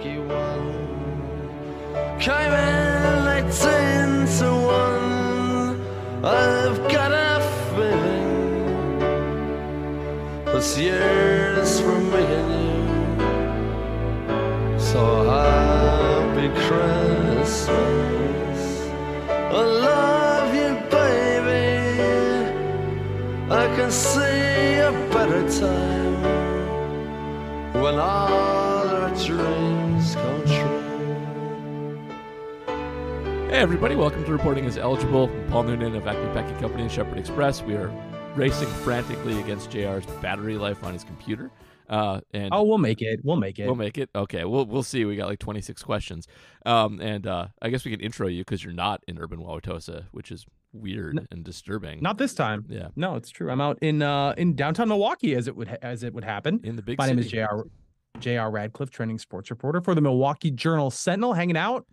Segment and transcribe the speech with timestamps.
[0.00, 0.72] lucky one.
[2.18, 4.26] Came in eighteen
[4.64, 5.80] one.
[6.24, 7.40] I've got a
[7.74, 8.98] feeling
[10.46, 12.80] this year's for me and you.
[14.78, 18.60] So happy Christmas.
[19.28, 21.68] I love you, baby.
[23.50, 26.22] I can see a better time
[27.82, 29.69] when all our dreams
[33.60, 35.28] Hey, everybody, welcome to Reporting as Eligible.
[35.50, 37.60] Paul Noonan of Acme Packing Company and Shepherd Express.
[37.60, 37.92] We are
[38.34, 41.50] racing frantically against JR's battery life on his computer.
[41.86, 43.20] Uh, and Oh, we'll make it.
[43.22, 43.66] We'll make it.
[43.66, 44.08] We'll make it.
[44.14, 45.04] Okay, we'll we'll see.
[45.04, 46.26] We got like 26 questions.
[46.64, 50.04] Um, and uh, I guess we can intro you because you're not in Urban Wauwatosa,
[50.12, 52.00] which is weird N- and disturbing.
[52.00, 52.64] Not this time.
[52.66, 53.50] yeah, No, it's true.
[53.50, 56.60] I'm out in uh in downtown Milwaukee as it would ha- as it would happen.
[56.64, 57.16] in the big My city.
[57.16, 57.68] name is Jr.
[58.20, 58.48] Jr.
[58.48, 61.84] Radcliffe, trending sports reporter for the Milwaukee Journal Sentinel, hanging out,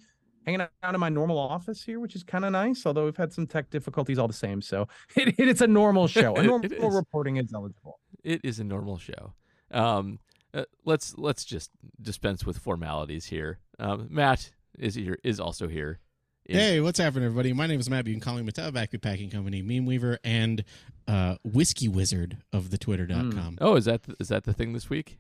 [0.48, 2.86] hanging out in my normal office here, which is kind of nice.
[2.86, 6.36] Although we've had some tech difficulties all the same, so it, it's a normal show.
[6.36, 6.96] A normal it is.
[6.96, 8.00] reporting is eligible.
[8.24, 9.34] It is a normal show.
[9.72, 10.20] Um,
[10.54, 11.70] uh, let's let's just
[12.02, 13.60] dispense with formalities here.
[13.80, 16.00] Um, Matt is here is also here.
[16.46, 17.52] in- Hey, what's happening, everybody?
[17.52, 18.08] My name is Matt.
[18.08, 20.64] You can call me Mattel Backpack Packing Company, Meme Weaver, and
[21.08, 23.58] uh, Whiskey Wizard of the Twitter.com.
[23.60, 25.20] Oh, is that th- is that the thing this week?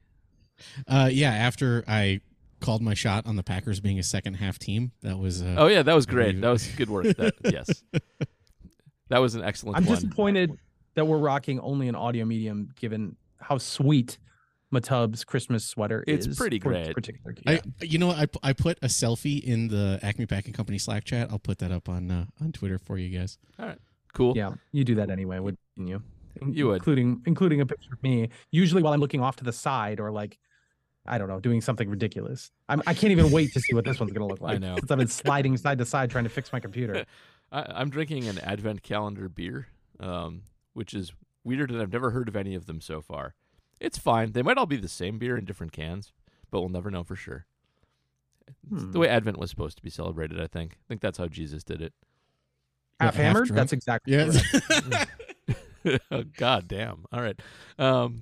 [0.87, 2.21] Uh, yeah, after I
[2.59, 5.41] called my shot on the Packers being a second half team, that was.
[5.41, 6.39] Uh, Oh yeah, that was great.
[6.41, 7.05] That was good work.
[7.17, 7.83] That, yes,
[9.09, 9.95] that was an excellent I'm one.
[9.95, 10.57] disappointed
[10.95, 14.17] that we're rocking only an audio medium, given how sweet
[14.73, 16.31] Matub's Christmas sweater It's is.
[16.31, 16.95] It's pretty for this great.
[16.95, 17.43] Particular key.
[17.47, 18.35] I, you know, what?
[18.43, 21.29] I, I put a selfie in the Acme Packing Company Slack chat.
[21.31, 23.37] I'll put that up on uh, on Twitter for you guys.
[23.59, 23.77] All right,
[24.13, 24.35] cool.
[24.35, 26.01] Yeah, you do that anyway, wouldn't you?
[26.45, 26.75] You would.
[26.77, 28.29] including including a picture of me.
[28.51, 30.37] Usually while I'm looking off to the side or like,
[31.07, 32.51] I don't know, doing something ridiculous.
[32.69, 34.55] I'm, I can't even wait to see what this one's gonna look like.
[34.55, 34.75] I know.
[34.77, 37.05] Since I've been sliding side to side trying to fix my computer.
[37.51, 39.67] I, I'm drinking an Advent calendar beer,
[39.99, 40.41] um,
[40.73, 43.35] which is weird, and I've never heard of any of them so far.
[43.79, 44.31] It's fine.
[44.33, 46.11] They might all be the same beer in different cans,
[46.51, 47.45] but we'll never know for sure.
[48.71, 48.91] It's Hmm.
[48.91, 50.73] the way Advent was supposed to be celebrated, I think.
[50.73, 51.93] I think that's how Jesus did it.
[52.99, 53.47] Half half hammered.
[53.47, 53.55] drunk?
[53.57, 54.13] That's exactly.
[54.13, 54.31] Yeah.
[54.69, 56.03] correct.
[56.11, 57.05] oh, God damn.
[57.11, 57.39] All right.
[57.77, 58.21] Um,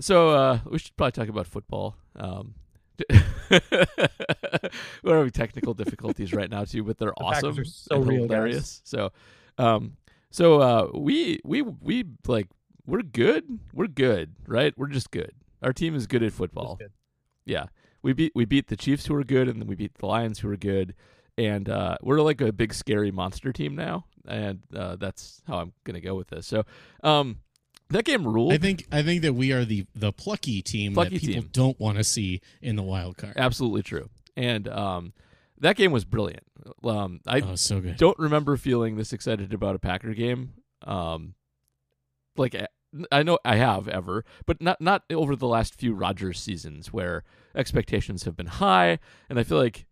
[0.00, 1.96] so uh, we should probably talk about football.
[2.16, 2.54] Um,
[5.02, 7.58] we're having technical difficulties right now too, but they're The awesome.
[7.58, 8.30] are so real, guys.
[8.36, 8.80] hilarious.
[8.84, 9.12] So,
[9.58, 9.96] um,
[10.30, 12.48] so uh, we we we like
[12.86, 13.58] we're good.
[13.72, 14.74] We're good, right?
[14.76, 15.32] We're just good.
[15.62, 16.76] Our team is good at football.
[16.76, 16.92] good.
[17.44, 17.66] Yeah,
[18.02, 20.38] we beat we beat the Chiefs who are good, and then we beat the Lions
[20.40, 20.94] who are good,
[21.38, 25.72] and uh, we're like a big scary monster team now, and uh, that's how I'm
[25.84, 26.46] gonna go with this.
[26.46, 26.64] So,
[27.02, 27.38] um,
[27.90, 28.52] that game ruled.
[28.52, 31.50] I think I think that we are the the plucky team Plucky that people team.
[31.52, 33.34] don't want to see in the wild card.
[33.36, 35.12] absolutely true, and um,
[35.58, 36.44] that game was brilliant.
[36.84, 37.96] Um, I oh, so good.
[37.96, 40.54] don't remember feeling this excited about a Packer game.
[40.86, 41.34] Um,
[42.36, 42.68] like I-
[43.12, 47.22] I know I have ever, but not not over the last few Rodgers seasons where
[47.54, 49.86] expectations have been high, and I feel like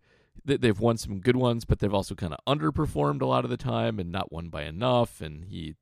[0.45, 3.57] they've won some good ones, but they've also kind of underperformed a lot of the
[3.57, 5.21] time and not won by enough.
[5.21, 5.77] And he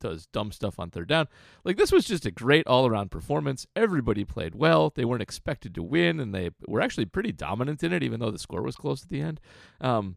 [0.00, 1.28] does dumb stuff on third down.
[1.64, 3.66] Like this was just a great all around performance.
[3.76, 4.92] Everybody played well.
[4.94, 8.30] They weren't expected to win, and they were actually pretty dominant in it, even though
[8.30, 9.40] the score was close at the end.
[9.80, 10.16] Um,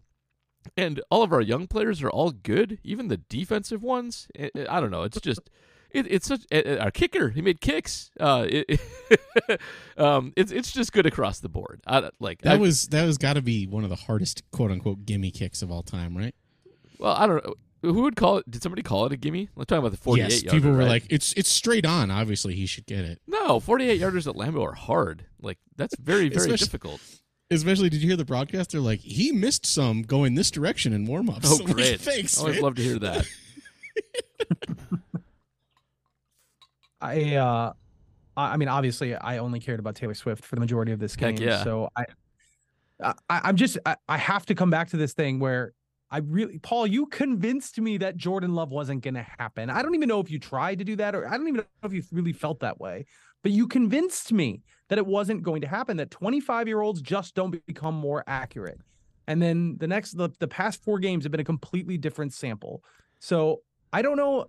[0.78, 4.28] and all of our young players are all good, even the defensive ones.
[4.40, 5.04] I, I don't know.
[5.04, 5.50] It's just.
[5.92, 7.30] It, it's such our kicker.
[7.30, 8.10] He made kicks.
[8.20, 8.82] Uh, it,
[9.98, 11.82] um, it's it's just good across the board.
[11.86, 14.72] I, like That I- was that was got to be one of the hardest quote
[14.72, 16.34] unquote gimme kicks of all time, right?
[16.98, 17.54] well, I don't know.
[17.84, 18.50] Who would call it?
[18.50, 19.50] Did somebody call it a gimme?
[19.58, 20.32] Let's talk about the forty-eight.
[20.32, 20.88] yes, yarder, people were right?
[20.88, 23.22] like, "It's it's straight on." Obviously, he should get it.
[23.28, 25.26] "No, forty-eight yarders at Lambeau are hard.
[25.42, 27.02] Like that's very very Especially- difficult."
[27.52, 28.80] Especially, did you hear the broadcaster?
[28.80, 32.00] Like, "He missed some going this direction in warm-ups." Oh, I'm like, great!
[32.00, 32.64] Thanks, I always man.
[32.64, 33.28] love to hear that.
[37.02, 37.74] I uh
[38.38, 41.16] I I mean obviously I only cared about Taylor Swift for the majority of this
[41.16, 41.36] game.
[41.36, 41.64] Heck yeah.
[41.64, 42.06] So I,
[43.02, 45.74] I I'm just I, I have to come back to this thing where
[46.14, 49.72] I really Paul, you convinced me that Jordan Love wasn't gonna happen.
[49.72, 51.88] I don't even know if you tried to do that or I don't even know
[51.88, 53.08] if you really felt that way,
[53.42, 57.34] but you convinced me that it wasn't going to happen, that 25 year olds just
[57.34, 58.80] don't become more accurate.
[59.26, 62.84] And then the next the, the past four games have been a completely different sample.
[63.18, 63.62] So
[63.92, 64.46] I don't know.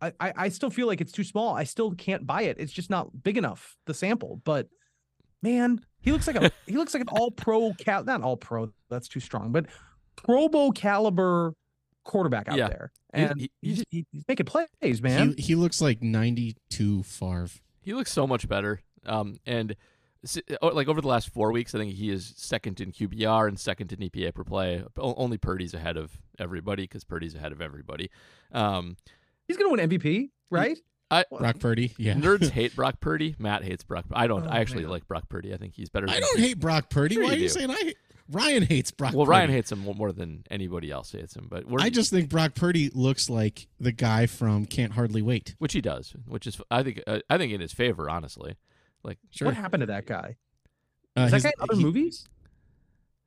[0.00, 1.56] I, I I still feel like it's too small.
[1.56, 2.56] I still can't buy it.
[2.60, 4.40] It's just not big enough, the sample.
[4.44, 4.68] But
[5.42, 8.72] man, he looks like a he looks like an all pro cat, not all pro,
[8.88, 9.66] that's too strong, but
[10.16, 11.54] Pro Bowl caliber
[12.04, 12.68] quarterback out Yeah.
[12.68, 12.92] there.
[13.12, 15.34] And he- he's, he's, he's making plays, man.
[15.36, 17.48] He, he looks like 92 Favre.
[17.82, 18.80] He looks so much better.
[19.06, 19.74] Um, and
[20.62, 23.58] oh, like over the last four weeks, I think he is second in QBR and
[23.58, 24.84] second in EPA per play.
[24.98, 28.10] Only Purdy's ahead of everybody because Purdy's ahead of everybody.
[28.52, 28.96] Um,
[29.48, 30.78] He's gonna win MVP, right?
[31.10, 31.92] I Brock Purdy.
[31.98, 32.14] Yeah.
[32.14, 33.34] nerds hate Brock Purdy.
[33.38, 34.04] Matt hates Brock.
[34.12, 34.46] I don't.
[34.46, 34.90] Oh, I actually man.
[34.92, 35.52] like Brock Purdy.
[35.52, 36.08] I think he's better.
[36.08, 37.16] I don't hate Brock Purdy.
[37.16, 37.48] Sure Why are you do.
[37.48, 37.94] saying I?
[38.30, 39.12] Ryan hates Brock.
[39.14, 39.30] Well, Purdy.
[39.38, 42.54] Ryan hates him more than anybody else hates him, but we're, I just think Brock
[42.54, 45.54] Purdy looks like the guy from Can't Hardly Wait.
[45.58, 48.56] which he does, which is I think uh, I think in his favor, honestly.
[49.02, 49.46] Like Sure.
[49.46, 50.36] What happened to that guy?
[51.16, 52.28] Uh, Is that guy in other he- movies?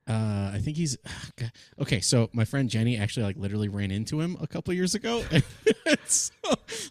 [0.07, 0.97] Uh, I think he's
[1.81, 2.01] okay.
[2.01, 5.23] So my friend Jenny actually like literally ran into him a couple years ago.
[6.05, 6.33] so,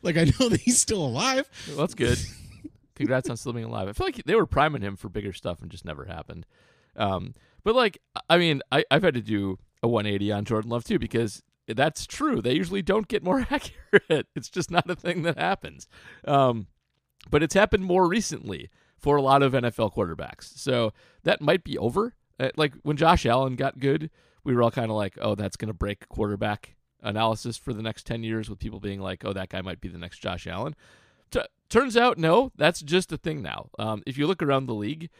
[0.02, 1.48] like I know that he's still alive.
[1.68, 2.18] Well, that's good.
[2.94, 3.88] Congrats on still being alive.
[3.88, 6.46] I feel like they were priming him for bigger stuff and just never happened.
[6.96, 7.98] Um, but like,
[8.28, 12.06] I mean, I, I've had to do a 180 on Jordan Love too because that's
[12.06, 12.40] true.
[12.40, 14.26] They usually don't get more accurate.
[14.34, 15.88] It's just not a thing that happens.
[16.24, 16.66] Um,
[17.30, 18.68] but it's happened more recently
[18.98, 20.56] for a lot of NFL quarterbacks.
[20.58, 20.92] So
[21.24, 22.14] that might be over.
[22.38, 24.10] Uh, like when Josh Allen got good,
[24.44, 27.82] we were all kind of like, oh, that's going to break quarterback analysis for the
[27.82, 30.46] next 10 years with people being like, oh, that guy might be the next Josh
[30.46, 30.74] Allen.
[31.30, 33.70] T- turns out, no, that's just a thing now.
[33.78, 35.10] Um, if you look around the league,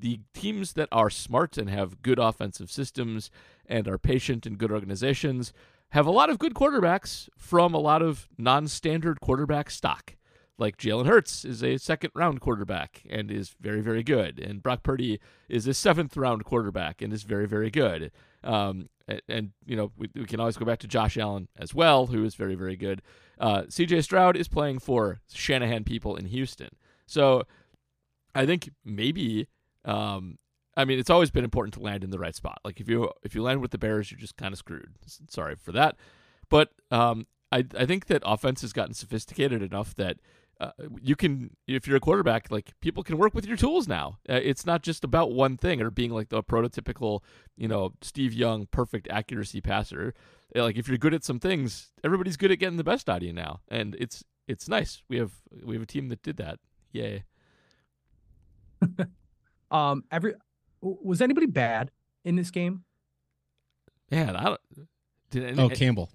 [0.00, 3.30] the teams that are smart and have good offensive systems
[3.66, 5.52] and are patient and good organizations
[5.90, 10.16] have a lot of good quarterbacks from a lot of non standard quarterback stock.
[10.58, 14.38] Like Jalen Hurts is a second round quarterback and is very, very good.
[14.38, 18.12] And Brock Purdy is a seventh round quarterback and is very, very good.
[18.42, 18.88] Um,
[19.28, 22.24] and, you know, we, we can always go back to Josh Allen as well, who
[22.24, 23.02] is very, very good.
[23.38, 26.70] Uh, CJ Stroud is playing for Shanahan people in Houston.
[27.06, 27.42] So
[28.34, 29.48] I think maybe
[29.84, 30.38] um,
[30.76, 32.58] I mean, it's always been important to land in the right spot.
[32.64, 34.94] Like if you if you land with the Bears, you're just kind of screwed.
[35.28, 35.96] Sorry for that,
[36.48, 40.18] but um, I I think that offense has gotten sophisticated enough that
[40.60, 40.70] uh,
[41.00, 44.18] you can if you're a quarterback, like people can work with your tools now.
[44.28, 47.20] Uh, it's not just about one thing or being like the prototypical,
[47.56, 50.14] you know, Steve Young perfect accuracy passer.
[50.56, 53.18] Uh, Like if you're good at some things, everybody's good at getting the best out
[53.18, 55.02] of you now, and it's it's nice.
[55.08, 55.32] We have
[55.64, 56.58] we have a team that did that.
[56.92, 57.24] Yay.
[59.70, 60.34] Um, every
[60.80, 61.90] was anybody bad
[62.24, 62.84] in this game?
[64.10, 64.60] Man, I don't.
[65.30, 66.10] Did any, Oh, Campbell.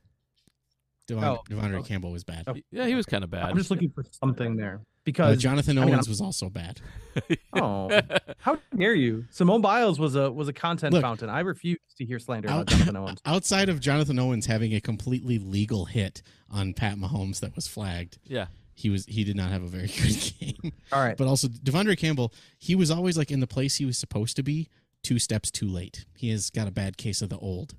[1.08, 1.88] Devon, Oh, De'Vondre okay.
[1.90, 2.44] Campbell was bad.
[2.48, 2.54] Oh.
[2.72, 3.46] yeah, he was kind of bad.
[3.46, 6.80] I'm just looking for something there Uh, because Jonathan Owens I'm- was also bad.
[7.54, 7.90] oh,
[8.38, 9.26] how dare you?
[9.32, 11.28] Simone Biles was a was a content Look, fountain.
[11.30, 13.22] I refuse to hear slander about Out- Jonathan Owens.
[13.26, 18.20] Outside of Jonathan Owens having a completely legal hit on Pat Mahomes that was flagged,
[18.26, 18.46] yeah,
[18.80, 20.74] he was he did not have a very good game.
[20.94, 23.98] All right, But also De'Vondre Campbell, he was always like in the place he was
[23.98, 24.70] supposed to be,
[25.04, 26.06] two steps too late.
[26.16, 27.76] He has got a bad case of the old.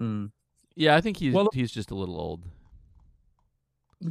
[0.00, 0.26] Hmm.
[0.76, 0.96] yeah.
[0.96, 2.42] I think he's Well- he's just a little old.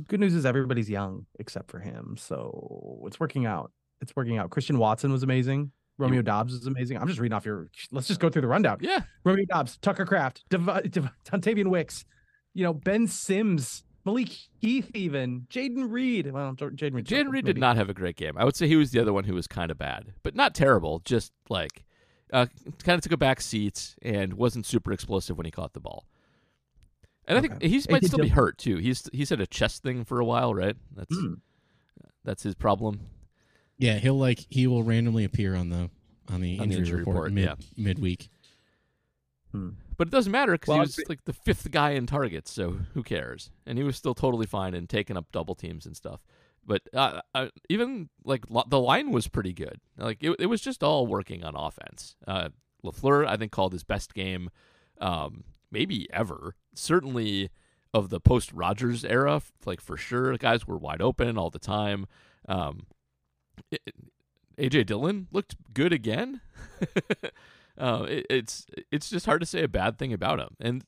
[0.07, 3.71] Good news is everybody's young except for him, so it's working out.
[4.01, 4.49] It's working out.
[4.49, 5.71] Christian Watson was amazing.
[5.97, 6.97] Romeo Doubs was amazing.
[6.97, 7.69] I'm just reading off your.
[7.91, 8.79] Let's just go through the rundown.
[8.81, 12.03] Yeah, Romeo Doubs, Tucker Kraft, Dev- Dev- Dontayvion Wicks,
[12.53, 16.31] you know Ben Sims, Malik Heath, even Jayden Reed.
[16.31, 17.05] Well, Jayden Reed.
[17.05, 18.37] Jayden Reed did not have a great game.
[18.37, 20.55] I would say he was the other one who was kind of bad, but not
[20.55, 20.99] terrible.
[21.05, 21.83] Just like
[22.31, 22.45] uh,
[22.83, 26.05] kind of took a back seat and wasn't super explosive when he caught the ball.
[27.25, 28.77] And I think he might still be hurt too.
[28.77, 30.77] He's he's had a chest thing for a while, right?
[30.95, 31.33] That's Hmm.
[32.23, 33.01] that's his problem.
[33.77, 35.89] Yeah, he'll like he will randomly appear on the
[36.29, 37.55] on the On the injury, injury report, report, mid yeah.
[37.75, 38.29] midweek.
[39.97, 42.51] But it doesn't matter because Well, he was agree- like the fifth guy in targets,
[42.51, 43.49] so who cares?
[43.65, 46.23] And he was still totally fine and taking up double teams and stuff.
[46.65, 49.79] But uh, uh, even like lo- the line was pretty good.
[49.97, 52.15] Like it, it was just all working on offense.
[52.27, 52.49] Uh,
[52.85, 54.49] Lafleur, I think, called his best game,
[54.99, 56.55] um, maybe ever.
[56.75, 57.49] Certainly
[57.93, 61.57] of the post Rodgers era, like for sure, the guys were wide open all the
[61.59, 62.05] time.
[62.47, 62.85] Um,
[63.71, 63.81] it-
[64.59, 66.41] AJ Dillon looked good again.
[67.77, 70.83] uh, it, it's it's just hard to say a bad thing about him, and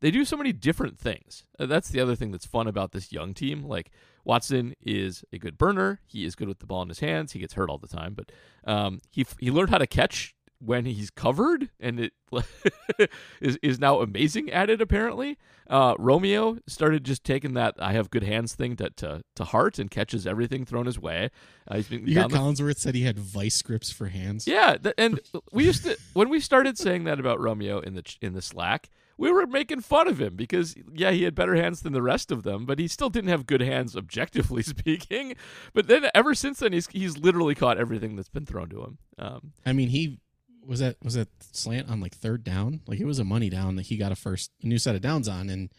[0.00, 1.44] they do so many different things.
[1.58, 3.64] Uh, that's the other thing that's fun about this young team.
[3.64, 3.90] Like
[4.24, 6.00] Watson is a good burner.
[6.06, 7.32] He is good with the ball in his hands.
[7.32, 8.30] He gets hurt all the time, but
[8.64, 12.12] um, he he learned how to catch when he's covered, and it
[13.40, 14.80] is is now amazing at it.
[14.80, 15.38] Apparently,
[15.70, 19.78] uh, Romeo started just taking that "I have good hands" thing to to, to heart
[19.78, 21.30] and catches everything thrown his way.
[21.68, 24.46] Uh, he's been You hear the Collinsworth said he had vice grips for hands.
[24.46, 25.20] yeah, th- and
[25.52, 28.42] we used to when we started saying that about Romeo in the ch- in the
[28.42, 32.02] Slack, we were making fun of him because yeah, he had better hands than the
[32.02, 35.34] rest of them, but he still didn't have good hands objectively speaking.
[35.72, 38.98] But then ever since then, he's he's literally caught everything that's been thrown to him.
[39.18, 40.18] Um, I mean, he
[40.68, 42.80] was that was that slant on like third down.
[42.86, 45.00] Like it was a money down that he got a first a new set of
[45.00, 45.70] downs on and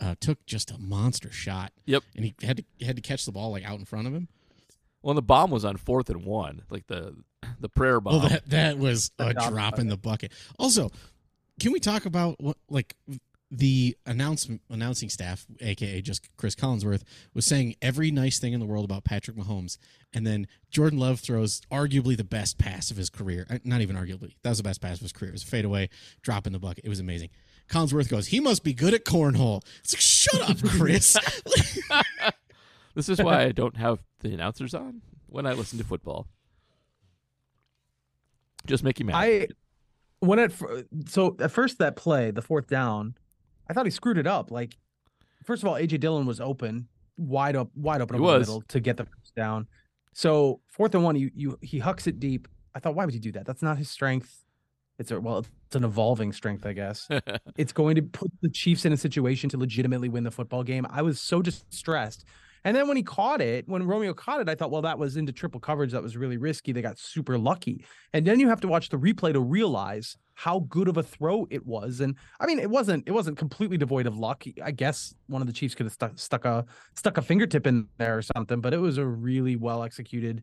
[0.00, 1.72] uh, took just a monster shot.
[1.86, 2.02] Yep.
[2.16, 4.12] and he had to he had to catch the ball like out in front of
[4.14, 4.28] him.
[5.00, 6.62] well, and the bomb was on fourth and one.
[6.70, 7.14] Like the
[7.60, 8.16] the prayer bomb.
[8.16, 10.32] Oh, that that was a drop drop in the bucket.
[10.58, 10.90] Also,
[11.60, 12.96] can we talk about what like
[13.54, 17.02] the announcement announcing staff, aka just Chris Collinsworth,
[17.34, 19.76] was saying every nice thing in the world about Patrick Mahomes,
[20.14, 23.46] and then Jordan Love throws arguably the best pass of his career.
[23.50, 25.28] Uh, Not even arguably, that was the best pass of his career.
[25.28, 25.90] It was a fadeaway,
[26.22, 26.84] drop in the bucket.
[26.84, 27.28] It was amazing.
[27.68, 29.62] Collinsworth goes, he must be good at cornhole.
[29.84, 31.16] It's like, shut up, Chris.
[32.94, 36.26] This is why I don't have the announcers on when I listen to football.
[38.66, 39.16] Just make you mad.
[39.16, 39.48] I
[40.20, 40.52] when it
[41.08, 43.16] so at first that play, the fourth down,
[43.72, 44.50] I thought he screwed it up.
[44.50, 44.76] Like,
[45.44, 48.80] first of all, AJ Dillon was open, wide up, wide open over the middle to
[48.80, 49.66] get the first down.
[50.12, 52.48] So fourth and one, you you he hucks it deep.
[52.74, 53.46] I thought, why would you do that?
[53.46, 54.44] That's not his strength.
[54.98, 57.08] It's a well, it's an evolving strength, I guess.
[57.56, 60.86] it's going to put the Chiefs in a situation to legitimately win the football game.
[60.90, 62.26] I was so distressed.
[62.64, 65.16] And then when he caught it, when Romeo caught it, I thought, well, that was
[65.16, 65.92] into triple coverage.
[65.92, 66.72] That was really risky.
[66.72, 67.84] They got super lucky.
[68.12, 71.46] And then you have to watch the replay to realize how good of a throw
[71.50, 72.00] it was.
[72.00, 74.44] And I mean, it wasn't it wasn't completely devoid of luck.
[74.62, 76.64] I guess one of the Chiefs could have stuck stuck a
[76.94, 80.42] stuck a fingertip in there or something, but it was a really well executed,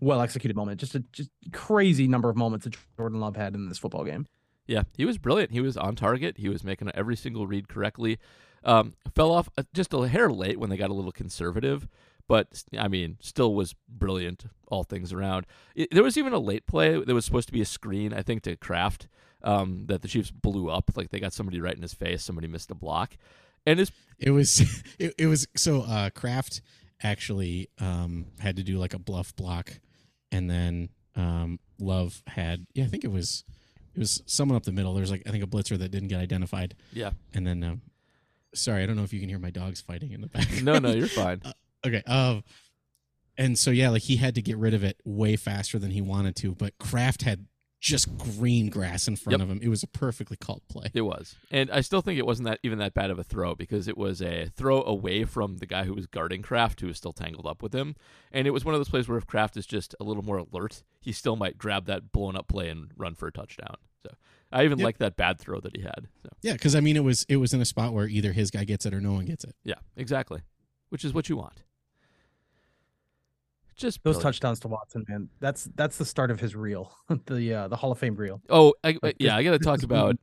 [0.00, 0.80] well executed moment.
[0.80, 4.26] Just a just crazy number of moments that Jordan Love had in this football game.
[4.66, 5.50] Yeah, he was brilliant.
[5.52, 6.36] He was on target.
[6.38, 8.18] He was making every single read correctly.
[8.64, 11.88] Um, fell off uh, just a hair late when they got a little conservative,
[12.28, 14.44] but I mean, still was brilliant.
[14.68, 15.46] All things around.
[15.74, 18.22] It, there was even a late play that was supposed to be a screen, I
[18.22, 19.08] think, to Kraft
[19.42, 20.90] um, that the Chiefs blew up.
[20.94, 22.22] Like they got somebody right in his face.
[22.22, 23.16] Somebody missed a block,
[23.66, 24.60] and his It was
[24.98, 26.60] it, it was so uh Kraft
[27.02, 29.80] actually um had to do like a bluff block
[30.30, 33.44] and then um Love had yeah, I think it was
[33.94, 34.92] it was someone up the middle.
[34.94, 37.12] There was like I think a blitzer that didn't get identified yeah.
[37.34, 37.80] and then um
[38.54, 40.62] sorry, I don't know if you can hear my dogs fighting in the back.
[40.62, 41.42] No, no, you're fine.
[41.86, 42.02] okay.
[42.06, 42.42] Um
[43.38, 46.00] and so yeah, like he had to get rid of it way faster than he
[46.02, 47.46] wanted to, but Kraft had
[47.80, 49.40] just green grass in front Yep.
[49.40, 49.60] of him.
[49.62, 50.90] It was a perfectly called play.
[50.94, 53.54] It was, and I still think it wasn't that even that bad of a throw
[53.54, 56.98] because it was a throw away from the guy who was guarding Kraft, who was
[56.98, 57.96] still tangled up with him,
[58.30, 60.36] and it was one of those plays where if Kraft is just a little more
[60.36, 63.76] alert, he still might grab that blown up play and run for a touchdown.
[64.02, 64.10] So
[64.52, 64.84] I even Yep.
[64.84, 66.08] like that bad throw that he had.
[66.22, 68.50] So Yeah, because I mean it was it was in a spot where either his
[68.50, 69.54] guy gets it or no one gets it.
[69.64, 70.40] yeah, exactly,
[70.90, 71.62] which is what you want.
[73.80, 74.22] Just Those brilliant.
[74.22, 75.28] touchdowns to Watson, man.
[75.40, 76.92] That's that's the start of his reel,
[77.26, 78.40] the uh, the Hall of Fame reel.
[78.50, 80.16] Oh, I, Like, yeah, I got to talk about.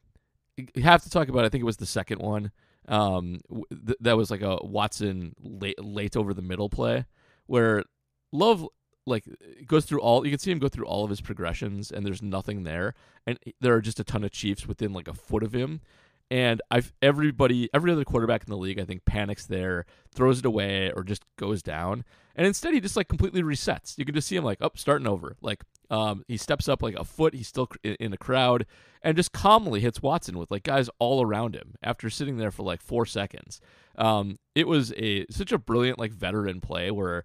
[0.56, 1.46] You have to talk about.
[1.46, 2.52] I think it was the second one.
[2.88, 7.06] Um, th- that was like a Watson late late over the middle play,
[7.48, 7.84] where
[8.32, 8.68] Love
[9.06, 9.26] like
[9.66, 10.26] goes through all.
[10.26, 12.94] You can see him go through all of his progressions, and there's nothing there,
[13.26, 15.82] and there are just a ton of Chiefs within like a foot of him.
[16.30, 20.46] And I've everybody, every other quarterback in the league, I think, panics there, throws it
[20.46, 22.04] away, or just goes down.
[22.36, 23.98] And instead, he just like completely resets.
[23.98, 25.38] You can just see him like up, starting over.
[25.42, 27.34] Like um, he steps up like a foot.
[27.34, 28.66] He's still in, a crowd,
[29.02, 32.64] and just calmly hits Watson with like guys all around him after sitting there for
[32.64, 33.62] like four seconds.
[33.98, 37.24] Um, it was a such a brilliant like veteran play where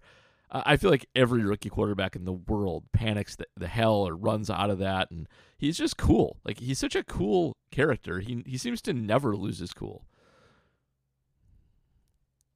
[0.53, 4.15] I I feel like every rookie quarterback in the world panics the, the hell or
[4.15, 6.37] runs out of that, and he's just cool.
[6.45, 8.19] Like he's such a cool character.
[8.19, 10.05] He he seems to never lose his cool.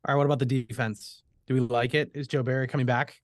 [0.08, 1.24] All right, what about the defense?
[1.48, 2.12] Do we like it?
[2.14, 3.22] Is Joe Barry coming back?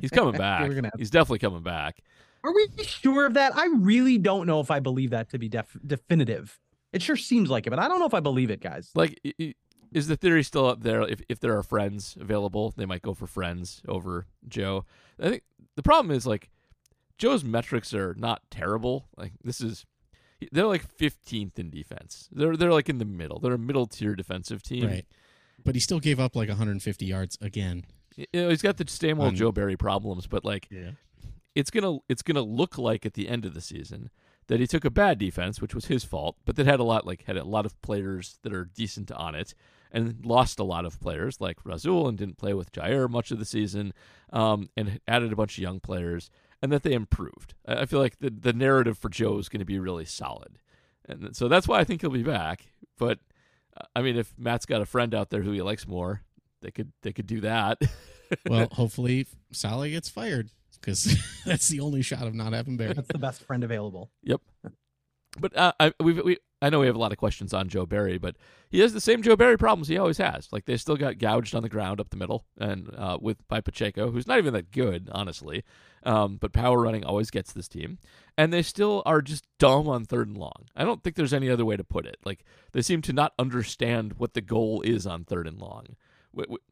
[0.00, 0.68] He's coming back.
[0.68, 1.98] we're gonna He's definitely coming back.
[2.44, 3.56] Are we sure of that?
[3.56, 6.58] I really don't know if I believe that to be def- definitive.
[6.92, 8.90] It sure seems like it, but I don't know if I believe it, guys.
[8.94, 9.18] Like,
[9.92, 11.02] is the theory still up there?
[11.02, 14.84] If if there are friends available, they might go for friends over Joe.
[15.20, 15.42] I think
[15.76, 16.50] the problem is like
[17.18, 19.08] Joe's metrics are not terrible.
[19.16, 19.84] Like this is
[20.50, 22.28] they're like 15th in defense.
[22.32, 23.38] They're they're like in the middle.
[23.38, 24.86] They're a middle tier defensive team.
[24.86, 25.06] Right.
[25.64, 27.84] But he still gave up like 150 yards again.
[28.16, 30.92] You know, he's got the same old Um, Joe Barry problems, but like Yeah.
[31.54, 34.10] it's gonna it's gonna look like at the end of the season
[34.48, 37.06] that he took a bad defense, which was his fault, but that had a lot
[37.06, 39.54] like had a lot of players that are decent on it,
[39.92, 43.38] and lost a lot of players like Rasul and didn't play with Jaire much of
[43.38, 43.92] the season,
[44.32, 46.30] um, and added a bunch of young players,
[46.60, 47.54] and that they improved.
[47.66, 50.58] I I feel like the the narrative for Joe is going to be really solid,
[51.08, 52.66] and so that's why I think he'll be back.
[52.98, 53.18] But
[53.76, 56.22] uh, I mean, if Matt's got a friend out there who he likes more,
[56.62, 57.80] they could they could do that.
[58.48, 60.48] Well, hopefully Sally gets fired
[60.80, 62.94] because that's the only shot of not having Barry.
[62.94, 64.10] That's the best friend available.
[64.22, 64.40] Yep.
[65.38, 67.86] But uh, I we've, we I know we have a lot of questions on Joe
[67.86, 68.36] Barry, but
[68.70, 70.48] he has the same Joe Barry problems he always has.
[70.52, 73.60] Like they still got gouged on the ground up the middle, and uh, with by
[73.60, 75.64] Pacheco, who's not even that good, honestly.
[76.04, 77.98] Um, but power running always gets this team,
[78.38, 80.66] and they still are just dumb on third and long.
[80.76, 82.18] I don't think there's any other way to put it.
[82.24, 85.96] Like they seem to not understand what the goal is on third and long.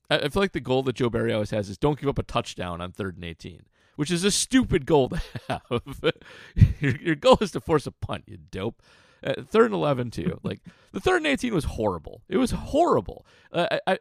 [0.09, 2.23] I feel like the goal that Joe Barry always has is don't give up a
[2.23, 3.63] touchdown on third and eighteen,
[3.97, 6.13] which is a stupid goal to have.
[6.81, 8.83] your, your goal is to force a punt, you dope.
[9.25, 10.41] Uh, third and 11, too.
[10.43, 10.61] Like,
[10.93, 12.23] the third and 18 was horrible.
[12.29, 13.27] It was horrible.
[13.53, 13.99] Uh, I,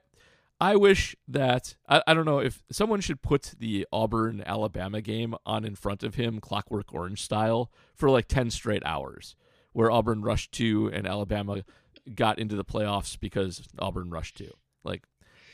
[0.61, 5.35] I wish that I, I don't know if someone should put the Auburn Alabama game
[5.45, 9.35] on in front of him, Clockwork Orange style, for like ten straight hours,
[9.71, 11.63] where Auburn rushed two and Alabama
[12.13, 14.51] got into the playoffs because Auburn rushed two.
[14.83, 15.03] Like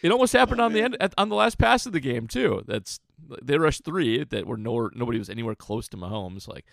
[0.01, 2.63] it almost happened on the end at, on the last pass of the game too.
[2.65, 2.99] That's
[3.41, 6.47] they rushed three that were nowhere nobody was anywhere close to Mahomes.
[6.47, 6.65] Like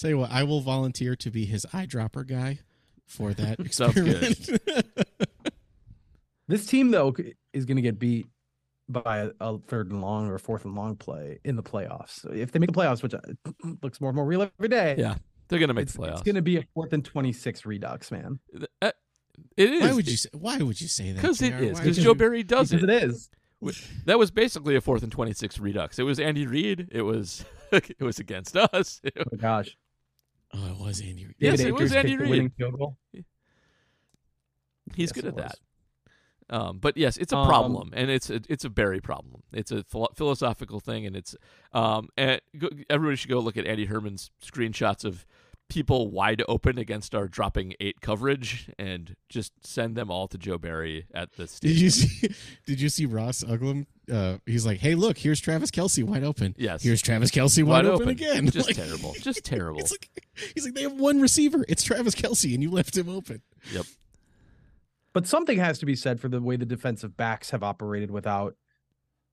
[0.00, 2.60] Tell you what, I will volunteer to be his eyedropper guy
[3.06, 4.22] for that Sounds good.
[4.22, 4.86] experiment.
[6.48, 7.14] This team though
[7.52, 8.26] is going to get beat
[8.88, 12.20] by a, a third and long or fourth and long play in the playoffs.
[12.22, 13.20] So if they make the playoffs, which uh,
[13.82, 15.16] looks more and more real every day, yeah,
[15.48, 16.12] they're gonna make it's, the playoffs.
[16.12, 18.40] it's going to be a fourth and twenty six redux, man.
[18.82, 18.90] Uh,
[19.56, 21.20] it is why would you say, why would you say that?
[21.20, 21.62] because it JR?
[21.62, 22.90] is Why because Joe Barry does Because it.
[22.90, 23.30] it is.
[24.06, 25.98] That was basically a fourth and twenty six redux.
[25.98, 26.88] It was Andy Reid.
[26.90, 29.00] It was it was against us.
[29.16, 29.76] Oh my gosh.
[30.52, 31.26] Oh, it was Andy.
[31.26, 31.34] Reid.
[31.38, 32.30] Yes, David it was Andy kicked Reid.
[32.30, 32.52] winning.
[33.12, 33.24] He's
[34.96, 35.58] Yes, good at that.
[36.48, 39.44] Um, but yes, it's a Um, problem, and it's a, it's a Barry problem.
[39.52, 41.36] It's a philo- philosophical thing, and it's
[41.72, 45.24] um, and go, everybody should go look at Andy Herman's screenshots of
[45.70, 50.58] people wide open against our dropping eight coverage, and just send them all to Joe
[50.58, 52.34] Barry at the Did you see?
[52.66, 53.86] Did you see Ross Uglem?
[54.12, 56.54] Uh, he's like, "Hey, look, here's Travis Kelce wide open.
[56.58, 56.82] Yes.
[56.82, 58.50] here's Travis Kelce wide, open, again.
[58.50, 59.14] Just Like, terrible.
[59.14, 59.80] Just terrible.
[59.80, 60.08] He's like,
[60.54, 61.64] he's like, they have one receiver.
[61.68, 63.42] It's Travis Kelce, and you left him open.
[63.72, 63.86] Yep.
[65.12, 68.54] But something has to be said for the way the defensive backs have operated without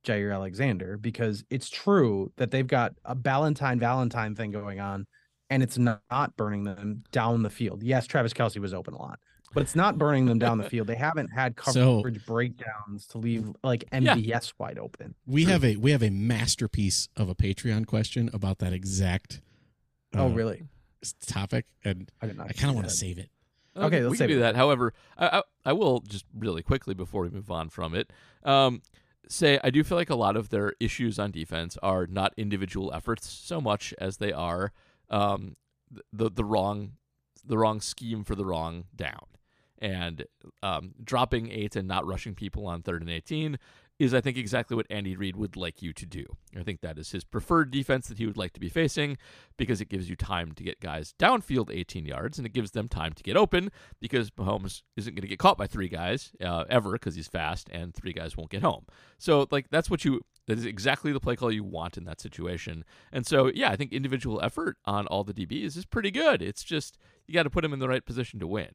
[0.03, 5.06] Jaire Alexander, because it's true that they've got a Valentine Valentine thing going on,
[5.50, 7.84] and it's not burning them down the field.
[7.84, 9.20] Yes, Travis Kelce was open a lot,
[9.54, 10.88] but it's not burning them down the field.
[10.88, 14.16] They haven't had So- coverage breakdowns to leave like Yeah.
[14.16, 15.16] MVS wide open.
[15.25, 15.54] We True.
[15.54, 19.42] have a we have a masterpiece of a Patreon question about that exact.
[20.16, 20.63] oh, uh, really?
[21.25, 22.48] Topic, and I did not.
[22.50, 23.30] I kind of want to save it.
[23.78, 24.39] Okay, let's we can save do it.
[24.41, 24.56] that.
[24.56, 28.12] However, I, I I will just really quickly before we move on from it,
[28.43, 28.82] um,
[29.30, 32.91] say I do feel like a lot of their issues on defense are not individual
[32.93, 34.74] efforts so much as they are
[35.10, 35.56] um,
[36.12, 36.93] the the wrong
[37.46, 39.26] the wrong scheme for the wrong down,
[39.80, 40.26] and
[40.62, 43.58] um, dropping eight and not rushing people on third and eighteen
[44.00, 46.26] is I think exactly what Andy Reid would like you to do.
[46.56, 49.17] I think that is his preferred defense that he would like to be facing
[49.58, 52.88] because it gives you time to get guys downfield 18 yards and it gives them
[52.88, 56.65] time to get open because Mahomes isn't going to get caught by three guys uh,
[56.70, 58.86] ever because he's fast and three guys won't get home.
[59.17, 62.19] So like that's what you that is exactly the play call you want in that
[62.21, 62.83] situation.
[63.12, 66.41] And so yeah, I think individual effort on all the DBs is pretty good.
[66.41, 68.69] It's just you got to put them in the right position to win.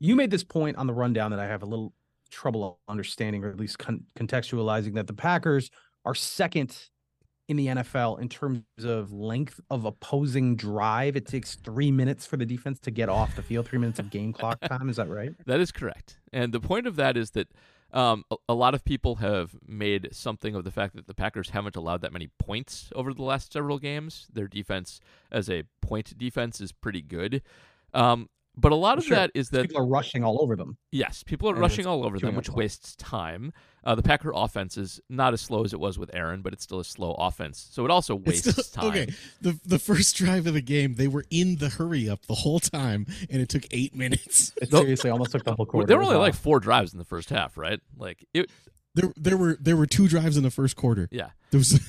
[0.00, 1.94] you made this point on the rundown that I have a little
[2.30, 5.70] trouble understanding, or at least con- contextualizing that the Packers
[6.04, 6.76] are second
[7.48, 11.16] in the NFL in terms of length of opposing drive.
[11.16, 14.10] It takes three minutes for the defense to get off the field, three minutes of
[14.10, 14.88] game clock time.
[14.88, 15.32] Is that right?
[15.46, 16.18] That is correct.
[16.32, 17.48] And the point of that is that
[17.94, 21.50] um, a, a lot of people have made something of the fact that the Packers
[21.50, 24.26] haven't allowed that many points over the last several games.
[24.32, 27.40] Their defense as a point defense is pretty good.
[27.94, 29.16] Um, but a lot of Sure.
[29.16, 30.76] that is that People are rushing all over them.
[30.92, 32.56] Yes, people are And rushing all over them, which clock.
[32.58, 33.52] wastes time.
[33.82, 36.62] Uh, the Packer offense is not as slow as it was with Aaron, but it's
[36.62, 37.68] still a slow offense.
[37.70, 38.90] So it also wastes still- time.
[38.90, 39.12] okay.
[39.42, 42.60] The the first drive of the game, they were in the hurry up the whole
[42.60, 44.52] time, and it took eight minutes.
[44.62, 45.86] It seriously almost took the whole quarter.
[45.86, 47.80] There were It was only like four drives in the first half, right?
[47.96, 48.50] Like it.
[48.94, 51.08] There there were there were two drives in the first quarter.
[51.10, 51.30] Yeah.
[51.50, 51.80] There was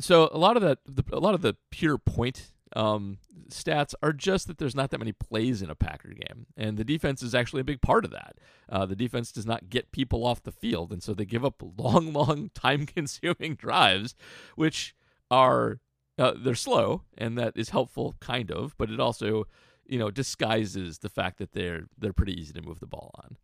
[0.00, 4.12] So a lot of that, the, a lot of the pure point um, stats are
[4.12, 7.34] just that there's not that many plays in a Packer game, and the defense is
[7.34, 8.36] actually a big part of that.
[8.68, 11.62] Uh, the defense does not get people off the field, and so they give up
[11.78, 14.14] long, long, time-consuming drives,
[14.54, 14.94] which
[15.30, 15.80] are
[16.18, 19.46] uh, they're slow, and that is helpful, kind of, but it also,
[19.86, 23.36] you know, disguises the fact that they're they're pretty easy to move the ball on.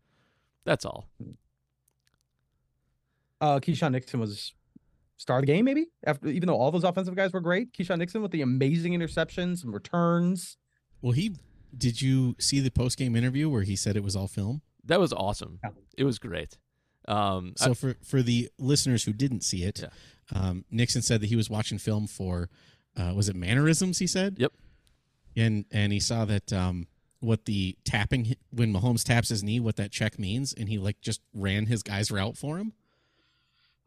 [0.65, 1.09] That's all.
[3.41, 4.53] uh, Keisean Nixon was
[5.17, 7.73] star of the game, maybe after even though all those offensive guys were great.
[7.73, 10.57] Keisean Nixon with the amazing interceptions and returns.
[11.03, 11.13] well.
[11.13, 11.37] He
[11.77, 14.63] did you see the post game interview where he said it was all film?
[14.85, 15.59] That was awesome.
[15.65, 15.71] Yeah.
[15.99, 16.57] It was great.
[17.09, 19.83] Um, I- So for for the listeners who didn't see it,
[20.35, 22.49] um, Nixon said that he was watching film for
[22.97, 23.99] uh, was it mannerisms?
[23.99, 24.37] He said.
[24.39, 24.53] Yep.
[25.37, 26.87] And and he saw that um,
[27.21, 31.01] what the tapping when Mahomes taps his knee, what that check means, and he like
[31.03, 32.73] just ran his guy's route for him.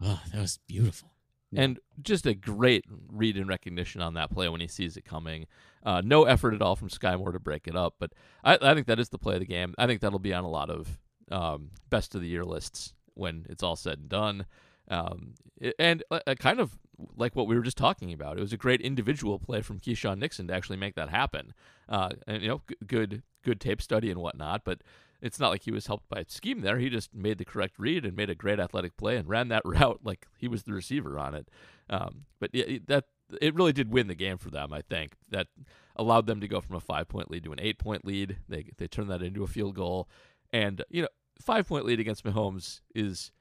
[0.01, 1.09] Oh, that was beautiful.
[1.55, 5.47] And just a great read and recognition on that play when he sees it coming.
[5.83, 8.11] Uh, no effort at all from Skyy Moore to break it up, but
[8.43, 9.73] I, I think that is the play of the game.
[9.77, 10.99] I think that'll be on a lot of
[11.31, 14.45] um, best of the year lists when it's all said and done.
[14.89, 15.35] Um,
[15.77, 16.77] and uh, kind of
[17.15, 20.17] like what we were just talking about, it was a great individual play from Keisean
[20.17, 21.53] Nixon to actually make that happen.
[21.87, 24.81] Uh, and you know, g- good good tape study and whatnot, but
[25.21, 26.77] it's not like he was helped by a scheme there.
[26.77, 29.63] He just made the correct read and made a great athletic play and ran that
[29.65, 31.49] route like he was the receiver on it.
[31.89, 33.05] Um, but yeah, that
[33.41, 34.73] it really did win the game for them.
[34.73, 35.47] I think that
[35.95, 38.37] allowed them to go from a five point lead to an eight point lead.
[38.47, 40.09] They they turned that into a field goal,
[40.51, 41.09] and you know
[41.41, 43.31] five point lead against Mahomes is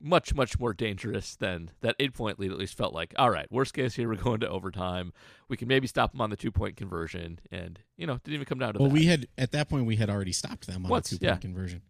[0.00, 2.50] much much more dangerous than that eight point lead.
[2.52, 3.46] At least felt like all right.
[3.50, 5.12] Worst case here, we're going to overtime.
[5.48, 8.46] We can maybe stop them on the two point conversion, and you know didn't even
[8.46, 8.94] come down to Well, that.
[8.94, 11.36] we had at that point we had already stopped them on Once, a two point
[11.36, 11.40] yeah.
[11.40, 11.82] conversion.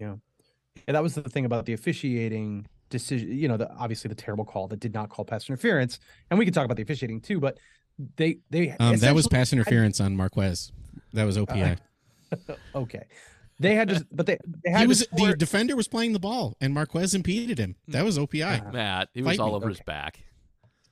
[0.00, 0.14] Yeah
[0.86, 3.32] and that was the thing about the officiating decision.
[3.36, 5.98] You know, the obviously the terrible call that did not call pass interference,
[6.30, 7.40] and we could talk about the officiating too.
[7.40, 7.58] But
[8.16, 10.72] they they Um, that was essentially- pass interference on Marquez.
[11.14, 11.78] That was OPI.
[12.74, 13.04] okay.
[13.60, 16.56] They had to, but they, they had he was the defender was playing the ball,
[16.60, 17.74] and Marquez impeded him.
[17.88, 18.68] That was OPI.
[18.68, 19.54] Uh, Matt, he was Fight all me.
[19.56, 20.20] over his back.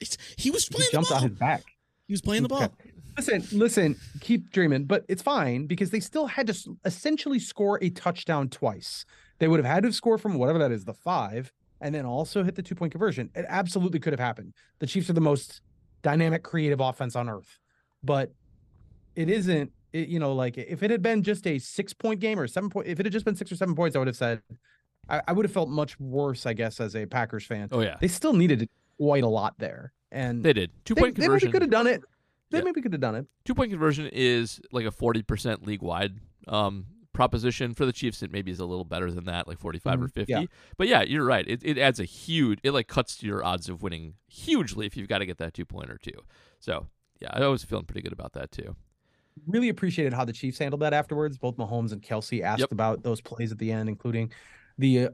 [0.00, 1.18] It's- he was he playing the jumped ball.
[1.18, 1.62] on his back.
[2.06, 2.74] He was playing the ball.
[3.16, 7.88] Listen, listen, keep dreaming, but it's fine because they still had to essentially score a
[7.90, 9.06] touchdown twice.
[9.38, 12.42] They would have had to score from whatever that is, the five, and then also
[12.44, 13.30] hit the two point conversion.
[13.34, 14.52] It absolutely could have happened.
[14.80, 15.62] The Chiefs are the most
[16.02, 17.58] dynamic, creative offense on earth,
[18.02, 18.32] but
[19.14, 19.72] it isn't.
[19.92, 22.70] It, you know, like if it had been just a six point game or seven
[22.70, 24.42] point, if it had just been six or seven points, I would have said,
[25.08, 27.68] I, I would have felt much worse, I guess, as a Packers fan.
[27.72, 28.68] Oh yeah, They still needed
[28.98, 31.52] quite a lot there, and they did two they, point they maybe conversion.
[31.52, 32.02] could have done it.
[32.50, 32.64] They Yeah.
[32.64, 33.26] maybe could have done it.
[33.44, 36.18] two point conversion is like a 40% league wide
[36.48, 38.22] um, proposition for the Chiefs.
[38.22, 40.12] It maybe is a little better than that, like 45 or Mhm.
[40.12, 40.32] 50.
[40.32, 40.44] Yeah.
[40.76, 41.46] But yeah, you're right.
[41.48, 44.96] It, it adds a huge, it like cuts to your odds of winning hugely if
[44.96, 46.18] you've got to get that two pointer too.
[46.60, 46.86] So
[47.20, 48.76] yeah, I was feeling pretty good about that too.
[49.46, 51.36] Really appreciated how the Chiefs handled that afterwards.
[51.38, 52.72] Both Mahomes and Kelce asked Yep.
[52.72, 54.32] about those plays at the end, including
[54.78, 55.08] the uh,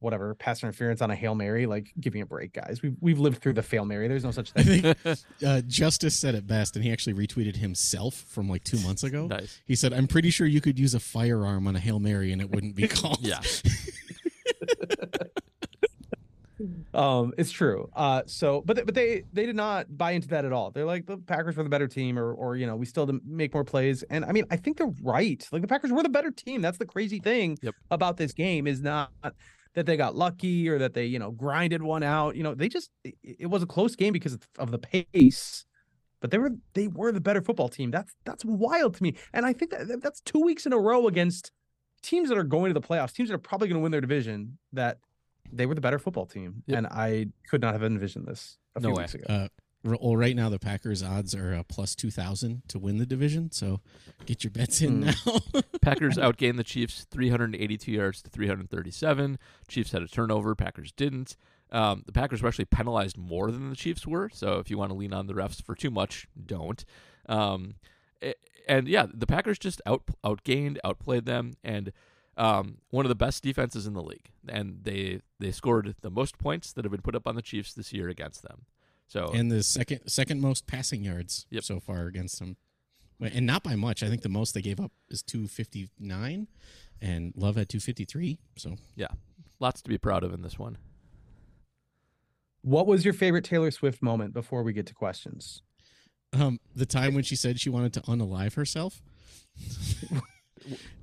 [0.00, 1.66] whatever pass interference on a hail mary.
[1.66, 2.80] Like, give me a break, guys.
[2.82, 4.06] We've we've lived through the fail mary.
[4.08, 4.82] There's no such I thing.
[4.82, 9.02] think uh, Justis said it best, and he actually retweeted himself from like two months
[9.02, 9.26] ago.
[9.26, 9.60] nice.
[9.66, 12.40] He said, "I'm pretty sure you could use a firearm on a hail mary and
[12.40, 13.40] it wouldn't be called." Yeah.
[16.94, 17.88] um, it's true.
[17.94, 20.70] Uh, so but they, but they they did not buy into that at all.
[20.70, 23.52] They're like the Packers were the better team, or or you know we still make
[23.52, 24.02] more plays.
[24.10, 25.46] And I mean I think they're right.
[25.52, 26.62] Like the Packers were the better team.
[26.62, 27.74] That's the crazy thing Yep.
[27.90, 29.10] about this game is not
[29.74, 32.36] that they got lucky or that they you know grinded one out.
[32.36, 35.64] You know they just it, it was a close game because of- of the pace.
[36.20, 37.90] But they were they were the better football team.
[37.90, 39.14] That's that's wild to me.
[39.34, 41.52] And I think that that's two weeks in a row against
[42.02, 44.00] teams that are going to the playoffs, teams that are probably going to win their
[44.00, 44.58] division.
[44.72, 44.98] That
[45.52, 46.78] they were the better football team, Yep.
[46.78, 49.02] and I could not have envisioned this a No few way.
[49.02, 49.24] weeks ago.
[49.28, 49.48] Uh,
[49.84, 53.50] well, right now the Packers odds are uh, plus two thousand to win the division.
[53.52, 53.80] So
[54.24, 55.10] get your bets in Hmm.
[55.10, 55.60] now.
[55.82, 59.38] Packers outgained the Chiefs 382 yards to 337.
[59.68, 60.54] Chiefs had a turnover.
[60.54, 61.36] Packers didn't.
[61.70, 64.30] Um, the Packers were actually penalized more than the Chiefs were.
[64.32, 66.82] So if you want to lean on the refs for too much, don't.
[67.28, 67.74] Um,
[68.66, 71.92] and yeah, the Packers just out outgained, outplayed them, and
[72.36, 74.30] um, one of the best defenses in the league.
[74.48, 77.74] And they they scored the most points that have been put up on the Chiefs
[77.74, 78.66] this year against them.
[79.06, 81.62] So and the second second most passing yards Yep.
[81.64, 82.56] so far against them,
[83.20, 84.02] and not by much.
[84.02, 86.48] I think the most they gave up is two fifty nine,
[87.00, 88.38] and Love had two fifty three.
[88.56, 89.08] So yeah,
[89.60, 90.78] lots to be proud of in this one.
[92.62, 95.62] What was your favorite Taylor Swift moment before we get to questions?
[96.32, 99.02] um, the time when she said she wanted to unalive herself.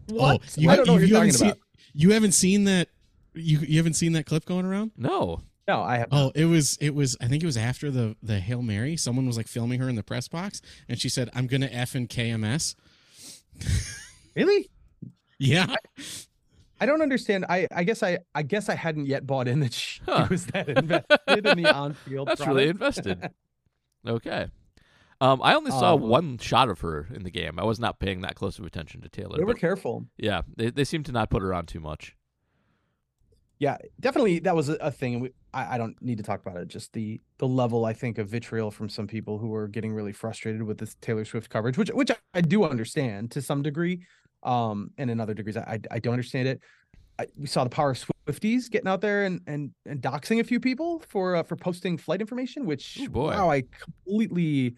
[0.08, 0.42] What?
[0.42, 1.58] Oh, you, I don't know what you you're haven't talking seen, about.
[1.94, 2.88] You haven't seen that.
[3.34, 4.92] You you haven't seen that clip going around?
[4.98, 6.08] No, No, I have.
[6.12, 8.98] Oh, it was it was I think it was after the the Hail Mary.
[8.98, 11.96] Someone was like filming her in the press box, and she said, "I'm gonna f
[11.96, 12.76] in KMS."
[14.36, 14.70] Really?
[15.40, 15.76] Yeah,
[16.80, 17.46] I don't understand.
[17.50, 20.28] I, I guess I I guess I hadn't yet bought in that she Huh.
[20.30, 22.28] was that invested in the on-field.
[22.30, 23.20] That's really invested.
[24.08, 24.48] Okay.
[25.22, 27.60] Um, I only saw Um, one shot of her in the game.
[27.60, 29.38] I was not paying that close of attention to Taylor.
[29.38, 30.08] They were careful.
[30.18, 32.16] yeah, they they seem to not put her on too much.
[33.60, 35.14] Yeah, definitely that was a, a thing.
[35.14, 36.68] and We, I, I don't need to talk about it.
[36.68, 40.12] Just the the level I think of vitriol from some people who were getting really
[40.14, 44.02] frustrated with this Taylor Swift coverage, which which I, I do understand to some degree,
[44.42, 46.60] um, and in other degrees I I, I don't understand it.
[47.20, 50.44] I, we saw the power of Swifties getting out there and and and doxing a
[50.44, 53.30] few people for uh, for posting flight information, which Ooh, boy.
[53.30, 54.76] wow, I completely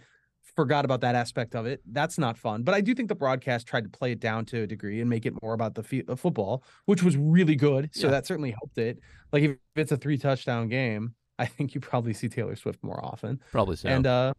[0.56, 1.82] forgot about that aspect of it.
[1.92, 2.64] That's not fun.
[2.64, 5.10] But I do think the broadcast tried to play it down to a degree and
[5.10, 7.90] make it more about the, the football, which was really good.
[7.94, 8.12] So Yeah.
[8.12, 9.00] that certainly helped it.
[9.32, 13.04] Like if it's a three touchdown game, I think you probably see Taylor Swift more
[13.04, 13.40] often.
[13.52, 13.90] Probably so.
[13.90, 14.34] And uh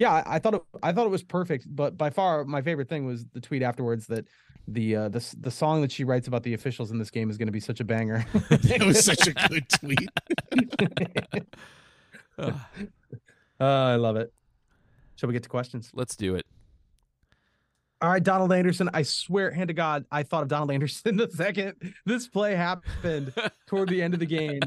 [0.00, 2.88] yeah, I, I thought it I thought it was perfect, but by far my favorite
[2.88, 4.26] thing was the tweet afterwards that
[4.66, 7.38] the uh the the song that she writes about the officials in this game is
[7.38, 8.24] going to be such a banger.
[8.50, 10.08] that was such a good tweet.
[12.36, 12.52] Uh,
[13.60, 14.32] I love it.
[15.16, 15.90] Shall we get to questions?
[15.94, 16.46] let's do it.
[18.00, 18.90] All right, Donald Anderson.
[18.92, 21.74] I swear, hand to God, I thought of Donald Anderson the second
[22.04, 23.32] this play happened
[23.66, 24.60] toward the end of the game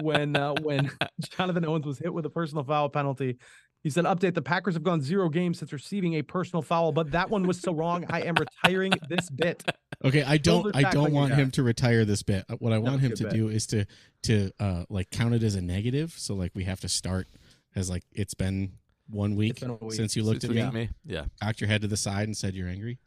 [0.00, 0.90] when uh, when
[1.36, 3.36] Jonathan Owens was hit with a personal foul penalty.
[3.82, 7.10] He said, "Update: The Packers have gone zero games since receiving a personal foul, but
[7.12, 8.06] that one was so wrong.
[8.08, 9.62] I am retiring this bit."
[10.04, 12.44] Okay, I don't I don't want him to retire this bit.
[12.48, 13.32] Uh, What I want him to bit.
[13.34, 13.84] do is to
[14.24, 16.14] to uh like count it as a negative.
[16.16, 17.28] So like we have to start
[17.76, 18.72] as like it's been
[19.10, 20.90] one week, been a week since you looked Since at me, me.
[21.04, 21.24] Yeah.
[21.42, 22.98] cocked your head to the side and said you're angry.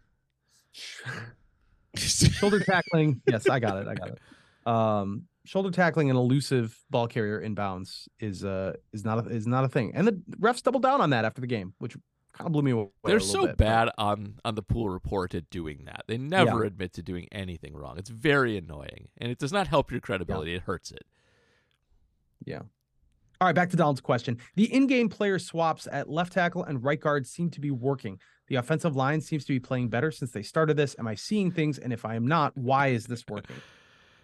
[1.96, 3.22] shoulder tackling.
[3.28, 3.88] Yes, I got it.
[3.88, 4.20] I got it.
[4.68, 9.64] Um, shoulder tackling an elusive ball carrier inbounds is uh is not a, is not
[9.66, 9.92] a thing.
[9.96, 11.96] And the refs doubled down on that after the game, which
[12.34, 12.88] kind of blew me away.
[13.04, 16.04] They're little so bit, but- bad on on the pool report at doing that.
[16.08, 17.98] They never admit to doing anything wrong.
[17.98, 20.56] It's very annoying, and it does not help your credibility.
[20.56, 21.06] It hurts it.
[23.42, 24.38] All right, back to Donald's question.
[24.56, 28.20] The in-game player swaps at left tackle and right guard seem to be working.
[28.50, 30.96] The offensive line seems to be playing better since they started this.
[31.00, 31.80] Am I seeing things?
[31.80, 33.56] And if I am not, why is this working?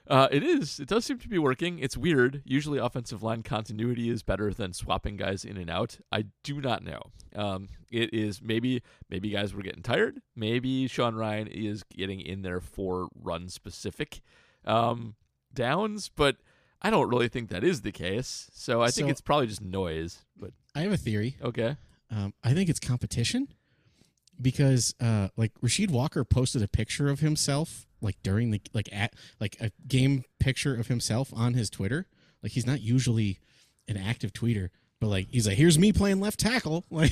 [0.09, 0.79] Uh, it is.
[0.79, 1.79] It does seem to be working.
[1.79, 2.41] It's weird.
[2.45, 5.97] Usually, offensive line continuity is better than swapping guys in and out.
[6.13, 7.01] I do not know.
[7.35, 10.21] Um, it is maybe maybe guys were getting tired.
[10.33, 14.21] Maybe Sean Rhyan is getting in there for run specific
[14.63, 15.15] um,
[15.53, 16.37] downs, but
[16.81, 18.49] I don't really think that is the case.
[18.53, 20.19] So I think So- it's probably just noise.
[20.39, 21.37] But I have a theory.
[21.41, 21.75] okay.
[22.11, 23.47] Um, I think it's competition
[24.41, 29.13] because uh, like Rasheed Walker posted a picture of himself like during the like at
[29.39, 32.07] like a game picture of himself on his Twitter.
[32.43, 33.39] Like he's not usually
[33.87, 34.69] an active tweeter,
[35.01, 36.85] but like he's like, here's me playing left tackle.
[36.91, 37.11] Like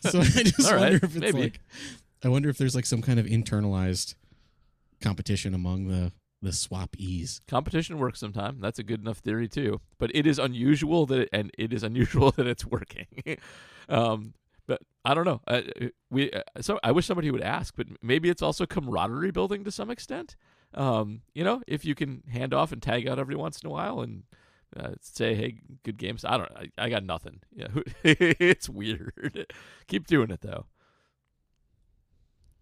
[0.00, 1.40] so I just All right, wonder if it's maybe.
[1.40, 1.60] like
[2.24, 4.14] I wonder if there's like some kind of internalized
[5.00, 7.40] competition among the the swap ease.
[7.48, 8.58] competition works sometime.
[8.60, 9.80] That's a good enough theory too.
[9.98, 13.06] But it is unusual that it, and it is unusual that it's working.
[13.88, 14.34] um,
[14.66, 15.40] but I don't know.
[15.46, 15.62] Uh,
[16.10, 19.72] we uh, so I wish somebody would ask, but maybe it's also camaraderie building to
[19.72, 20.36] some extent.
[20.74, 23.70] Um, you know, if you can hand off and tag out every once in a
[23.70, 24.24] while and
[24.76, 26.52] uh, say, "Hey, good games." I don't.
[26.54, 27.40] I, I got nothing.
[27.50, 27.68] Yeah,
[28.04, 29.46] it's weird.
[29.86, 30.66] Keep doing it though.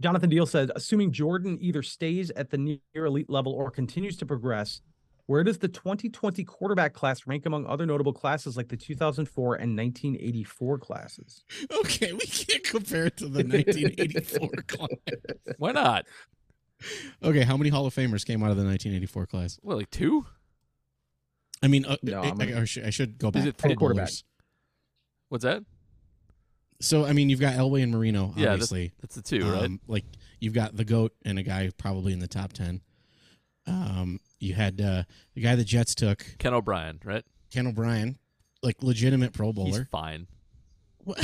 [0.00, 4.26] Jonathan Deal said, assuming Jordan either stays at the near elite level or continues to
[4.26, 4.82] progress,
[5.26, 9.76] where does the 2020 quarterback class rank among other notable classes like the 2004 and
[9.76, 11.44] 1984 classes?
[11.80, 14.88] Okay, we can't compare it to the 1984 class.
[15.58, 16.04] Why not?
[17.22, 19.58] Okay, how many Hall of Famers came out of the 1984 class?
[19.62, 20.26] Well, like two.
[21.62, 23.40] I mean, uh, No, I, I'm I- gonna- I should, I should go back.
[23.40, 24.02] Is it Pro three quarterback?
[24.08, 24.24] bowlers.
[25.30, 25.64] What's that?
[26.80, 28.92] So, I mean, you've got Elway and Marino, Yeah, obviously.
[29.00, 29.64] That's the two, right?
[29.64, 30.04] Um, like,
[30.40, 32.82] you've got the GOAT and a guy probably in the top 10.
[33.66, 37.24] Um, you had uh, the guy the Jets took, Ken O'Brien, right?
[37.50, 38.18] Ken O'Brien,
[38.62, 39.88] like legitimate Pro He's Bowler.
[39.90, 40.26] fine.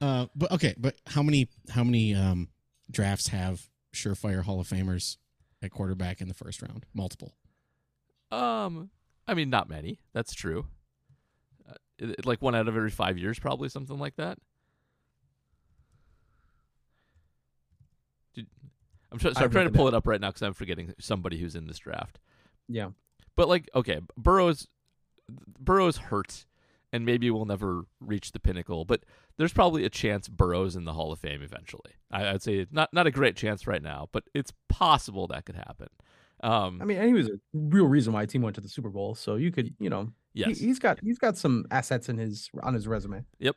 [0.00, 2.48] uh, but okay, but how many how many um,
[2.90, 5.16] drafts have surefire Hall of Famers
[5.62, 6.84] at quarterback in the first round?
[6.94, 7.34] Multiple.
[8.30, 8.90] Um,
[9.26, 10.00] I mean, not many.
[10.12, 10.66] That's true.
[12.24, 14.38] Like one out of every five years, probably something like that.
[18.34, 18.46] Did,
[19.10, 19.94] I'm, try- so I I'm trying to pull that.
[19.94, 22.18] it up right now because I'm forgetting somebody who's in this draft.
[22.68, 22.90] Yeah.
[23.36, 24.68] But like, okay, Burrow's
[25.58, 26.46] Burrow's hurt,
[26.92, 28.84] and maybe we'll never reach the pinnacle.
[28.84, 29.04] But
[29.36, 31.92] there's probably a chance Burrow's in the Hall of Fame eventually.
[32.10, 35.56] I, I'd say not not a great chance right now, but it's possible that could
[35.56, 35.88] happen.
[36.42, 38.68] Um, I mean, and he was a real reason why a team went to the
[38.68, 39.14] Super Bowl.
[39.14, 42.50] So you could, you know, he, yes, he's got he's got some assets in his
[42.62, 43.24] on his resume.
[43.40, 43.56] Yep.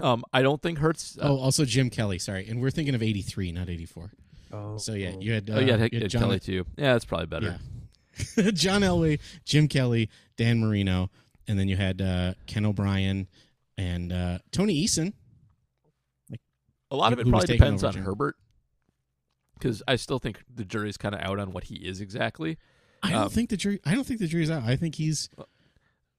[0.00, 1.18] Um, I don't think Hurts.
[1.18, 2.18] Uh, Oh, also Jim Kelly.
[2.18, 4.12] Sorry, and we're thinking of '83, not '84.
[4.52, 6.64] Oh, So yeah, you had uh, oh yeah, you had uh, John, Kelly too.
[6.76, 7.58] Yeah, that's probably better.
[8.36, 8.50] yeah.
[8.52, 11.10] John Elway, Jim Kelly, Dan Marino,
[11.48, 13.26] and then you had uh, Ken O'Brien
[13.76, 15.12] and uh, Tony Eason.
[16.90, 18.04] A lot of it probably depends on Jim?
[18.04, 18.36] Herbert,
[19.58, 22.56] because I still think the jury's kind of out on what he is exactly.
[23.02, 23.80] I don't Um, think the jury.
[23.84, 24.62] I don't think the jury's out.
[24.64, 25.28] I think he's.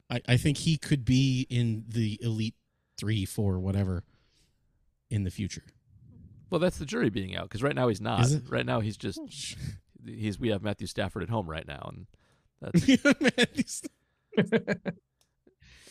[0.09, 2.55] I, I think he could be in the elite
[2.97, 4.03] three, four, whatever,
[5.09, 5.63] in the future.
[6.49, 8.27] Well, that's the jury being out because right now he's not.
[8.49, 9.19] Right now he's just
[10.05, 12.07] he's we have Matthew Stafford at home right now, and
[12.61, 13.81] that's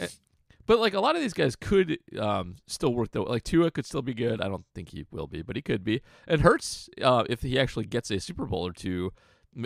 [0.66, 3.24] But like a lot of these guys could um, still work though.
[3.24, 4.40] Like Tua could still be good.
[4.40, 6.00] I don't think he will be, but he could be.
[6.26, 9.12] And Hurts, uh, if he actually gets a Super Bowl or two,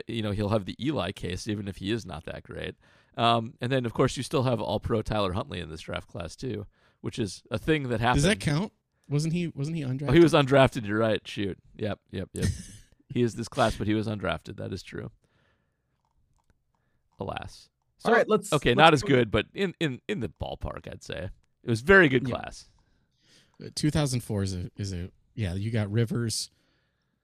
[0.06, 2.74] you know, he'll have the Eli case, even if he is not that great.
[3.18, 6.08] Um, and then of course you still have All Pro Tyler Huntley in this draft
[6.08, 6.66] class too,
[7.00, 8.22] which is a thing that happens.
[8.22, 8.72] Does that count?
[9.08, 9.48] wasn't he?
[9.48, 10.08] Wasn't he undrafted?
[10.10, 10.86] Oh, he was undrafted.
[10.86, 11.26] You're right.
[11.26, 11.58] Shoot.
[11.76, 11.98] Yep.
[12.12, 12.28] Yep.
[12.32, 12.46] Yep.
[13.08, 14.56] he is this class, but he was undrafted.
[14.56, 15.10] That is true.
[17.18, 17.68] Alas.
[17.98, 20.86] So, All right, let's okay, let's not as good, but in, in, in the ballpark,
[20.88, 21.30] I'd say
[21.64, 22.36] it was very good Yeah.
[22.36, 22.66] class.
[23.60, 25.54] Uh, 2004 is a is a yeah.
[25.54, 26.50] You got Rivers,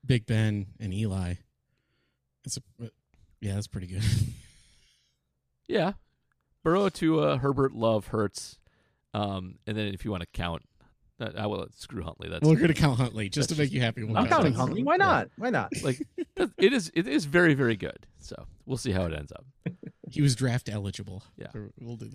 [0.05, 1.35] Big Ben, and Eli.
[2.45, 2.89] It's a uh,
[3.41, 3.55] yeah.
[3.55, 4.03] That's pretty good.
[5.69, 5.93] Yeah,
[6.63, 8.59] Burrow to uh, Herbert, Love, Hurts,
[9.13, 10.63] um, and then if you want to count,
[11.21, 12.29] uh, I will screw Huntley.
[12.29, 14.03] That's We're gonna count Huntley just to That's make you happy.
[14.03, 14.81] We'll I'm counting Huntley.
[14.81, 14.83] Huntley.
[14.83, 15.29] Why not?
[15.37, 15.71] Why not?
[15.83, 16.01] like
[16.59, 16.91] it is.
[16.95, 18.07] It is very very good.
[18.19, 19.45] So we'll see how it ends up.
[20.11, 21.23] He was draft eligible.
[21.37, 21.49] Yeah.
[21.53, 22.11] So we'll do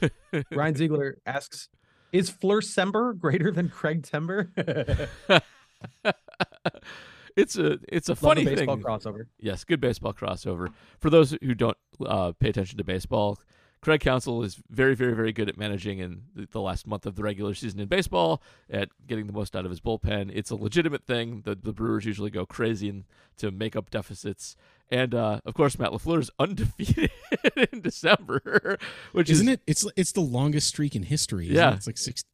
[0.00, 0.46] that.
[0.52, 1.68] Ryan Ziegler asks,
[2.12, 4.50] "Is Fleur Sember greater than Craig Timber?"
[7.38, 8.84] it's a it's a Love funny the baseball thing.
[8.84, 9.26] crossover.
[9.38, 10.72] Yes, good baseball crossover.
[10.98, 13.38] For those who don't uh, pay attention to baseball,
[13.80, 17.14] Craig Counsell is very, very, very good at managing in the, the last month of
[17.14, 20.30] the regular season in baseball, at getting the most out of his bullpen.
[20.34, 21.42] It's a legitimate thing.
[21.44, 23.04] The, the Brewers usually go crazy and
[23.36, 24.56] to make up deficits.
[24.90, 27.10] And uh, of course, Matt LaFleur is undefeated
[27.72, 28.78] in December,
[29.12, 29.60] which Isn't is it?
[29.66, 31.44] It's it's the longest streak in history.
[31.46, 31.70] isn't Yeah.
[31.72, 31.76] it?
[31.76, 32.24] it's like six,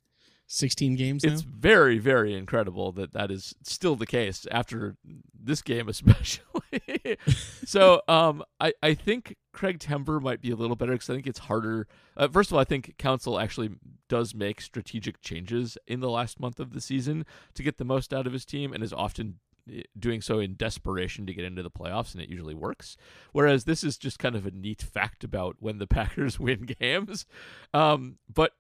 [0.47, 1.33] 16 games now.
[1.33, 4.97] it's very, very incredible that that is still the case after
[5.39, 7.19] this game, especially.
[7.65, 11.27] so, um, I I think Craig Tember might be a little better because I think
[11.27, 11.87] it's harder.
[12.17, 13.71] Uh, first of all, I think Counsell actually
[14.09, 18.13] does make strategic changes in the last month of the season to get the most
[18.13, 19.39] out of his team, and is often
[19.73, 22.97] eh, doing so in desperation to get into the playoffs, and it usually works.
[23.33, 27.25] Whereas this is just kind of a neat fact about when the Packers win games.
[27.73, 28.53] Um, but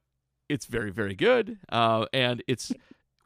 [0.49, 2.73] it's very very good uh, and it's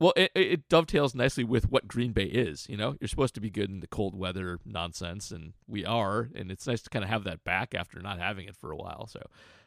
[0.01, 2.97] well it, it dovetails nicely with what green bay is you know?
[3.01, 6.67] You're supposed to be good in the cold weather nonsense and we are and it's
[6.67, 9.23] nice to kind of have that back after not having it for a while so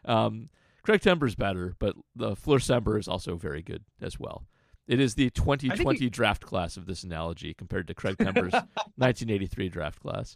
[0.06, 0.50] um,
[0.84, 4.46] craig tember's better but the fleur sember is also very good as well.
[4.88, 8.52] It is the 2020 draft class of this analogy compared to craig tember's
[8.98, 10.36] 1983 draft class.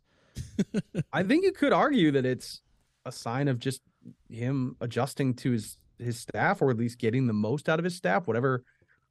[1.11, 2.61] I think you could argue that it's
[3.05, 3.81] a sign of just
[4.29, 7.95] him adjusting to his his staff, or at least getting the most out of his
[7.95, 8.63] staff, whatever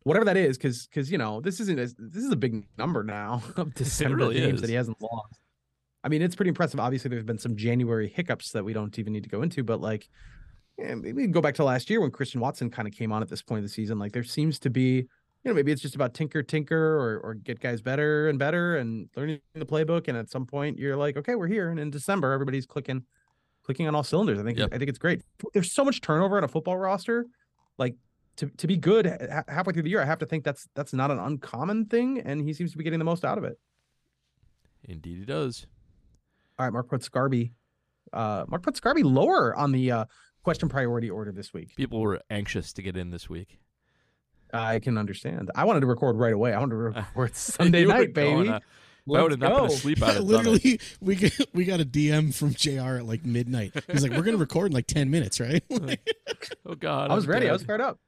[0.04, 0.56] whatever that is.
[0.56, 4.16] Because because you know this isn't as, this is a big number now of December
[4.16, 4.60] really games is.
[4.62, 5.40] that he hasn't lost.
[6.02, 6.78] I mean, it's pretty impressive.
[6.78, 9.80] Obviously, there's been some January hiccups that we don't even need to go into, but
[9.80, 10.08] like.
[10.76, 13.12] Yeah, maybe we can go back to last year when Christian Watson kind of came
[13.12, 14.00] on at this point of the season.
[14.00, 15.06] Like there seems to be, you
[15.44, 19.08] know, maybe it's just about tinker, tinker, or or get guys better and better and
[19.14, 20.08] learning the playbook.
[20.08, 21.70] And at some point, you're like, okay, we're here.
[21.70, 23.04] And in December, everybody's clicking,
[23.64, 24.38] clicking on all cylinders.
[24.38, 24.70] I think Yep.
[24.72, 25.22] I think it's great.
[25.52, 27.26] There's so much turnover on a football roster,
[27.78, 27.96] like
[28.36, 30.00] to to be good ha- halfway through the year.
[30.02, 32.84] I have to think that's that's not an uncommon thing, and he seems to be
[32.84, 33.58] getting the most out of it.
[34.84, 35.66] indeed he does
[36.58, 37.52] All right, Mark put Scarby,
[38.12, 40.04] uh, Mark put Scarby lower on the uh,
[40.42, 41.74] question priority order this week.
[41.76, 43.58] people were anxious to get in this week
[44.52, 45.50] I can understand.
[45.56, 46.52] I wanted to record right away.
[46.52, 46.76] I wanted to
[47.16, 48.54] record Sunday night, baby.
[49.06, 51.84] If I would have not been asleep out of Literally, we get, we got a
[51.84, 52.98] DM from Jr.
[52.98, 53.72] at like midnight.
[53.90, 55.62] He's like, "We're gonna record in like ten minutes, right?"
[56.66, 57.48] oh god I was I'm ready.
[57.48, 57.98] I was fired up.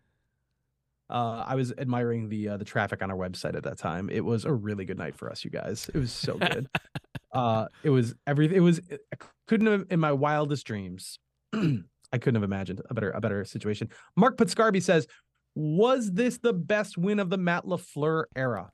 [1.09, 4.11] Uh, I was admiring the uh, the traffic on our website at that time.
[4.11, 5.89] It was a really good night for us, you guys.
[5.95, 6.69] It was so good.
[7.33, 8.57] uh, it was everything.
[8.57, 8.81] It was.
[8.91, 11.19] I couldn't have in my wildest dreams.
[11.55, 13.89] I couldn't have imagined a better a better situation.
[14.17, 15.07] Mark Putscarby says,
[15.55, 18.71] "Was this the best win of the Matt Lafleur era?"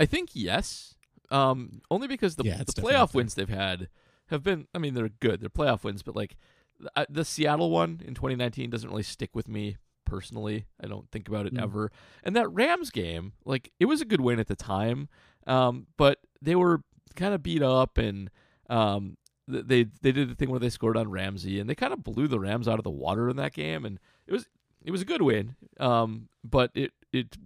[0.00, 0.96] I think yes.
[1.32, 3.88] Um, only because the, Yeah, the playoff wins they've had
[4.26, 4.66] have been.
[4.74, 5.40] I mean, they're good.
[5.40, 6.36] They're playoff wins, but like
[6.78, 10.66] the, the Seattle one in 2019 doesn't really stick with me personally.
[10.82, 11.62] I don't think about it Mm.
[11.62, 11.90] ever.
[12.22, 15.08] And that Rams game, like it was a good win at the time,
[15.46, 16.82] um, but they were
[17.16, 18.30] kind of beat up and
[18.70, 19.16] um,
[19.48, 22.28] they they did the thing where they scored on Ramsey and they kind of blew
[22.28, 24.46] the Rams out of the water in that game, and it was
[24.84, 25.56] it was a good win.
[25.80, 27.36] Um, but it it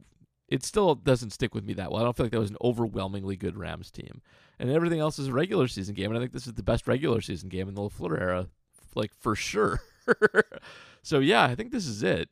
[0.48, 2.00] it still doesn't stick with me that well.
[2.00, 4.22] I don't feel like that was an overwhelmingly good Rams team,
[4.58, 6.86] and everything else is a regular season game, and I think this is the best
[6.86, 8.48] regular season game in the Lafleur era,
[8.94, 9.80] like for sure.
[11.02, 12.28] so yeah, I think this is it.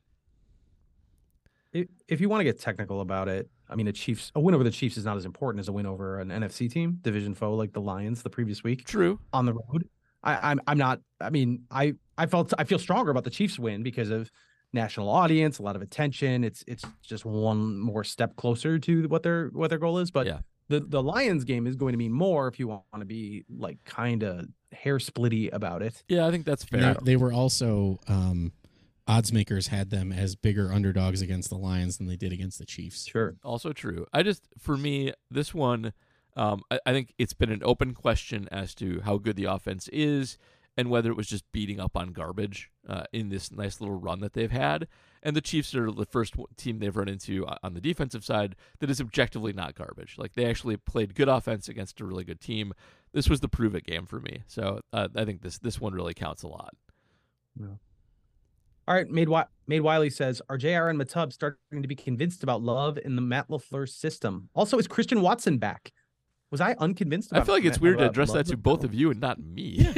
[2.06, 4.62] If you want to get technical about it, I mean, a Chiefs a win over
[4.62, 7.54] the Chiefs is not as important as a win over an NFC team, division foe
[7.54, 8.84] like the Lions the previous week.
[8.84, 9.18] True.
[9.32, 9.88] on the road.
[10.22, 11.00] I, I'm I'm not.
[11.20, 14.30] I mean, I I felt I feel stronger about the Chiefs win because of
[14.74, 16.44] national audience, a lot of attention.
[16.44, 20.10] It's it's just one more step closer to what their what their goal is.
[20.10, 20.40] But Yeah.
[20.68, 23.82] the the Lions game is going to mean more if you want to be like
[23.84, 26.02] kind of hair splitty about it.
[26.08, 26.94] Yeah, I think that's fair.
[26.94, 28.52] they, they were also um,
[29.06, 32.66] odds makers had them as bigger underdogs against the Lions than they did against the
[32.66, 33.06] Chiefs.
[33.06, 33.36] Sure.
[33.44, 34.06] Also true.
[34.12, 35.92] I just, for me, this one,
[36.36, 39.86] um, I, I think it's been an open question as to how good the offense
[39.92, 40.38] is,
[40.76, 44.20] and whether it was just beating up on garbage uh, in this nice little run
[44.20, 44.88] that they've had.
[45.22, 48.56] And the Chiefs are the first team they've run into uh, on the defensive side
[48.80, 50.16] that is objectively not garbage.
[50.18, 52.74] Like they actually played good offense against a really good team.
[53.12, 54.42] This was the prove it game for me.
[54.46, 56.74] So uh, I think this this one really counts a lot.
[58.86, 59.28] All right, Made
[59.66, 60.88] Made Wiley says, "Are Jr.
[60.88, 64.50] and Matub starting to be convinced about love in the Matt Lafleur system?
[64.54, 65.92] Also, is Christian Watson back?
[66.54, 67.32] Was I unconvinced?
[67.32, 69.92] I feel like it's weird to address that to both of you and not me.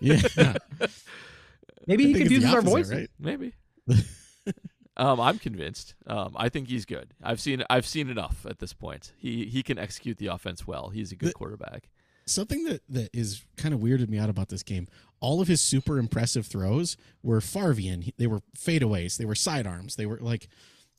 [0.00, 0.54] Yeah.
[1.86, 2.92] Maybe I he think it's the confuses our opposite, voices.
[2.92, 3.10] right?
[3.20, 3.52] Maybe.
[4.96, 5.94] um, I'm convinced.
[6.04, 7.14] Um, I think he's good.
[7.22, 9.12] I've seen I've seen enough at this point.
[9.18, 10.88] He he can execute the offense well.
[10.88, 11.88] He's a good The- quarterback.
[12.26, 14.88] Something that, that is kind of weirded me out about this game.
[15.20, 18.12] All of his super impressive throws were Farvian.
[18.16, 19.16] They were fadeaways.
[19.18, 19.94] They were sidearms.
[19.94, 20.48] They were like,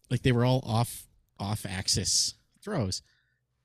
[0.09, 3.01] like they were all off off axis throws.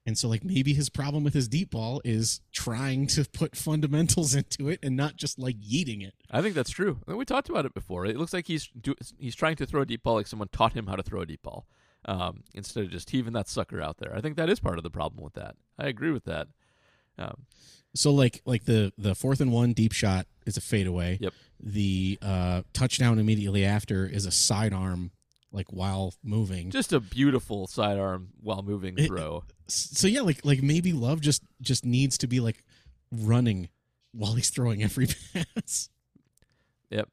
[0.06, 4.34] And so, like maybe his problem with his deep ball is trying to put fundamentals
[4.40, 6.14] into it and not just like yeeting it.
[6.30, 6.98] I think that's true.
[7.06, 8.06] We talked about it before.
[8.06, 10.72] It looks like he's do, he's trying to throw a deep ball like someone taught
[10.72, 11.66] him how to throw a deep ball,
[12.06, 14.14] um, instead of just heaving that sucker out there.
[14.16, 15.56] I think that is part of the problem with that.
[15.78, 16.48] I agree with that.
[17.18, 17.46] Um,
[17.94, 21.18] So like like the the fourth and one deep shot is a fadeaway.
[21.20, 21.34] Yep.
[21.62, 25.10] The uh, touchdown immediately after is a sidearm,
[25.52, 26.70] like while moving.
[26.70, 29.44] just a beautiful sidearm while moving It- throw.
[29.68, 32.62] so yeah, like like maybe Love just just needs to be like
[33.12, 33.68] running
[34.12, 35.88] while he's throwing every pass.
[36.90, 37.08] Yep.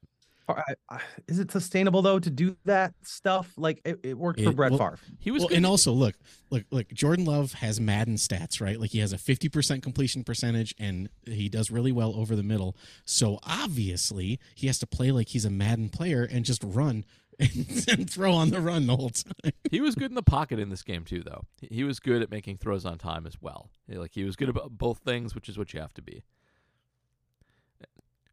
[0.50, 3.52] I- Is it sustainable though to do that stuff?
[3.58, 4.98] Like it, it worked for Brett well, Favre.
[5.18, 6.14] He was Well, and also look,
[6.50, 6.88] look, look.
[6.94, 8.80] Jordan Love has Madden stats, right?
[8.80, 12.42] Like he has a fifty percent completion percentage, and he does really well over the
[12.42, 12.78] middle.
[13.04, 17.04] So obviously, he has to play like he's a Madden player and just run
[17.38, 19.52] and, and throw on the run the whole time.
[19.70, 21.44] he was good in the pocket in this game too, though.
[21.60, 23.70] He- He was good at making throws on time as well.
[23.88, 26.22] Like he was good about both things, which is what you have to be.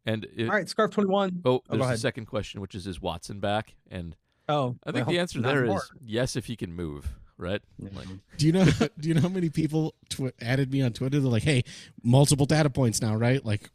[0.05, 1.41] And it, All right, Scarf twenty one.
[1.43, 1.99] Oh, oh, go there's a ahead.
[1.99, 3.75] second question, which is is Watson back?
[3.89, 4.15] And
[4.47, 5.79] Oh, I think well, the answer not there anymore.
[5.79, 7.61] is yes if he can move, right?
[7.79, 8.15] Like, mm-hmm.
[8.37, 8.65] Do you know?
[8.99, 11.19] Do you know how many people tw- added me on Twitter?
[11.19, 11.63] They're like, "Hey,
[12.03, 13.71] multiple data points now, right?" Like,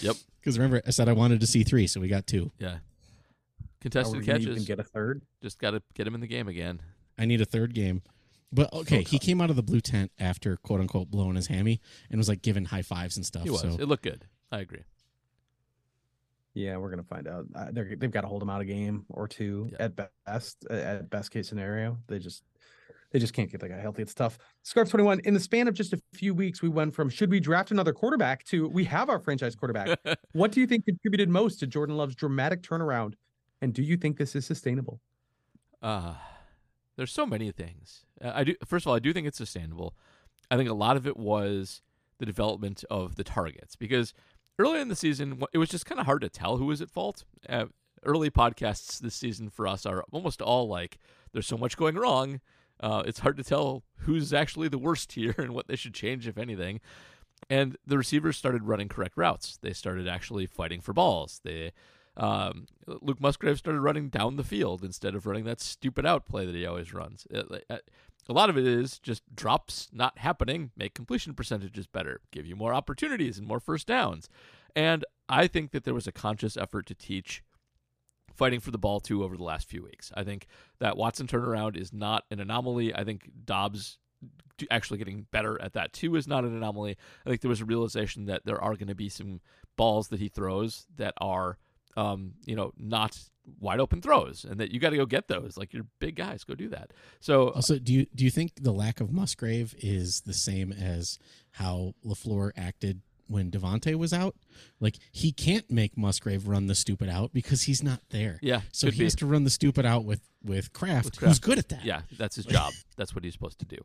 [0.00, 0.16] Yep.
[0.40, 2.50] Because remember, I said I wanted to see three, so we got two.
[2.58, 2.78] yeah.
[3.82, 4.66] Are Contested we gonna even catches.
[4.66, 5.22] get a third?
[5.42, 6.80] Just got to get him in the game again.
[7.18, 8.02] I need a third game.
[8.52, 11.80] But okay, he came out of the blue tent after quote unquote blowing his hammy
[12.10, 13.42] and was like giving high fives and stuff.
[13.44, 13.60] He was.
[13.62, 14.26] So It looked good.
[14.52, 14.82] I agree.
[16.54, 17.46] Yeah, we're gonna find out.
[17.54, 19.84] Uh, they're, they've got to hold him out a game or two Yeah.
[19.86, 20.66] at best.
[20.70, 22.44] uh, At best case scenario, they just
[23.10, 24.02] they just can't get the guy healthy.
[24.02, 24.38] It's tough.
[24.62, 25.20] Scarf twenty one.
[25.20, 27.94] In the span of just a few weeks, we went from should we draft another
[27.94, 29.98] quarterback to we have our franchise quarterback.
[30.32, 33.14] what do you think contributed most to Jordan Love's dramatic turnaround?
[33.62, 35.00] And do you think this is sustainable?
[35.80, 36.14] Uh,
[36.96, 38.04] there's so many things.
[38.22, 38.54] Uh, I do.
[38.66, 39.94] First of all, I do think it's sustainable.
[40.50, 41.80] I think a lot of it was
[42.18, 44.12] the development of the targets because
[44.58, 46.90] early in the season it was just kind of hard to tell who was at
[46.90, 47.24] fault.
[47.48, 47.66] Uh,
[48.04, 50.98] early podcasts this season for us are almost all like
[51.32, 52.40] there's so much going wrong.
[52.80, 56.26] Uh, it's hard to tell who's actually the worst here and what they should change,
[56.26, 56.80] if anything.
[57.48, 59.56] And the receivers started running correct routes.
[59.62, 61.40] They started actually fighting for balls.
[61.44, 61.72] They
[62.16, 66.44] um, Luke Musgrave started running down the field instead of running that stupid out play
[66.46, 67.26] that he always runs.
[67.30, 67.78] It- uh,
[68.28, 72.54] a lot of it is just drops not happening, make completion percentages better, give you
[72.54, 74.28] more opportunities and more first downs.
[74.76, 77.42] And I think that there was a conscious effort to teach
[78.34, 80.12] fighting for the ball too over the last few weeks.
[80.14, 80.46] I think
[80.78, 82.94] that Watson turnaround is not an anomaly.
[82.94, 83.98] I think Doubs
[84.70, 86.96] actually getting better at that too is not an anomaly.
[87.26, 89.40] I think there was a realization that there are going to be some
[89.76, 91.58] balls that he throws that are
[91.96, 93.18] um, you know, not
[93.60, 95.56] wide open throws, and that you got to go get those.
[95.56, 96.92] Like you're big guys, go do that.
[97.20, 101.18] So also, do you do you think the lack of Musgrave is the same as
[101.52, 104.36] how Lafleur acted when Davante was out?
[104.80, 108.38] Like he can't make Musgrave run the stupid out because he's not there.
[108.42, 109.04] yeah, So he be.
[109.04, 111.84] has to run the stupid out with with Kraft, With who's good at that.
[111.84, 112.72] Yeah, that's his job.
[112.96, 113.78] that's what he's supposed to do.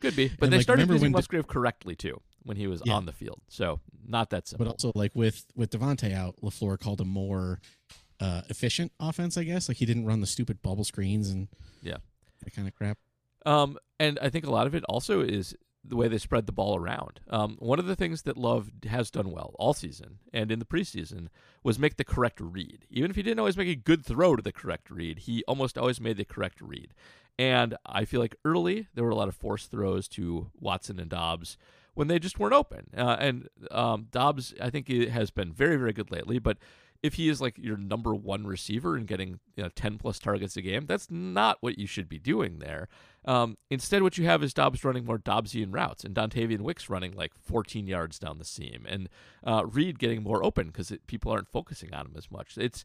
[0.00, 2.94] Could be, but And, they like, started using Musgrave correctly too when he was Yeah.
[2.94, 3.40] on the field.
[3.48, 4.64] So not that simple.
[4.66, 7.60] But also, like with with Davante out, Lafleur called a more
[8.20, 9.36] uh, efficient offense.
[9.36, 11.46] I guess like he didn't run the stupid bubble screens and
[11.82, 11.98] Yeah.
[12.42, 12.98] that kind of crap.
[13.46, 16.52] Um, and I think a lot of it also is the way they spread the
[16.52, 17.20] ball around.
[17.28, 20.64] Um, one of the things that Love has done well all season and in the
[20.64, 21.28] preseason
[21.62, 22.86] was make the correct read.
[22.90, 25.78] Even if he didn't always make a good throw to the correct read, he almost
[25.78, 26.92] always made the correct read.
[27.38, 31.08] And I feel like early there were a lot of forced throws to Watson and
[31.08, 31.56] Doubs
[31.98, 32.86] when they just weren't open.
[32.96, 36.56] Uh, and um, Doubs, I think, he has been very, very good lately, but
[37.02, 40.56] if he is like your number one receiver and getting you know 10 plus targets
[40.56, 42.86] a game, that's not what you should be doing there.
[43.24, 47.16] Um, instead, what you have is Doubs running more Doubsian routes and Dontayvion Wicks running
[47.16, 49.08] like 14 yards down the seam and
[49.42, 52.56] uh, Reed getting more open because people aren't focusing on him as much.
[52.56, 52.84] It's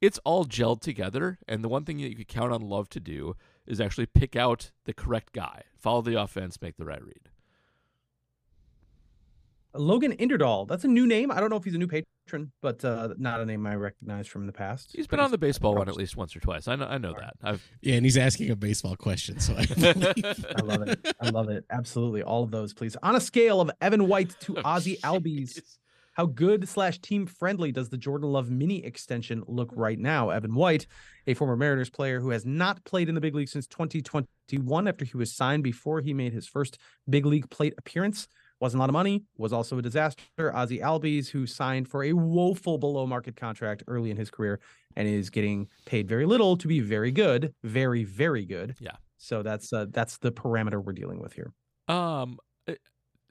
[0.00, 3.00] it's all gelled together, and the one thing that you could count on Love to
[3.00, 3.36] do
[3.68, 7.30] is actually pick out the correct guy, follow the offense, make the right read.
[9.78, 10.66] Logan Inderdahl.
[10.66, 11.30] That's a new name.
[11.30, 14.26] I don't know if he's a new patron, but uh, not a name I recognize
[14.26, 14.92] from the past.
[14.94, 16.68] He's been on the baseball one at least once or twice.
[16.68, 17.34] I know, I know that.
[17.42, 19.60] I've Yeah, and he's asking a baseball question, so I.
[20.56, 21.14] I love it.
[21.20, 21.64] I love it.
[21.70, 22.22] Absolutely.
[22.22, 22.96] All of those, please.
[23.02, 25.60] On a scale of Evan White to Oh, Ozzy Albies,
[26.14, 30.30] how good slash team friendly does the Jordan Love mini extension look right now?
[30.30, 30.88] Evan White,
[31.28, 35.04] a former Mariners player who has not played in the big league since 2021 after
[35.04, 36.76] he was signed before he made his first
[37.08, 38.26] big league plate appearance.
[38.60, 40.22] Wasn't a lot of money, was also a disaster.
[40.38, 44.60] Ozzy Albies, who signed for a woeful below market contract early in his career
[44.96, 48.74] and is getting paid very little to be very good, very, very good.
[48.80, 48.96] Yeah.
[49.16, 51.52] So that's uh, that's the parameter we're dealing with here.
[51.88, 52.74] Um, uh,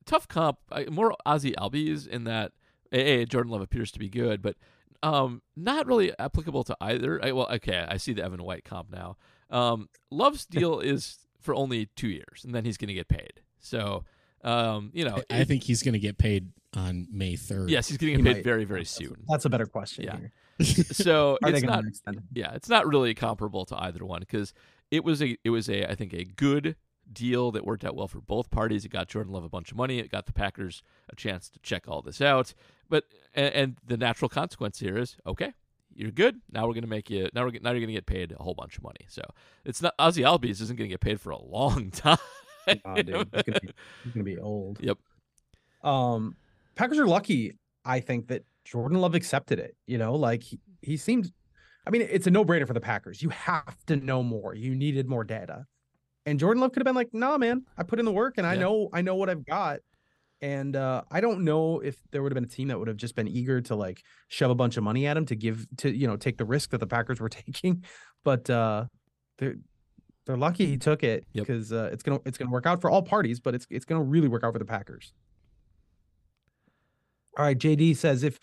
[0.05, 0.59] tough comp.
[0.89, 2.51] More Ozzy Albies in that.
[2.93, 4.55] A, Jordan Love appears to be good, but
[5.03, 7.23] um, not really applicable to either.
[7.23, 9.17] I, well, okay, I see the Evan White comp now.
[9.49, 13.41] Um, Love's deal is for only two years, and then he's going to get paid.
[13.59, 14.03] So,
[14.43, 17.69] um, you know, I think he's going to get paid on May 3rd.
[17.69, 18.43] yes, he's going to He get paid might.
[18.43, 19.15] very, very soon.
[19.27, 20.03] That's a better question.
[20.05, 20.17] Yeah.
[20.17, 20.31] here.
[20.93, 22.21] So Are they it's going not to extend?
[22.33, 24.53] yeah, it's not really comparable to either one because
[24.91, 26.75] it was a it was a I think a good
[27.13, 28.83] deal that worked out well for both parties.
[28.83, 29.99] It got Jordan Love a bunch of money.
[29.99, 32.53] It got the Packers a chance to check all this out.
[32.89, 35.53] But and, and the natural consequence here is okay,
[35.93, 36.41] you're good.
[36.51, 38.77] Now we're gonna make you now we're now you're gonna get paid a whole bunch
[38.77, 39.05] of money.
[39.09, 39.21] So
[39.63, 42.17] it's not Ozzy Albies isn't gonna get paid for a long time.
[42.67, 43.69] Dude, he's gonna, be,
[44.03, 44.79] he's gonna be old.
[44.81, 44.97] Yep.
[45.83, 46.35] Um,
[46.75, 49.75] Packers are lucky, I think, that Jordan Love accepted it.
[49.85, 51.31] You know, like he, he seemed.
[51.85, 53.23] I mean, it's a no-brainer for the Packers.
[53.23, 54.53] You have to know more.
[54.53, 55.65] You needed more data,
[56.25, 58.45] and Jordan Love could have been like, "Nah, man, I put in the work, and
[58.45, 59.79] I know, I know what I've got."
[60.41, 62.97] And uh, I don't know if there would have been a team that would have
[62.97, 65.89] just been eager to like shove a bunch of money at him to give to
[65.89, 67.83] you know take the risk that the Packers were taking,
[68.23, 68.85] but uh,
[70.27, 71.47] they're lucky he took it Yep.
[71.47, 74.03] because uh, it's gonna it's gonna work out for all parties, but it's it's gonna
[74.03, 75.13] really work out for the Packers.
[77.37, 78.39] All right, JD says if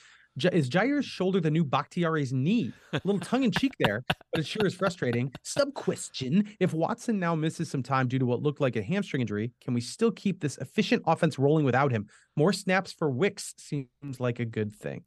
[0.53, 2.72] is Jaire's shoulder the new Bakhtiari's knee?
[2.93, 5.32] A little tongue in cheek there, but it sure is frustrating.
[5.45, 9.20] Sub question: If Watson now misses some time due to what looked like a hamstring
[9.20, 12.09] injury, can we still keep this efficient offense rolling without him?
[12.37, 15.05] More snaps for Wicks seems like a good thing.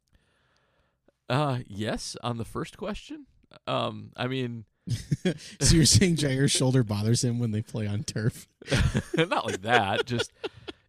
[1.28, 3.26] Uh yes, on the first question.
[3.66, 4.64] Um, I mean,
[5.60, 8.48] so you're saying Jaire's shoulder bothers him when they play on turf?
[9.16, 10.06] not like that.
[10.06, 10.32] Just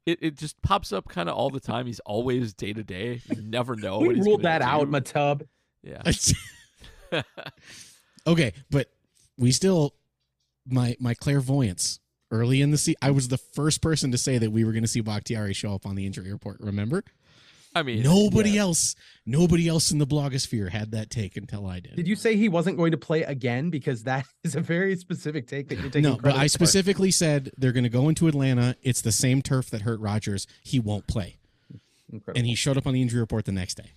[0.05, 1.85] it, it just pops up kind of all the time.
[1.85, 3.21] He's always day to day.
[3.29, 3.99] You never know.
[3.99, 4.91] we what ruled gonna that out, do.
[4.91, 5.47] Matub.
[5.83, 7.21] Yeah.
[8.27, 8.89] okay, but
[9.37, 9.93] we still
[10.67, 11.99] my my clairvoyance
[12.31, 12.97] early in the season.
[13.01, 15.73] I was the first person to say that we were going to see Bakhtiari show
[15.73, 16.57] up on the injury report.
[16.59, 17.03] Remember?
[17.75, 18.61] I mean, Nobody yeah.
[18.61, 18.95] else,
[19.27, 21.95] nobody else in the blogosphere had that take until I did.
[21.95, 23.69] Did you say he wasn't going to play again?
[23.69, 26.09] Because that is a very specific take that you're taking.
[26.09, 26.49] no, but I for.
[26.49, 28.75] specifically said they're going to go into Atlanta.
[28.81, 30.47] It's the same turf that hurt Rodgers.
[30.63, 31.37] He won't play,
[32.11, 32.39] Incredible.
[32.39, 33.91] and he showed up on the injury report the next day.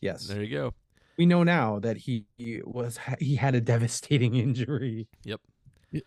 [0.00, 0.74] yes, there you go.
[1.16, 2.24] we know now that he
[2.64, 5.06] was he had a devastating injury.
[5.24, 5.40] Yep.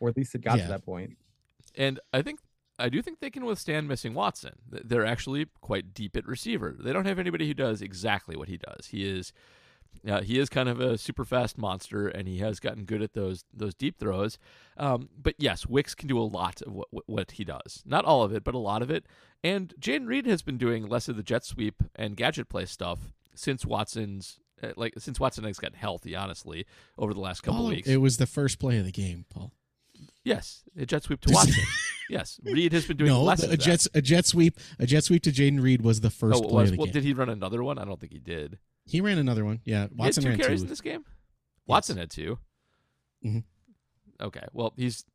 [0.01, 0.65] or at least it got Yeah.
[0.65, 1.17] to that point.
[1.75, 2.39] And I think
[2.79, 4.53] I do think they can withstand missing Watson.
[4.69, 6.75] They're actually quite deep at receiver.
[6.77, 8.87] They don't have anybody who does exactly what he does.
[8.87, 9.33] He is
[10.07, 13.13] uh, he is kind of a super fast monster, and he has gotten good at
[13.13, 14.37] those those deep throws.
[14.77, 17.83] Um, but yes, Wicks can do a lot of what, what he does.
[17.85, 19.05] Not all of it, but a lot of it.
[19.43, 23.13] And Jayden Reed has been doing less of the jet sweep and gadget play stuff
[23.35, 26.15] since Watson's uh, like since Watson has gotten healthy.
[26.15, 26.65] Honestly,
[26.97, 27.87] over the last couple Paul, weeks.
[27.87, 29.51] It was the first play of the game, Paul.
[30.23, 31.63] yes, a jet sweep to Watson.
[32.09, 35.03] Yes, Reed has been doing no, less the- a jet a jet sweep a jet
[35.03, 36.69] sweep to Jayden Reed was the first Oh, play was?
[36.69, 36.93] of the well, game.
[36.93, 37.77] did he run another one?
[37.77, 38.57] I don't think he did.
[38.85, 39.61] He ran another one.
[39.65, 40.65] Yeah, Watson he had ran two carries two.
[40.65, 41.05] in this game.
[41.67, 42.39] Watson had 2
[43.25, 43.43] Mhm.
[44.21, 45.05] Okay, well he's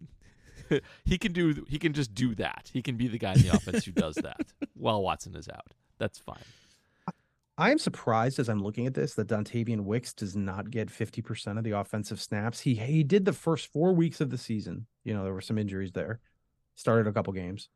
[1.05, 2.71] he can do he can just do that.
[2.73, 4.41] He can be the guy in the offense who does that
[4.75, 5.75] while Watson is out.
[5.99, 6.43] That's fine.
[7.57, 11.57] I am surprised as I'm looking at this that Dontayvion Wicks does not get 50%
[11.57, 12.61] of the offensive snaps.
[12.61, 14.87] He he did the first four weeks of the season.
[15.05, 16.21] You know, there were some injuries there.
[16.75, 17.69] Started a couple games.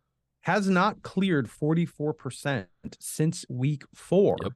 [0.43, 2.67] Has not cleared 44%
[2.99, 4.37] since week four.
[4.43, 4.53] Yep.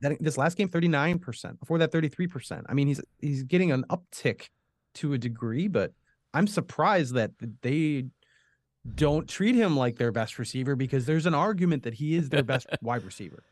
[0.00, 1.60] That, this last game, 39%.
[1.60, 2.64] Before that, 33%.
[2.68, 4.48] I mean, he's he's getting an uptick
[4.94, 5.92] to a degree, but
[6.34, 7.32] I'm surprised that
[7.62, 8.06] they
[8.94, 12.42] don't treat him like their best receiver because there's an argument that he is their
[12.42, 13.42] best wide receiver.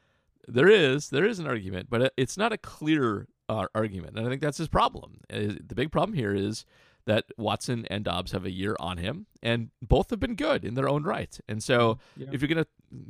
[0.47, 4.31] There is there is an argument, but it's not a clear uh, argument, and I
[4.31, 5.21] think that's his problem.
[5.33, 6.65] Uh, The big problem here is
[7.07, 10.75] that Watson and Doubs have a year on him, and both have been good in
[10.75, 11.39] their own right.
[11.49, 12.29] And so, Yeah.
[12.33, 12.67] if you're gonna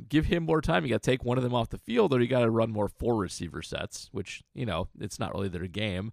[0.09, 2.19] give him more time, you got to take one of them off the field, or
[2.21, 5.67] you got to run more four receiver sets, which you know it's not really their
[5.67, 6.11] game.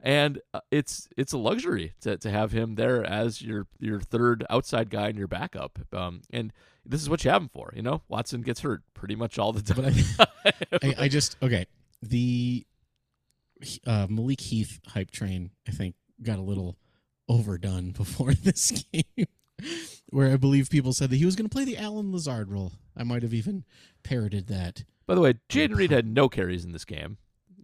[0.00, 4.46] And uh, it's it's a luxury to, to have him there as your your third
[4.48, 5.80] outside guy and your backup.
[5.92, 6.52] Um, and
[6.86, 7.72] this is what you have him for.
[7.74, 9.94] You know, Watson gets hurt pretty much all the time.
[10.44, 10.52] I,
[10.82, 11.66] I, I just okay.
[12.00, 12.64] The
[13.86, 16.76] uh, Malik Heath hype train, I think, got a little
[17.28, 19.26] overdone before this game,
[20.10, 22.72] where I believe people said that he was going to play the Allen Lazard role.
[22.96, 23.64] I might have even
[24.02, 24.84] parroted that.
[25.06, 27.18] By the way, Jayden Reed had no carries in this game.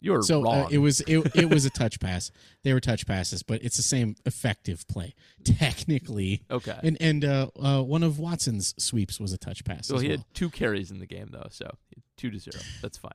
[0.05, 0.65] You're so wrong.
[0.65, 2.31] uh, it was it, it was a touch pass.
[2.63, 6.43] They were touch passes, but it's the same effective play technically.
[6.51, 6.79] okay.
[6.83, 9.91] And and uh, uh, one of Watson's sweeps was a touch pass.
[9.91, 10.19] Well, he well.
[10.19, 11.71] had two carries in the game though, so
[12.19, 12.63] two to zero.
[12.83, 13.13] That's fine.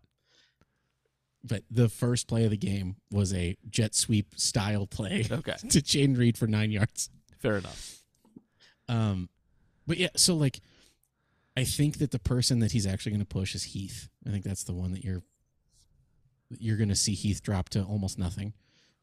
[1.44, 5.82] But the first play of the game was a jet sweep style play Okay, to
[5.82, 7.10] Jayden Reed for nine yards.
[7.40, 8.00] fair enough.
[8.90, 9.30] Um,
[9.88, 10.60] but yeah, so like,
[11.56, 14.10] I think that the person that he's actually going to push is Heath.
[14.28, 15.22] I think that's the one that you're
[16.58, 18.54] you're going to see Heath drop to almost nothing,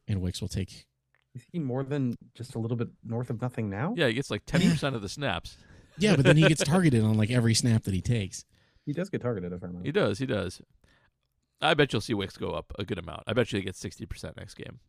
[0.08, 0.86] and Wicks will take.
[1.34, 3.94] Is he more than just a little bit north of nothing now?
[3.96, 5.56] Yeah, he gets like ten percent of the snaps.
[5.98, 8.44] Yeah, but then he gets targeted on like every snap that he takes.
[8.84, 10.18] He does get targeted if I'm He does.
[10.18, 10.60] He does.
[11.60, 13.22] I bet you'll see Wicks go up a good amount.
[13.26, 14.80] I bet you he gets sixty percent next game.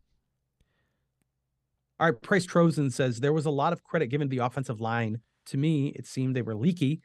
[2.00, 4.80] All right, Price Trozen says there was a lot of credit given to the offensive
[4.80, 5.20] line.
[5.46, 7.00] To me, it seemed they were leaky.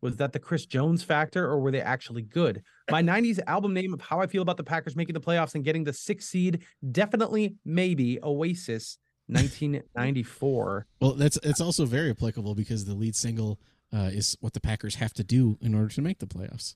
[0.00, 2.62] Was that the Chris Jones factor, or were they actually good?
[2.90, 5.64] My 90s album name of how I feel about the Packers making the playoffs and
[5.64, 10.86] getting the sixth seed, definitely, maybe Oasis 1994.
[11.00, 13.60] Well, that's it's also very applicable because the lead single
[13.92, 16.74] uh, is what the Packers have to do in order to make the playoffs.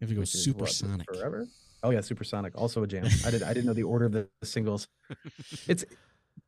[0.00, 1.06] They have to go which is what, supersonic.
[1.14, 1.46] Forever?
[1.82, 2.52] Oh yeah, supersonic.
[2.56, 3.06] Also a jam.
[3.24, 4.88] I did I didn't know the order of the singles.
[5.68, 5.84] It's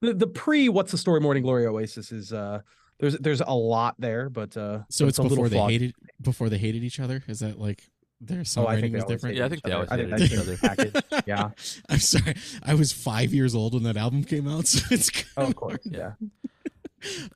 [0.01, 2.61] the, the pre what's the story morning glory oasis is uh
[2.99, 5.71] there's there's a lot there, but uh So but it's a little before they flawed.
[5.71, 7.23] hated before they hated each other.
[7.29, 7.83] Is that like
[8.21, 9.37] their Oh, I songwriting think they was different?
[9.37, 9.77] Yeah, I think each they other.
[9.77, 11.25] always I think hated that's each the package.
[11.27, 11.51] Yeah.
[11.89, 12.35] I'm sorry.
[12.63, 15.57] I was five years old when that album came out, so it's Oh, kind of
[15.57, 15.79] course.
[15.85, 16.13] Yeah.
[16.21, 16.29] Yeah.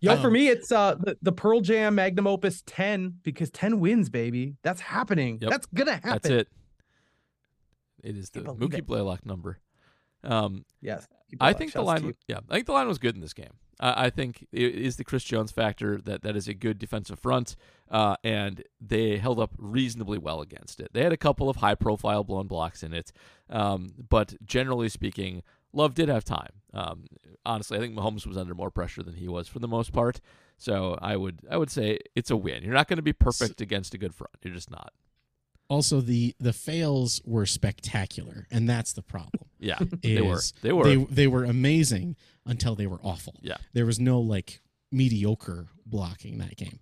[0.00, 3.80] Yo, for Um, me, it's uh the, the Pearl Jam Magnum Opus 10 because 10
[3.80, 4.54] wins, baby.
[4.62, 5.38] That's happening.
[5.40, 5.50] Yep.
[5.50, 6.10] That's gonna happen.
[6.10, 6.48] That's it.
[8.02, 8.86] It is the Mookie it.
[8.86, 9.58] Blaylock number.
[10.22, 11.06] Um, Yes.
[11.40, 12.14] I think the line, you.
[12.28, 13.54] yeah, I think the line was good in this game.
[13.80, 17.18] I I think it is the Chris Jones factor that that is a good defensive
[17.18, 17.56] front,
[17.90, 20.92] uh, and they held up reasonably well against it.
[20.92, 23.10] They had a couple of high-profile blown blocks in it,
[23.50, 25.42] um, but generally speaking,
[25.72, 26.50] Love did have time.
[26.72, 27.06] Um,
[27.44, 30.20] honestly, I think Mahomes was under more pressure than he was for the most part.
[30.58, 32.62] So I would I would say it's a win.
[32.62, 34.32] You're not going to be perfect against a good front.
[34.42, 34.92] You're just not.
[35.68, 39.44] also the the fails were spectacular, and that's the problem.
[39.58, 40.40] Yeah, they were.
[40.60, 40.84] They were.
[40.84, 43.36] They, they were amazing until they were awful.
[43.40, 43.56] Yeah.
[43.72, 44.60] There was no like
[44.92, 46.80] mediocre blocking that game.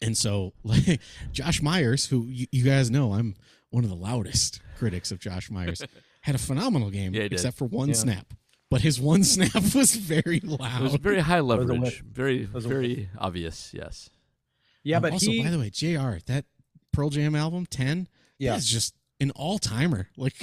[0.00, 1.00] And so like
[1.32, 3.34] Josh Myers, who you, you guys know I'm
[3.70, 5.82] one of the loudest critics of Josh Myers,
[6.22, 7.34] had a phenomenal game Yeah, he did.
[7.34, 7.94] except for one Yeah.
[7.94, 8.34] snap.
[8.70, 10.80] But his one snap was very loud.
[10.80, 13.72] it was very high leverage, very very obvious.
[13.72, 14.10] Yes.
[14.84, 16.18] Yeah, Um, but also, he by the way, Jr.
[16.26, 16.44] That
[16.92, 18.08] Pearl Jam album ten,
[18.38, 18.52] yeah.
[18.52, 20.08] that's just an all timer.
[20.16, 20.34] Like,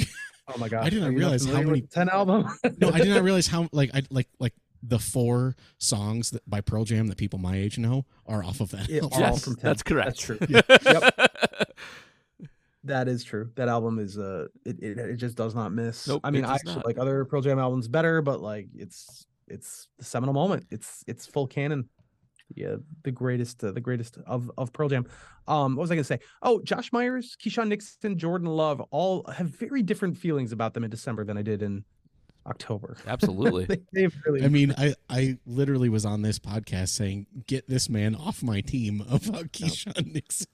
[0.48, 0.86] Oh my god.
[0.86, 2.46] I did not Are you realize how many- 10 album.
[2.80, 4.54] no, I did not realize how like I like like
[4.84, 8.70] the four songs that by Pearl Jam that people my age know are off of
[8.72, 8.88] that.
[8.88, 9.14] Yeah, album.
[9.14, 9.62] all Yes, from 10.
[9.64, 10.08] that's correct.
[10.08, 10.38] That's true.
[10.48, 11.32] Yep.
[12.86, 13.50] That is true.
[13.56, 16.08] That album is uh it, it, it just does not miss.
[16.08, 16.86] Nope, I mean, I actually not.
[16.86, 20.66] like other Pearl Jam albums better, but like it's it's the seminal moment.
[20.72, 21.90] It's it's full canon.
[22.54, 25.08] Yeah, the greatest uh, the greatest of of Pearl Jam.
[25.48, 26.20] Um what was I going to say?
[26.44, 30.92] Oh, Josh Myers, Keisean Nixon, Jordan Love all have very different feelings about them in
[30.92, 31.84] December than I did in
[32.46, 32.98] October.
[33.08, 33.66] Absolutely.
[33.66, 37.90] they, they've really I mean, I I literally was on this podcast saying, "Get this
[37.90, 40.48] man off my team" about Keisean Nixon.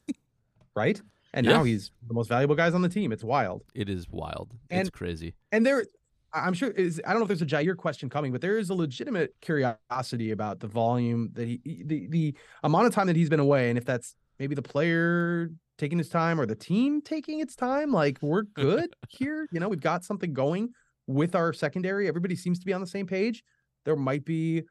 [0.75, 1.01] right?
[1.33, 1.53] And Yeah.
[1.53, 3.11] now he's the most valuable guys on the team.
[3.11, 3.63] It's wild.
[3.73, 4.51] It is wild.
[4.69, 5.33] it's crazy.
[5.51, 5.85] And there,
[6.33, 8.69] I'm sure is I don't know if there's a Jaire question coming, but there is
[8.69, 13.29] a legitimate curiosity about the volume that he, the the amount of time that he's
[13.29, 17.39] been away, and if that's maybe the player taking his time or the team taking
[17.39, 17.91] its time.
[17.91, 20.69] Like we're good here, you know, we've got something going
[21.07, 22.07] with our secondary.
[22.07, 23.43] Everybody seems to be on the same page.
[23.83, 24.63] There might be,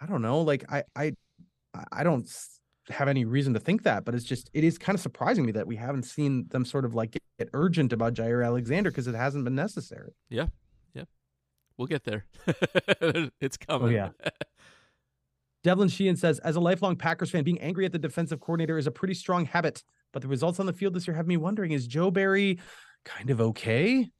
[0.00, 1.12] I don't know, like I I
[1.92, 2.26] I don't
[2.90, 5.52] have any reason to think that, but it's just it is kind of surprising me
[5.52, 9.06] that we haven't seen them sort of like get, get urgent about Jaire Alexander because
[9.06, 10.12] it hasn't been necessary.
[10.28, 10.46] Yeah,
[10.94, 11.04] yeah,
[11.76, 12.26] we'll get there.
[13.40, 13.94] it's oh, coming.
[13.94, 14.10] yeah.
[15.64, 18.86] Devlin Sheehan says, as a lifelong Packers fan, being angry at the defensive coordinator is
[18.86, 19.82] a pretty strong habit,
[20.12, 22.58] but the results on the field this year have me wondering: Is Joe Barry
[23.04, 24.10] kind of okay.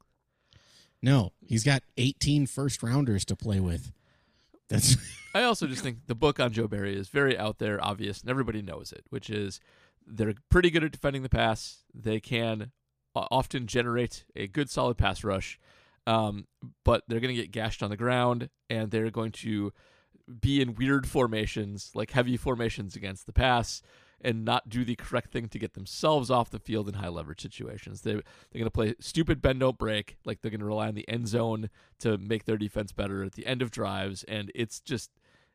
[1.01, 3.91] No, he's got 18 first rounders to play with.
[4.69, 4.97] That's
[5.33, 8.29] I also just think the book on Joe Barry is very out there, obvious, and
[8.29, 9.59] everybody knows it, which is
[10.05, 11.83] they're pretty good at defending the pass.
[11.93, 12.71] They can
[13.15, 15.59] uh, often generate a good, solid pass rush,
[16.07, 16.47] um,
[16.83, 19.73] but they're going to get gashed on the ground, and they're going to
[20.41, 23.81] be in weird formations, like heavy formations against the pass,
[24.21, 27.41] and not do the correct thing to get themselves off the field in high leverage
[27.41, 28.01] situations.
[28.01, 30.95] They they're going to play stupid bend don't break, like they're going to rely on
[30.95, 34.79] the end zone to make their defense better at the end of drives, and it's
[34.79, 35.11] just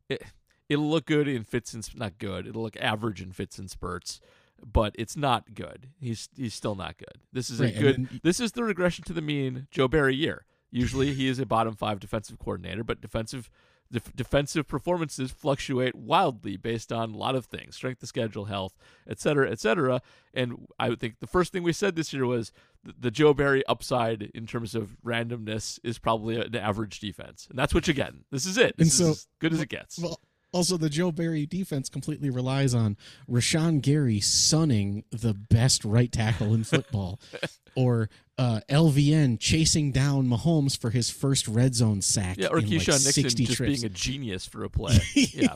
[0.08, 0.22] it,
[0.68, 2.46] it'll look good in fits and not good.
[2.46, 4.20] It'll look average in fits and spurts,
[4.64, 5.88] but it's not good.
[6.00, 7.18] He's he's still not good.
[7.32, 7.96] This is Right, a good.
[8.08, 10.44] then- this is the regression to the mean Joe Barry year.
[10.70, 13.50] Usually he is a bottom five defensive coordinator, but defensive
[13.92, 18.74] def- defensive performances fluctuate wildly based on a lot of things, strength of schedule, health,
[19.08, 20.02] et cetera, et cetera.
[20.34, 22.50] And I would think the first thing we said this year was
[22.82, 27.58] the, the Joe Barry upside in terms of randomness is probably an average defense, and
[27.58, 28.24] that's what you're getting.
[28.32, 28.74] This is it.
[28.78, 29.98] And This so- is as good as it gets.
[29.98, 30.18] well.
[30.54, 36.52] Also, the Joe Barry defense completely relies on Rashan Gary sunning the best right tackle
[36.52, 37.18] in football,
[37.74, 38.10] or
[38.42, 42.36] uh, LVN chasing down Mahomes for his first red zone sack.
[42.38, 43.80] yeah, or in like Keisean Nixon 60 just trips.
[43.80, 44.98] being a genius for a play.
[45.14, 45.54] yeah,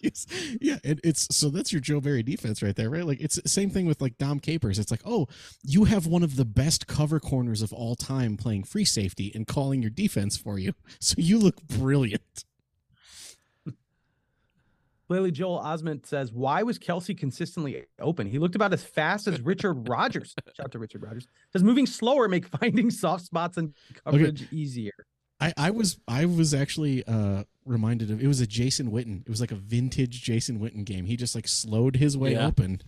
[0.00, 0.26] Yes.
[0.60, 3.04] yeah, and it's so that's your Joe Barry defense right there, right?
[3.04, 4.78] Like it's the same thing with like Dom Capers.
[4.78, 5.28] It's like, oh,
[5.62, 9.46] you have one of the best cover corners of all time playing free safety and
[9.46, 12.44] calling your defense for you, so you look brilliant.
[15.10, 18.26] Lily Joel Osment says, "Why was Kelce consistently open?
[18.28, 20.34] He looked about as fast as Richard Rodgers.
[20.56, 21.26] Shout out to Richard Rodgers.
[21.52, 24.92] Does moving slower make finding soft spots and coverage easier?
[25.40, 29.22] I, I was I was actually uh reminded of it was a Jason Witten.
[29.22, 31.06] It was like a vintage Jason Witten game.
[31.06, 32.46] He just like slowed his way Yeah.
[32.46, 32.80] open.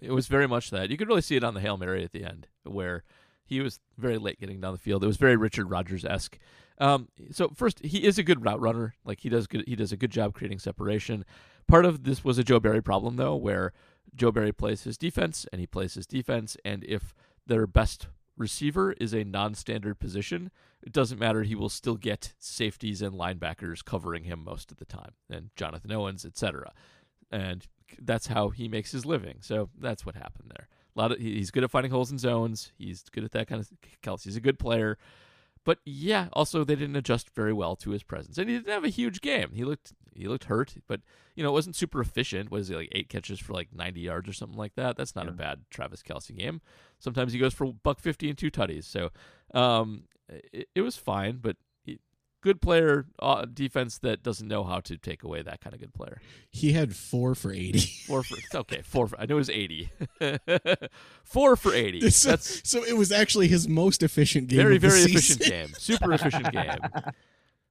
[0.00, 0.88] it was very much that.
[0.90, 3.02] You could really see it on the hail mary at the end, where
[3.50, 5.04] he was very late getting down the field.
[5.04, 6.38] It was very Richard Rodgers esque.
[6.78, 8.94] Um, so first, he is a good route runner.
[9.04, 9.64] Like he does good.
[9.66, 11.26] He does a good job creating separation.
[11.66, 13.72] Part of this was a Joe Barry problem though, where
[14.14, 17.12] Joe Barry plays his defense and he plays his defense, and if
[17.46, 20.50] their best receiver is a non-standard position,
[20.82, 21.42] it doesn't matter.
[21.42, 25.92] He will still get safeties and linebackers covering him most of the time, and Jonathan
[25.92, 26.72] Owens, etc.
[27.30, 27.66] And
[28.00, 29.38] that's how he makes his living.
[29.40, 30.68] So that's what happened there.
[31.00, 32.72] A lot of he's good at finding holes in zones.
[32.76, 33.70] He's good at that kind of.
[34.02, 34.98] Kelce's a good player,
[35.64, 38.84] but yeah, also they didn't adjust very well to his presence, and he didn't have
[38.84, 39.52] a huge game.
[39.54, 41.00] He looked he looked hurt, but
[41.34, 42.50] you know it wasn't super efficient.
[42.50, 44.98] Was he like eight catches for like ninety yards or something like that?
[44.98, 46.60] That's not a bad Travis Kelce game.
[46.98, 48.84] Sometimes he goes for buck fifty and two tutties.
[48.84, 49.10] So
[49.54, 51.56] um, it, it was fine, but.
[52.42, 55.80] He- Good player, uh, defense that doesn't know how to take away that kind of
[55.80, 56.20] good player.
[56.50, 57.80] he had four for eighty.
[58.06, 59.08] Four for okay, four.
[59.08, 59.90] For, I know it was eighty.
[61.24, 62.08] four for eighty.
[62.10, 64.58] so, That's so it was actually his most efficient game.
[64.58, 65.16] very of the very season.
[65.16, 65.74] efficient game.
[65.78, 66.78] Super efficient game.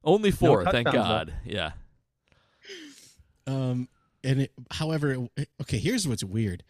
[0.04, 1.14] Only four, thank touchdowns, though.
[1.14, 1.34] God.
[1.46, 1.72] Yeah.
[3.48, 3.90] Um,
[4.24, 6.64] and it, however, it, okay, here's what's weird.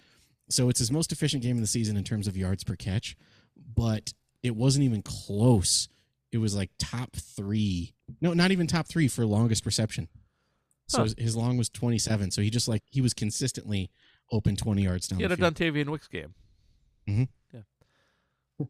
[0.49, 3.15] So it's his most efficient game of the season in terms of yards per catch,
[3.75, 5.89] but it wasn't even close.
[6.31, 7.93] It was like top three.
[8.21, 10.07] No, not even top three for longest reception.
[10.87, 11.03] So Huh.
[11.05, 12.31] his, his long was 27.
[12.31, 13.89] So he just like he was consistently
[14.31, 15.55] open 20 yards down He had the a field.
[15.55, 16.33] Dontayvion Wicks game.
[17.07, 17.23] Mm-hmm.
[18.59, 18.65] Yeah.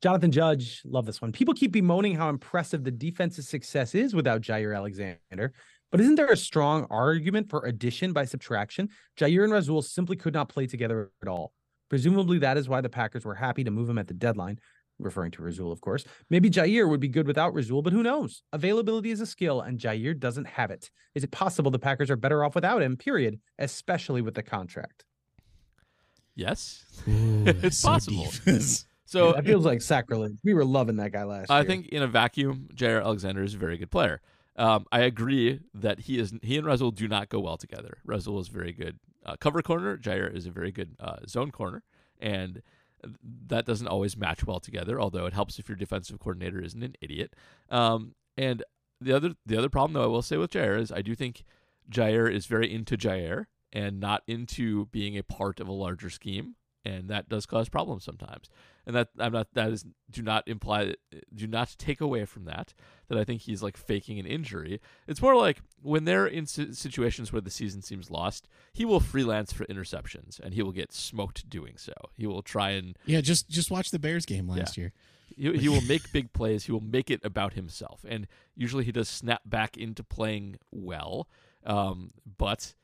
[0.00, 1.32] Jonathan Judge, love this one.
[1.32, 5.52] People keep bemoaning how impressive the defense's success is without Jaire Alexander.
[5.90, 8.90] But isn't there a strong argument for addition by subtraction?
[9.18, 11.52] Jaire and Rasul simply could not play together at all.
[11.88, 14.58] Presumably, that is why the Packers were happy to move him at the deadline,
[14.98, 16.04] referring to Rasul, of course.
[16.30, 18.42] Maybe Jaire would be good without Rasul, but who knows?
[18.52, 20.90] Availability is a skill, and Jaire doesn't have it.
[21.14, 25.04] Is it possible the Packers are better off without him, period, especially with the contract?
[26.34, 26.84] Yes.
[27.08, 28.26] Ooh, It's so possible.
[28.44, 28.60] deep.
[29.10, 30.36] So that feels like sacrilege.
[30.44, 31.56] We were loving that guy last year.
[31.56, 31.66] I year.
[31.66, 34.20] think in a vacuum, Jaire Alexander is a very good player.
[34.54, 36.34] Um, I agree that he is.
[36.42, 37.96] He and Rasul do not go well together.
[38.04, 39.96] Rasul is very good uh, cover corner.
[39.96, 41.84] Jaire is a very good uh, zone corner,
[42.20, 42.60] and
[43.48, 45.00] that doesn't always match well together.
[45.00, 47.34] Although it helps if your defensive coordinator isn't an idiot.
[47.70, 48.62] Um, and
[49.00, 51.44] the other the other problem, though, I will say with Jaire is I do think
[51.90, 56.56] Jaire is very into Jaire and not into being a part of a larger scheme,
[56.88, 58.48] and that does cause problems sometimes.
[58.86, 60.94] And that I'm not that is do not imply
[61.34, 62.72] do not take away from that
[63.08, 64.80] that I think he's like faking an injury.
[65.06, 69.52] It's more like when they're in situations where the season seems lost, he will freelance
[69.52, 71.92] for interceptions and he will get smoked doing so.
[72.16, 74.92] He will try and Yeah, just just watch the Bears game last year.
[75.36, 76.64] he, he will make big plays.
[76.64, 78.26] He will make it about himself, and
[78.56, 81.28] usually he does snap back into playing well.
[81.66, 82.74] Um, but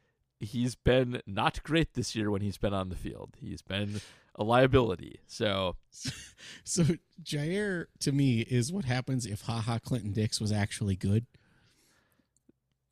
[0.44, 3.36] he's been not great this year when he's been on the field.
[3.40, 4.00] He's been
[4.34, 5.20] a liability.
[5.26, 5.76] So
[6.64, 6.84] So
[7.22, 11.26] Jaire to me is what happens if Ha Ha Clinton-Dix was actually good.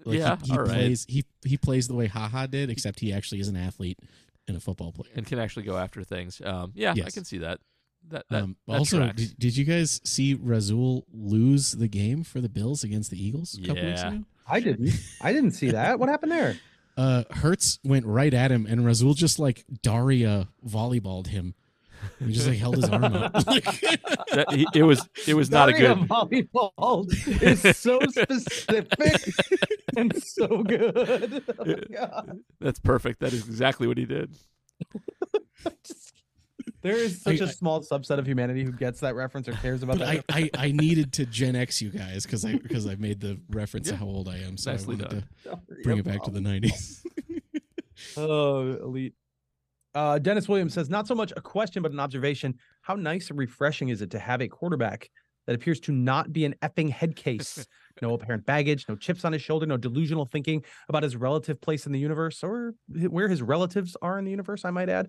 [0.05, 2.99] Like, yeah, he, he all right, plays he he plays the way haha did, except
[3.01, 4.01] he actually is an athlete
[4.49, 5.13] and a football player.
[5.15, 6.43] and can actually go after things.
[6.45, 7.61] Um, yeah, I can see that.
[8.09, 12.41] That, that, um, that also, did, did you guys see Rasul lose the game for
[12.41, 14.09] the Bills against the Eagles a couple weeks Yeah.
[14.09, 14.25] ago?
[14.49, 14.91] I didn't.
[15.21, 16.01] I didn't see that.
[16.01, 16.57] What happened there?
[16.97, 21.55] Uh, Hurts went right at him, and Rasul just like Daria volleyballed him.
[22.19, 23.33] He just like held his arm up.
[24.33, 25.97] That- he- it was it was not a good.
[26.09, 27.07] volleyball
[27.43, 29.35] is so specific
[29.97, 31.45] and so good.
[31.59, 32.41] Oh God.
[32.61, 33.21] That's perfect.
[33.21, 34.35] That is exactly what he did.
[35.87, 36.02] Just-
[36.83, 39.83] there is such I- a small subset of humanity who gets that reference or cares
[39.83, 40.25] about that.
[40.29, 43.41] I, I I needed to Gen X you guys because I because I made the
[43.51, 43.93] reference Yeah.
[43.95, 45.61] to how old I am, so Nicely I wanted done.
[45.69, 47.05] to bring it back to the '90s.
[48.17, 49.15] Oh, elite.
[49.95, 52.55] Uh, Dennis Williams says, not so much a question, but an observation.
[52.81, 55.09] How nice and refreshing is it to have a quarterback
[55.47, 57.67] that appears to not be an effing head case?
[58.01, 61.87] no apparent baggage, no chips on his shoulder, no delusional thinking about his relative place
[61.87, 65.09] in the universe or where his relatives are in the universe, I might add.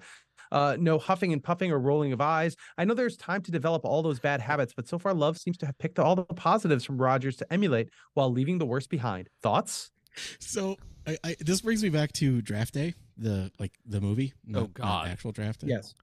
[0.52, 2.56] Uh, no huffing and puffing or rolling of eyes.
[2.78, 5.58] I know there's time to develop all those bad habits, but so far, Love seems
[5.58, 9.30] to have picked all the positives from Rodgers to emulate while leaving the worst behind.
[9.42, 9.92] Thoughts?
[10.40, 10.78] So
[11.08, 14.34] I, I this brings me back to Draft Day, the like the movie.
[14.46, 15.08] Not, not God.
[15.08, 15.68] actual Draft Day.
[15.70, 15.96] Yes.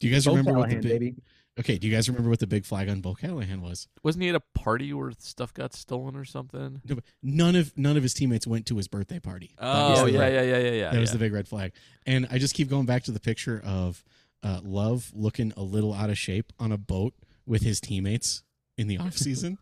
[0.00, 1.00] Do you guys Bo remember what the Callahan, big?
[1.00, 1.14] baby.
[1.60, 1.78] Okay.
[1.78, 3.86] Do you guys remember what the big flag on Bo Callahan was?
[4.02, 6.80] Wasn't he at a party where stuff got stolen or something?
[6.84, 9.54] No, none of none of his teammates went to his birthday party.
[9.58, 10.90] Oh yeah, yeah, yeah, yeah, yeah.
[10.90, 11.72] that was the big red flag.
[12.06, 14.02] And I just keep going back to the picture of
[14.42, 17.14] uh, Love looking a little out of shape on a boat
[17.46, 18.42] with his teammates
[18.78, 19.58] in the off season.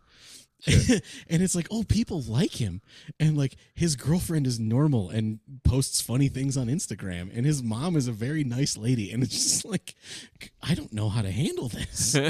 [0.66, 2.80] and it's like, oh, people like him.
[3.20, 7.30] And like his girlfriend is normal and posts funny things on Instagram.
[7.36, 9.12] And his mom is a very nice lady.
[9.12, 9.94] And it's just like,
[10.62, 12.16] I don't know how to handle this.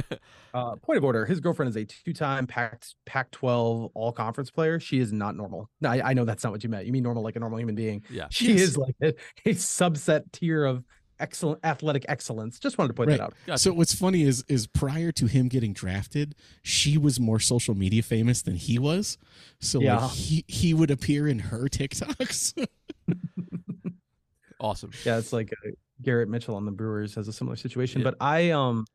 [0.54, 4.80] Uh, point of order: His girlfriend is a two-time Pac Pac-12 All-Conference player.
[4.80, 5.68] She is not normal.
[5.82, 6.86] No, I, I know that's not what you meant.
[6.86, 8.02] You mean normal, like a normal human being.
[8.08, 8.28] yeah.
[8.30, 8.60] She Yes.
[8.62, 9.08] is like a,
[9.44, 10.84] a subset tier of
[11.20, 12.58] excellent athletic excellence.
[12.58, 13.18] Just wanted to point Right.
[13.18, 13.34] that out.
[13.46, 13.58] Gotcha.
[13.58, 18.02] So what's funny is is prior to him getting drafted, she was more social media
[18.02, 19.18] famous than he was.
[19.60, 19.98] So Yeah.
[20.06, 22.66] like he he would appear in her TikToks.
[24.60, 24.90] awesome.
[25.04, 25.70] Yeah, it's like uh,
[26.02, 28.00] Garrett Mitchell on the Brewers has a similar situation.
[28.00, 28.04] Yeah.
[28.04, 28.86] But I um.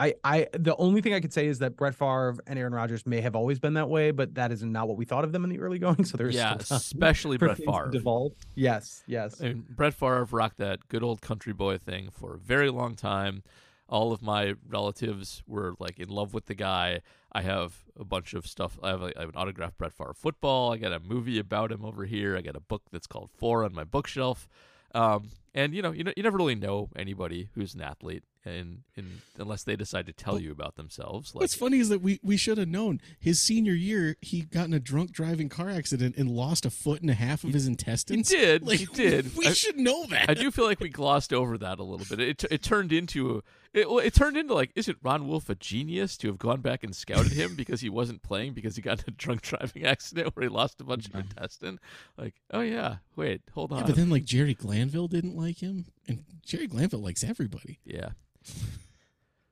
[0.00, 3.06] I, I the only thing I could say is that Brett Favre and Aaron Rodgers
[3.06, 5.44] may have always been that way, but that is not what we thought of them
[5.44, 6.04] in the early going.
[6.04, 7.90] So there's Yeah, especially Brett Favre.
[7.92, 8.32] devolve.
[8.54, 9.40] Yes, yes.
[9.40, 13.42] And Brett Favre rocked that good old country boy thing for a very long time.
[13.88, 17.00] All of my relatives were like in love with the guy.
[17.32, 18.78] I have a bunch of stuff.
[18.82, 20.72] I have, a, I have an autographed Brett Favre football.
[20.72, 22.36] I got a movie about him over here.
[22.36, 24.48] I got a book that's called Four on my bookshelf.
[24.94, 28.82] Um, and you know, you know, you never really know anybody who's an athlete, and,
[28.96, 31.34] and unless they decide to tell you about themselves.
[31.34, 34.66] Like, What's funny is that we we should have known his senior year he got
[34.66, 37.64] in a drunk driving car accident and lost a foot and a half of his
[37.64, 38.28] he intestines.
[38.28, 39.36] did, Like he did.
[39.36, 40.30] We I- should know that.
[40.30, 42.20] I do feel like we glossed over that a little bit.
[42.20, 46.16] It it turned into a, it, it turned into like, isn't Ron Wolf a genius
[46.18, 49.04] to have gone back and scouted him because he wasn't playing because he got in
[49.08, 51.78] a drunk driving accident where he lost a bunch of intestine?
[52.16, 53.78] Like, oh yeah, wait, hold on.
[53.78, 57.78] Yeah, on, but then like Jerry Glanville didn't like him, and Jerry Glanville likes everybody.
[57.84, 58.10] yeah,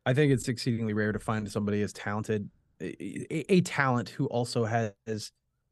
[0.04, 2.50] I think it's exceedingly rare to find somebody as talented,
[2.80, 2.86] a,
[3.32, 4.92] a, a talent who also has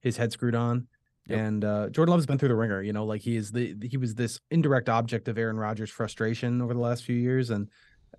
[0.00, 0.86] his head screwed on.
[1.28, 1.38] Yep.
[1.40, 2.80] And uh, Jordan Love's been through the ringer.
[2.80, 6.62] You know, like he is the he was this indirect object of Aaron Rodgers' frustration
[6.62, 7.68] over the last few years, and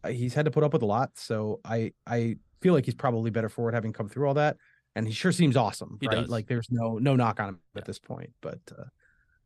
[0.10, 1.12] he's had to put up with a lot.
[1.16, 4.58] So I I feel like he's probably better for it having come through all that.
[4.96, 6.16] And he sure seems awesome, He right?
[6.16, 6.30] does.
[6.30, 8.32] Like there's no no knock on him at this point.
[8.42, 8.86] But uh,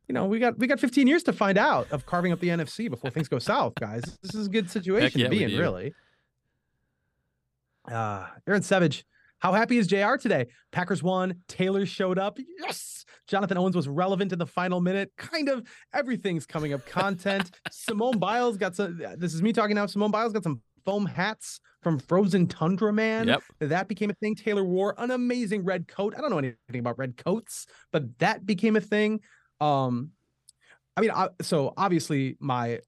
[0.08, 2.48] you know, we got we got 15 years to find out of carving up the
[2.48, 4.02] NFC before things go south, guys.
[4.22, 5.58] This is a good situation yeah, to be in, do.
[5.60, 5.94] really.
[7.90, 9.04] Uh, Aaron Savage,
[9.42, 10.46] how happy is JR today?
[10.70, 11.34] Packers won.
[11.48, 12.38] Taylor showed up.
[12.60, 13.04] Yes.
[13.26, 15.10] Jonathan Owens was relevant in the final minute.
[15.18, 16.86] Kind of everything's coming up.
[16.86, 17.50] Content.
[17.72, 19.02] Simone Biles got some.
[19.18, 19.86] This is me talking now.
[19.86, 23.26] Simone Biles got some foam hats from Frozen Tundra Man.
[23.26, 24.36] yep, That became a thing.
[24.36, 26.14] Taylor wore an amazing red coat.
[26.16, 29.18] I don't know anything about red coats, but that became a thing.
[29.60, 30.10] Um,
[30.96, 32.78] I mean, I, so obviously my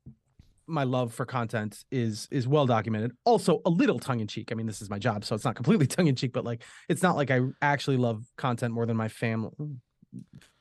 [0.66, 3.12] my love for content is is well documented.
[3.24, 4.50] Also a little tongue in cheek.
[4.50, 6.62] I mean, this is my job, so it's not completely tongue in cheek, but like
[6.88, 9.50] it's not like I actually love content more than my family.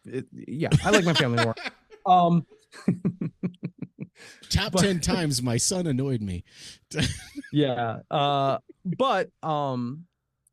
[0.05, 1.55] It- yeah, I like my family more.
[2.05, 2.45] Um,
[4.49, 6.43] Top But- ten times my son annoyed me.
[7.51, 7.99] yeah.
[8.11, 10.05] Uh, but um,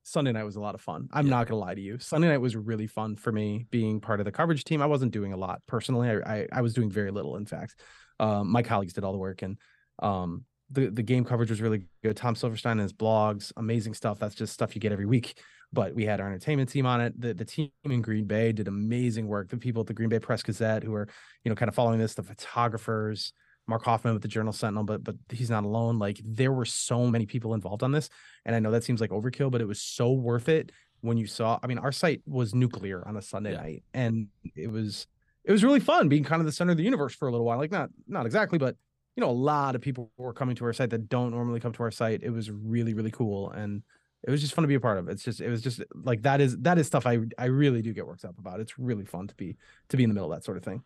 [0.03, 1.09] Sunday night was a lot of fun.
[1.13, 1.31] I'm Yeah.
[1.31, 1.99] not gonna lie to you.
[1.99, 4.81] Sunday night was really fun for me being part of the coverage team.
[4.81, 6.09] I wasn't doing a lot personally.
[6.09, 7.75] I I, I was doing very little, in fact.
[8.21, 9.59] Um, my colleagues did all the work, and
[10.03, 12.17] Um, the the game coverage was really good.
[12.17, 14.19] Tom Silverstein and his blogs, amazing stuff.
[14.21, 15.39] That's just stuff you get every week.
[15.73, 17.21] But we had our entertainment team on it.
[17.21, 19.49] The the team in Green Bay did amazing work.
[19.49, 21.09] The people at the Green Bay Press Gazette who are,
[21.45, 23.33] you know, kind of following this, the photographers,
[23.67, 25.99] Mark Hoffman with the Journal Sentinel, but but he's not alone.
[25.99, 28.09] Like there were so many people involved on this,
[28.45, 31.27] and I know that seems like overkill, but it was so worth it when you
[31.27, 31.59] saw.
[31.63, 33.63] I mean, our site was nuclear on a Sunday Yeah.
[33.63, 35.07] night, and it was
[35.45, 37.47] it was really fun being kind of the center of the universe for a little
[37.47, 37.59] while.
[37.59, 38.77] Like not not exactly, but
[39.17, 41.73] you know, a lot of people were coming to our site that don't normally come
[41.73, 42.23] to our site.
[42.23, 43.83] It was really really cool, and
[44.23, 45.09] it was just fun to be a part of.
[45.09, 47.93] It's just it was just like that is that is stuff I I really do
[47.93, 48.61] get worked up about.
[48.61, 49.57] It's really fun to be
[49.89, 50.83] to be in the middle of that sort of thing.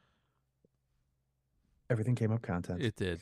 [1.90, 2.82] Everything came up content.
[2.82, 3.20] It did.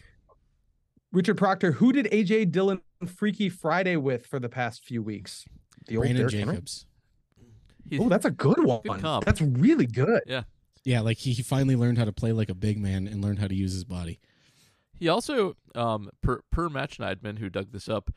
[1.12, 5.44] Richard Proctor, who did AJ Dillon Freaky Friday with for the past few weeks?
[5.86, 6.54] The old Brandon Derrick Henry?
[6.54, 6.86] Jacobs.
[7.98, 8.82] Oh, that's a good one.
[9.00, 9.24] comp.
[9.24, 10.22] That's really good.
[10.26, 10.44] Yeah,
[11.00, 13.46] like he, he finally learned how to play like a big man and learned how
[13.46, 14.18] to use his body.
[14.98, 18.10] He also, um, per per Matt Schneidman, who dug this up,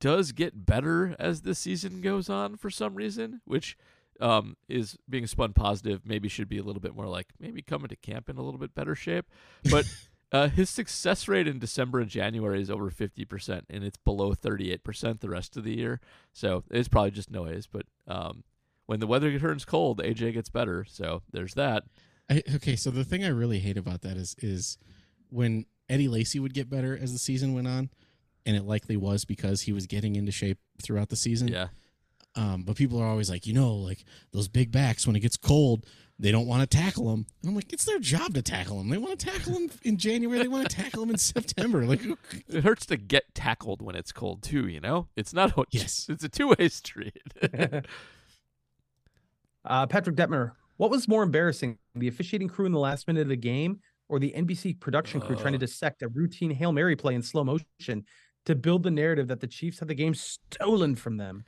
[0.00, 3.76] does get better as the season goes on for some reason, which
[4.20, 6.02] um, is being spun positive.
[6.04, 8.60] Maybe should be a little bit more like maybe coming to camp in a little
[8.60, 9.26] bit better shape.
[9.70, 9.86] But
[10.32, 14.34] uh, his success rate in December and January is over fifty percent, and it's below
[14.34, 16.00] thirty eight percent the rest of the year.
[16.32, 17.66] So it's probably just noise.
[17.66, 18.44] But um,
[18.90, 20.84] when the weather turns cold, AJ gets better.
[20.88, 21.84] So there's that.
[22.28, 24.78] I, okay, so the thing I really hate about that is is
[25.28, 27.90] when Eddie Lacy would get better as the season went on,
[28.44, 31.46] and it likely was because he was getting into shape throughout the season.
[31.46, 31.68] Yeah.
[32.34, 35.36] Um, but people are always like, you know, like those big backs when it gets
[35.36, 35.86] cold,
[36.18, 37.26] they don't want to tackle them.
[37.46, 38.88] I'm like, it's their job to tackle them.
[38.88, 40.40] They want to tackle them in January.
[40.42, 41.84] They want to tackle them in September.
[41.86, 42.00] Like,
[42.48, 44.66] It hurts to get tackled when it's cold too.
[44.66, 45.56] You know, it's not.
[45.56, 46.06] A, Yes.
[46.08, 47.22] it's a two way street.
[49.64, 53.28] Uh, Patrick Detmer, what was more embarrassing, the officiating crew in the last minute of
[53.28, 55.60] the game or the NBC production crew trying to Uh.
[55.60, 58.04] dissect a routine Hail Mary play in slow motion
[58.46, 61.44] to build the narrative that the Chiefs had the game stolen from them?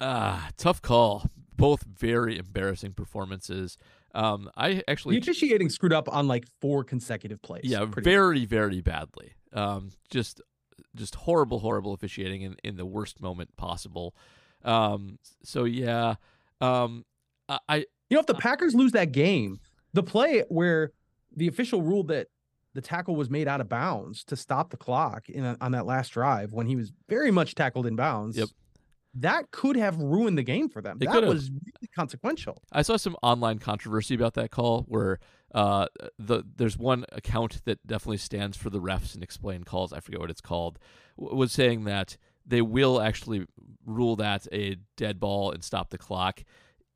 [0.00, 1.26] Ah, tough call.
[1.56, 3.76] Both very embarrassing performances.
[4.14, 7.62] Um, I actually The officiating screwed up on like four consecutive plays.
[7.64, 9.32] yeah, very, very badly.
[9.52, 10.40] Um, just,
[10.94, 14.14] just horrible, horrible officiating in, in the worst moment possible.
[14.64, 16.14] Um, so yeah,
[16.60, 17.04] um,
[17.48, 17.76] I,
[18.10, 19.60] You know, if the Packers lose that game,
[19.92, 20.92] the play where
[21.34, 22.28] the official ruled that
[22.74, 26.10] the tackle was made out of bounds to stop the clock in on that last
[26.10, 28.36] drive when he was very much tackled in bounds.
[28.36, 28.48] Yep.
[29.14, 30.98] That could have ruined the game for them.
[31.00, 31.32] It that could have.
[31.32, 32.62] was really consequential.
[32.70, 35.18] I saw some online controversy about that call where
[35.54, 35.86] uh,
[36.18, 39.92] the there's one account that definitely stands for the refs and explain calls.
[39.92, 40.78] I forget what it's called.
[41.18, 42.16] w- Was saying that
[42.48, 43.46] they will actually
[43.86, 46.42] rule that a dead ball and stop the clock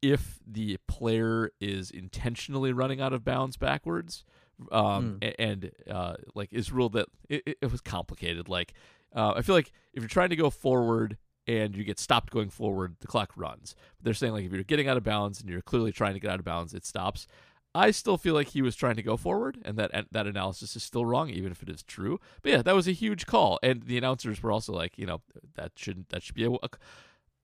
[0.01, 4.25] if the player is intentionally running out of bounds backwards.
[4.71, 8.49] Um, a- and uh, like is ruled that it, it, it was complicated.
[8.49, 8.75] Like
[9.15, 12.51] uh, I feel like if you're trying to go forward and you get stopped going
[12.51, 13.75] forward, the clock runs.
[14.01, 16.31] They're saying like if you're getting out of bounds and you're clearly trying to get
[16.31, 17.27] out of bounds, it stops.
[17.75, 20.77] I still feel like he was trying to go forward, and that and that analysis
[20.77, 22.21] is still wrong, even if it is true.
[22.43, 25.23] But yeah, that was a huge call, and the announcers were also like, you know,
[25.55, 26.51] that shouldn't that should be a.
[26.51, 26.69] a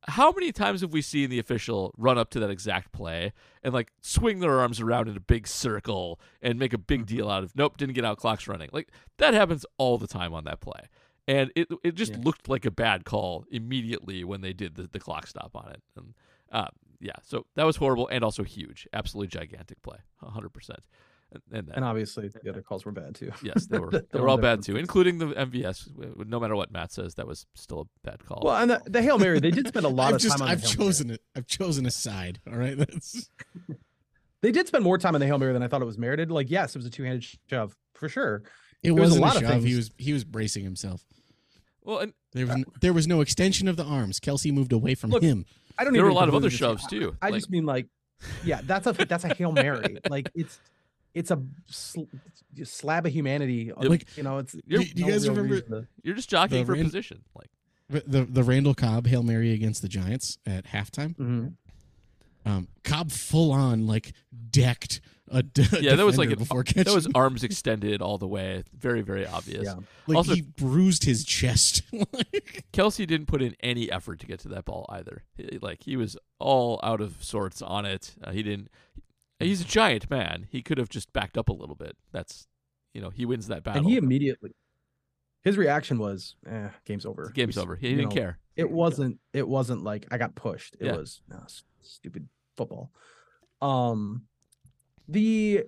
[0.07, 3.33] how many times have we seen the official run up to that exact play
[3.65, 7.29] and like swing their arms around in a big circle and make a big deal
[7.29, 10.45] out of nope didn't get out clocks running like that happens all the time on
[10.45, 10.83] that play
[11.27, 12.21] and it it just Yeah.
[12.23, 15.83] looked like a bad call immediately when they did the, the clock stop on it
[15.97, 16.15] and
[16.53, 16.69] uh,
[17.01, 20.71] yeah so that was horrible and also huge absolutely gigantic play 100%
[21.31, 23.31] and, and, that, And obviously the other calls were bad too.
[23.43, 26.73] yes they were the they were all bad too including the MVS no matter what
[26.73, 29.51] Matt says that was still a bad call Well, and the, the Hail Mary, they
[29.51, 30.87] did spend a lot of just time on I've the Hail Mary.
[30.89, 31.21] chosen it.
[31.37, 32.41] I've chosen a side.
[32.51, 33.31] All right, that's
[34.41, 36.31] They did spend more time on the Hail Mary than I thought it was merited.
[36.31, 38.45] Like, yes, it was a two-handed shove for sure.
[38.85, 39.63] it was a wasn't a, lot of shove.
[39.65, 39.77] He things.
[39.77, 41.03] was he was bracing himself.
[41.83, 44.21] well and There was n- there was no extension of the arms.
[44.21, 45.45] Kelce moved away from Look, him.
[45.79, 47.07] I don't there were a lot of other shoves disagree.
[47.11, 47.87] too I Like, just mean like,
[48.45, 49.99] yeah, that's a that's a hail mary.
[50.11, 50.61] like it's
[51.15, 52.03] it's a sl-
[52.65, 53.73] slab of humanity.
[53.81, 53.91] Yep.
[53.91, 54.53] Like you know, it's.
[54.53, 55.61] Do, no you guys remember?
[55.61, 57.49] To, you're just jockeying for Rand- position like
[57.89, 61.15] The, the the Randall Cobb hail mary against the Giants at halftime.
[61.17, 61.53] Mhm.
[62.45, 64.13] Um, Cobb full on like
[64.51, 65.01] decked
[65.31, 66.85] a d- yeah that was like defender an, before catching.
[66.85, 69.75] that was arms extended all the way very very obvious Yeah.
[70.07, 71.83] like also- he bruised his chest.
[72.73, 75.25] Kelce didn't put in any effort to get to that ball either.
[75.37, 78.15] He- Like he was all out of sorts on it.
[78.23, 78.69] Uh, he didn't.
[79.41, 80.47] He's a giant man.
[80.51, 81.97] He could have just backed up a little bit.
[82.13, 82.49] That's,
[82.93, 83.83] you know, he wins that battle.
[83.83, 84.53] and he immediately
[85.45, 87.31] his reaction was, "Eh, game's over.
[87.35, 87.77] Game's He's- over.
[87.77, 88.39] He didn't know, care.
[88.57, 89.19] It wasn't.
[89.33, 90.77] It wasn't like I got pushed.
[90.81, 90.97] It Yeah.
[90.97, 91.45] was no,
[91.81, 92.91] stupid football.
[93.63, 94.28] Um,
[95.09, 95.65] the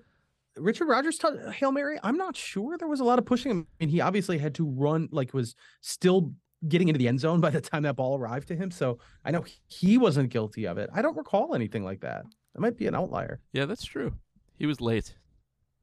[0.57, 3.66] Richard Rodgers t- Hail Mary, I'm not sure there was a lot of pushing him.
[3.80, 6.32] I mean, he obviously had to run, like, was still
[6.68, 8.70] getting into the end zone by the time that ball arrived to him.
[8.70, 10.91] So I know he wasn't guilty of it.
[10.95, 12.24] I don't recall anything like that.
[12.55, 13.41] That might be an outlier.
[13.53, 14.14] Yeah, that's true.
[14.59, 15.14] He was late.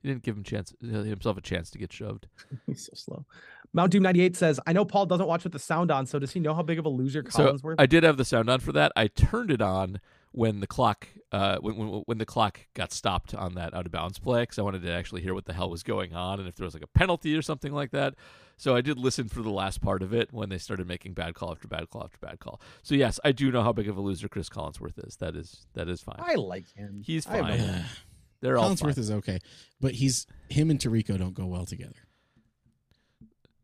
[0.02, 2.28] He didn't give him chance uh, himself a chance to get shoved.
[2.68, 3.26] He's so slow.
[3.74, 6.32] Mount Doom 98 says, I know Paul doesn't watch with the sound on, so does
[6.32, 7.76] he know how big of a loser So Collinsworth?
[7.80, 8.92] I did have the sound on for that.
[8.96, 10.00] I turned it on
[10.38, 13.92] when the clock uh when when, when the clock got stopped on that out of
[13.92, 16.48] bounds play because I wanted to actually hear what the hell was going on and
[16.48, 18.14] if there was like a penalty or something like that.
[18.56, 21.34] So I did listen for the last part of it when they started making bad
[21.34, 22.62] call after bad call after bad call.
[22.84, 25.16] So yes, I do know how big of a loser Chris Collinsworth is.
[25.18, 26.20] That is that is fine.
[26.20, 27.02] I like him.
[27.04, 27.86] He's I have fine.
[28.42, 28.78] They're all fine.
[28.78, 29.40] Collinsworth is okay,
[29.82, 32.08] but he's him and Tirico don't go well together.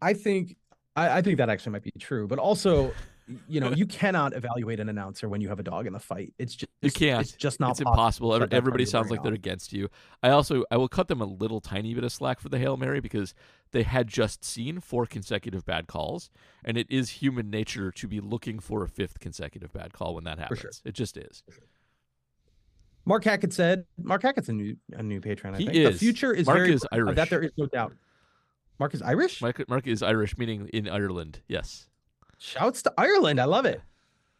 [0.02, 0.58] I think
[0.96, 2.92] I, I think that actually might be true, but also,
[3.48, 6.34] you know, you cannot evaluate an announcer when you have a dog in the fight.
[6.38, 7.22] It's just You can't.
[7.22, 7.72] It's just not.
[7.72, 8.34] it's possible impossible.
[8.36, 9.90] Every- Everybody sounds like they're against you.
[10.22, 12.76] I also I will cut them a little tiny bit of slack for the Hail
[12.78, 13.34] Mary because
[13.72, 16.30] they had just seen four consecutive bad calls,
[16.66, 20.24] and it is human nature to be looking for a fifth consecutive bad call when
[20.26, 20.60] that happens.
[20.60, 20.72] sure.
[20.86, 21.44] It just is.
[23.06, 23.86] Mark Hackett said.
[23.98, 25.56] Mark Hackett's a new a new patron.
[25.56, 27.16] I He think the future is Mark very is Irish.
[27.16, 27.94] That there is no doubt.
[28.80, 29.42] Mark is Irish.
[29.42, 31.42] Mark, Mark is Irish, meaning in Ireland.
[31.48, 31.88] Yes.
[32.38, 33.40] Shouts to Ireland.
[33.40, 33.82] I love it.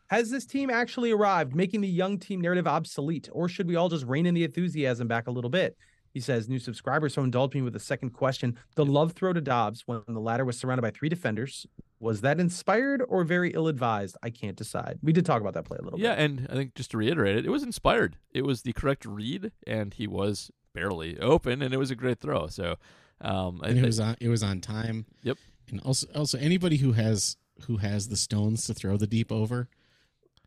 [0.08, 3.90] Has this team actually arrived, making the young team narrative obsolete, or should we all
[3.90, 5.76] just rein in the enthusiasm back a little bit?
[6.14, 8.56] He says, new subscriber, so indulge me with a second question.
[8.76, 11.66] The love throw to Doubs when the latter was surrounded by three defenders,
[12.00, 14.16] was that inspired or very ill advised?
[14.22, 15.00] I can't decide.
[15.02, 16.24] We did talk about that play a little Yeah, bit.
[16.26, 18.18] and I think just to reiterate it, it was inspired.
[18.32, 22.20] It was the correct read, and he was barely open, and it was a great
[22.20, 22.46] throw.
[22.46, 22.76] So,
[23.22, 25.08] um, I and it was on it was on time.
[25.24, 25.38] Yep.
[25.72, 29.70] And also also anybody who has who has the stones to throw the deep over.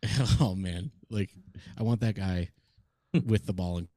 [0.41, 1.31] Oh man, like
[1.77, 2.51] I want that guy
[3.25, 3.79] with the ball.
[3.79, 3.89] And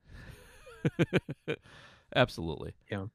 [2.16, 2.74] absolutely.
[2.90, 3.06] Yeah.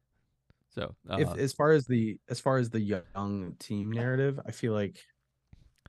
[0.69, 4.51] So, uh, if as far as the as far as the young team narrative, I
[4.51, 5.03] feel like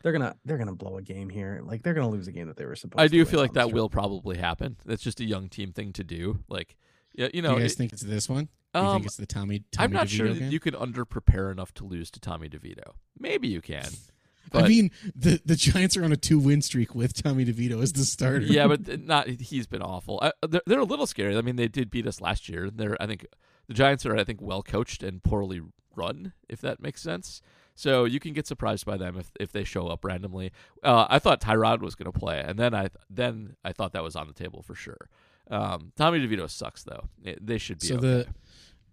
[0.02, 1.60] they're gonna they're gonna blow a game here.
[1.64, 2.98] Like they're gonna lose a game that they were supposed.
[2.98, 3.04] To.
[3.04, 4.76] I do win feel like that will probably happen.
[4.84, 6.38] That's just a young team thing to do.
[6.48, 6.76] Like,
[7.16, 8.48] yeah, you do know, you guys it- think it's this one?
[8.74, 9.64] Do you um, think it's the Tommy?
[9.72, 10.50] Tommy I'm not DeVito sure that game?
[10.50, 12.92] you can under prepare enough to lose to Tommy DeVito.
[13.18, 13.88] Maybe you can.
[14.52, 17.92] I mean, the the Giants are on a two win streak with Tommy DeVito as
[17.94, 18.44] the starter.
[18.46, 19.28] yeah, but not.
[19.28, 20.20] He's been awful.
[20.22, 21.36] I, they're, they're a little scary.
[21.36, 22.70] I mean, they did beat us last year.
[22.70, 23.26] They're, I think,
[23.66, 25.62] the Giants are, I think, well coached and poorly
[25.96, 26.32] run.
[26.48, 27.40] If that makes sense.
[27.74, 30.52] So you can get surprised by them if if they show up randomly.
[30.82, 34.02] Uh, I thought Tyrod was going to play, and then I then I thought that
[34.02, 35.08] was on the table for sure.
[35.50, 37.08] Um, Tommy DeVito sucks though.
[37.22, 38.06] It- they should be So okay.
[38.06, 38.26] the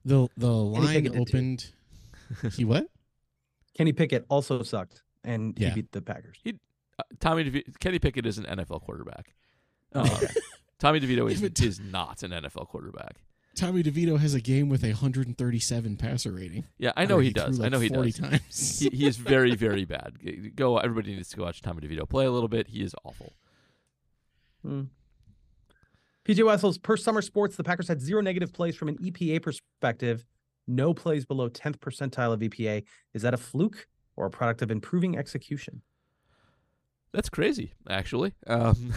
[0.06, 1.20] the the line Pickett did too.
[1.38, 1.72] opened.
[2.56, 2.88] he what?
[3.76, 5.70] Kenny Pickett also sucked, and Yeah.
[5.70, 6.38] he beat the Packers.
[6.46, 9.34] Uh, Tommy DeVito, Kenny Pickett is an NFL quarterback.
[9.96, 10.28] Oh, Uh, okay.
[10.80, 13.24] Tommy DeVito is, Yeah, but- is not an NFL quarterback.
[13.56, 16.66] Tommy DeVito has a game with a 137 passer rating.
[16.80, 17.60] Yeah, I know Or he, threw does.
[17.62, 18.20] I know he 40 does.
[18.20, 18.80] times.
[18.80, 20.56] he, he is very, very bad.
[20.56, 22.68] Go, everybody needs to go watch Tommy DeVito play a little bit.
[22.70, 23.34] He is awful.
[26.26, 30.24] PJ Wessels, per Sumer Sports, the Packers had zero negative plays from an EPA perspective,
[30.68, 32.84] no plays below 10th percentile of EPA.
[33.14, 35.82] Is that a fluke or a product of improving execution?
[37.12, 38.34] That's crazy, actually.
[38.48, 38.94] Um,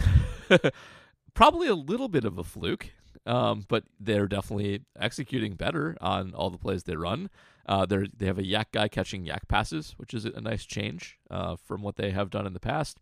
[1.33, 2.91] probably a little bit of a fluke,
[3.25, 7.29] um, but they're definitely executing better on all the plays they run.
[7.67, 11.19] Uh, they they have a YAC guy catching YAC passes, which is a nice change
[11.29, 12.99] uh, from what they have done in the past.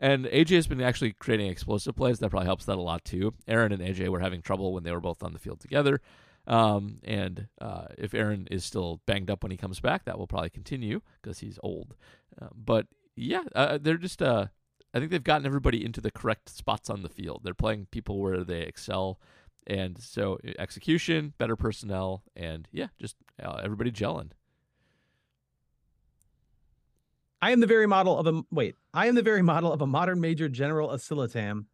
[0.00, 2.18] And AJ has been actually creating explosive plays.
[2.18, 3.34] That probably helps that a lot too.
[3.46, 6.00] Aaron and AJ were having trouble when they were both on the field together.
[6.46, 10.26] Um, and uh, if Aaron is still banged up when he comes back, that will
[10.26, 11.94] probably continue because he's old.
[12.40, 14.22] Uh, but yeah, uh, they're just.
[14.22, 14.46] Uh,
[14.92, 17.42] I think they've gotten everybody into the correct spots on the field.
[17.44, 19.20] They're playing people where they excel,
[19.66, 24.30] and so execution, better personnel, and yeah, just uh, everybody gelling.
[27.42, 28.76] I am the very model of a wait.
[28.92, 31.66] I am the very model of a modern Major General Asilitam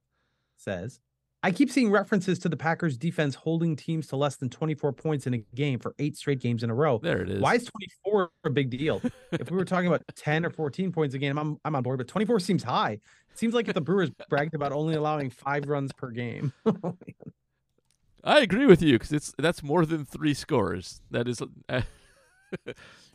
[0.57, 1.01] says.
[1.43, 5.27] I keep seeing references to the Packers defense holding teams to less than 24 points
[5.27, 6.99] in a game for eight straight games in a row.
[7.03, 7.41] There it is.
[7.41, 9.01] Why is 24 a big deal?
[9.33, 11.99] if we were talking about 10 or 14 points a game, I'm I'm on board,
[11.99, 12.93] but 24 seems high.
[13.31, 16.53] It seems like if the Brewers bragged about only allowing five runs per game.
[18.25, 21.01] I agree with you because it's that's more than three scores.
[21.13, 21.83] That is uh,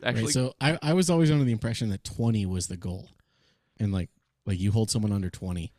[0.04, 3.10] actually right, so I, I was always under the impression that 20 was the goal,
[3.78, 4.10] and like
[4.46, 5.72] like you hold someone under 20,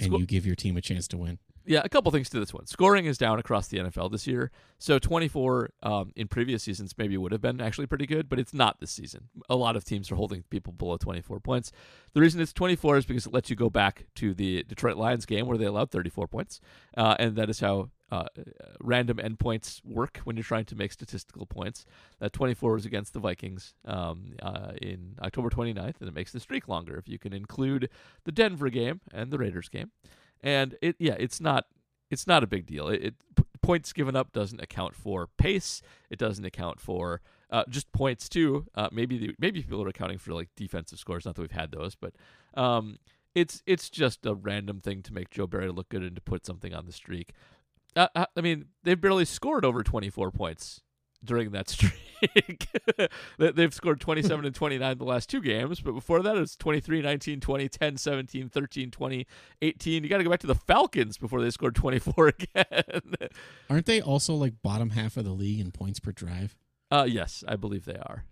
[0.00, 1.38] and you give your team a chance to win.
[1.70, 2.66] Yeah, a couple things to this one.
[2.66, 4.50] Scoring is down across the NFL this year.
[4.80, 8.52] So 24 um, in previous seasons maybe would have been actually pretty good, but it's
[8.52, 9.28] not this season.
[9.48, 11.70] A lot of teams are holding people below 24 points.
[12.12, 15.26] The reason it's 24 is because it lets you go back to the Detroit Lions
[15.26, 16.60] game where they allowed 34 points,
[16.96, 18.24] uh, and that is how uh,
[18.80, 21.86] random endpoints work when you're trying to make statistical points.
[22.18, 26.40] That 24 was against the Vikings um, uh, in October 29th, and it makes the
[26.40, 27.90] streak longer if you can include
[28.24, 29.92] the Denver game and the Raiders game.
[30.42, 31.66] And it, yeah, it's not
[32.10, 32.88] it's not a big deal.
[32.88, 33.14] It, it
[33.62, 35.82] points given up doesn't account for pace.
[36.10, 38.66] It doesn't account for uh, just points too.
[38.74, 41.24] Uh, maybe the, maybe people are accounting for like defensive scores.
[41.24, 42.14] Not that we've had those, but
[42.54, 42.98] um,
[43.34, 46.46] it's it's just a random thing to make Joe Barry look good and to put
[46.46, 47.32] something on the streak.
[47.96, 50.82] Uh, uh I mean, they've barely scored over 24 points
[51.24, 52.68] during that streak.
[53.38, 57.02] They've scored 27 and 29 the last two games, but before that it was 23,
[57.02, 59.26] 19, 20, 10, 17, 13, 20,
[59.62, 60.02] 18.
[60.02, 63.02] You got to go back to the Falcons before they scored 24 again.
[63.68, 66.56] Aren't they also like bottom half of the league in points per drive?
[66.90, 68.24] Uh yes, I believe they are.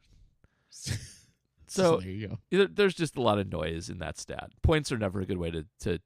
[1.69, 2.67] so there you go.
[2.67, 4.51] There's just a lot of noise in that stat.
[4.63, 6.01] Points are never a good way to to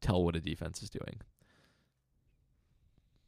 [0.00, 1.20] tell what a defense is doing.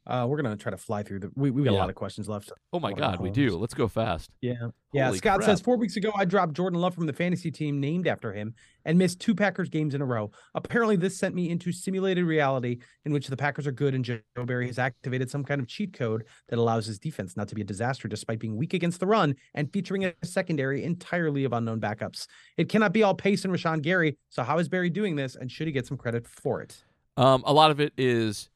[0.09, 1.31] Uh, we're gonna try to fly through the.
[1.35, 1.77] We we got Yeah.
[1.77, 2.51] a lot of questions left.
[2.73, 3.55] Oh my God, we do.
[3.57, 4.31] Let's go fast.
[4.41, 4.69] Yeah.
[4.91, 5.05] Yeah.
[5.05, 5.45] Holy Scott crap.
[5.49, 8.55] says four weeks ago I dropped Jordan Love from the fantasy team named after him
[8.85, 10.31] and missed two Packers games in a row.
[10.55, 14.19] Apparently, this sent me into simulated reality in which the Packers are good and Joe
[14.45, 17.61] Barry has activated some kind of cheat code that allows his defense not to be
[17.61, 21.79] a disaster despite being weak against the run and featuring a secondary entirely of unknown
[21.79, 22.25] backups.
[22.57, 24.17] It cannot be all pace and Rashan Gary.
[24.29, 26.83] So how is Barry doing this and should he get some credit for it?
[27.15, 28.49] Um, a lot of it is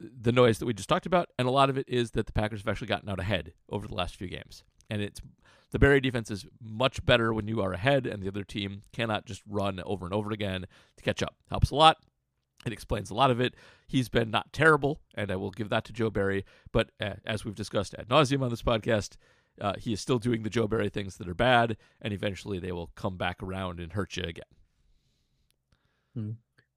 [0.00, 2.32] the noise that we just talked about, and a lot of it is that the
[2.32, 4.64] Packers have actually gotten out ahead over the last few games.
[4.90, 5.20] And it's
[5.70, 9.26] the Barry defense is much better when you are ahead, and the other team cannot
[9.26, 10.64] just run over and over again
[10.96, 11.36] to catch up.
[11.50, 11.98] Helps a lot.
[12.66, 13.54] It explains a lot of it.
[13.86, 16.44] He's been not terrible, and I will give that to Joe Barry.
[16.72, 19.16] But uh, as we've discussed ad nauseum on this podcast,
[19.60, 22.72] uh, he is still doing the Joe Barry things that are bad, and eventually they
[22.72, 24.44] will come back around and hurt you again.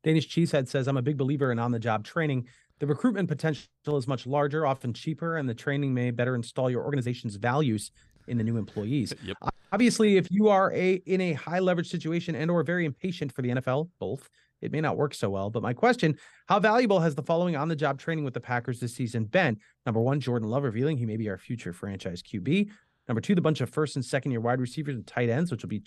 [0.04, 2.48] Danish Cheesehead says, I'm a big believer in on the job training.
[2.82, 6.84] The recruitment potential is much larger, often cheaper, and the training may better install your
[6.84, 7.92] organization's values
[8.28, 9.14] in the new employees.
[9.24, 9.38] Yep.
[9.72, 13.44] Obviously, if you are a in a high leverage situation and or very impatient for
[13.44, 14.28] the NFL, both,
[14.62, 15.52] it may not work so well.
[15.52, 16.18] But my question,
[16.48, 19.60] how valuable has the following on the job training with the Packers this season been?
[19.86, 22.72] Number one, Jordan Love revealing he may be our future franchise QB.
[23.08, 25.62] Number two, the bunch of first and second year wide receivers and tight ends, which
[25.62, 25.84] will be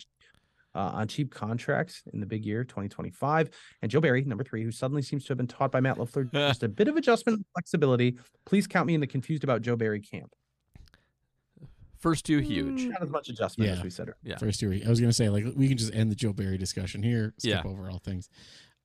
[0.75, 3.51] uh, on cheap contracts in the big year 2025.
[3.83, 6.31] And Joe Barry, number three, who suddenly seems to have been taught by Matt LaFleur
[6.33, 8.19] just a bit of adjustment and flexibility.
[8.45, 10.33] Please count me in the confused about Joe Barry camp.
[11.99, 12.85] First two, huge.
[12.85, 14.11] Not as much adjustment as we said.
[14.23, 14.37] Yeah.
[14.37, 14.79] First two.
[14.85, 17.33] I was gonna say like we can just end the Joe Barry discussion here.
[17.39, 17.71] Skip Yeah.
[17.71, 18.29] over all things.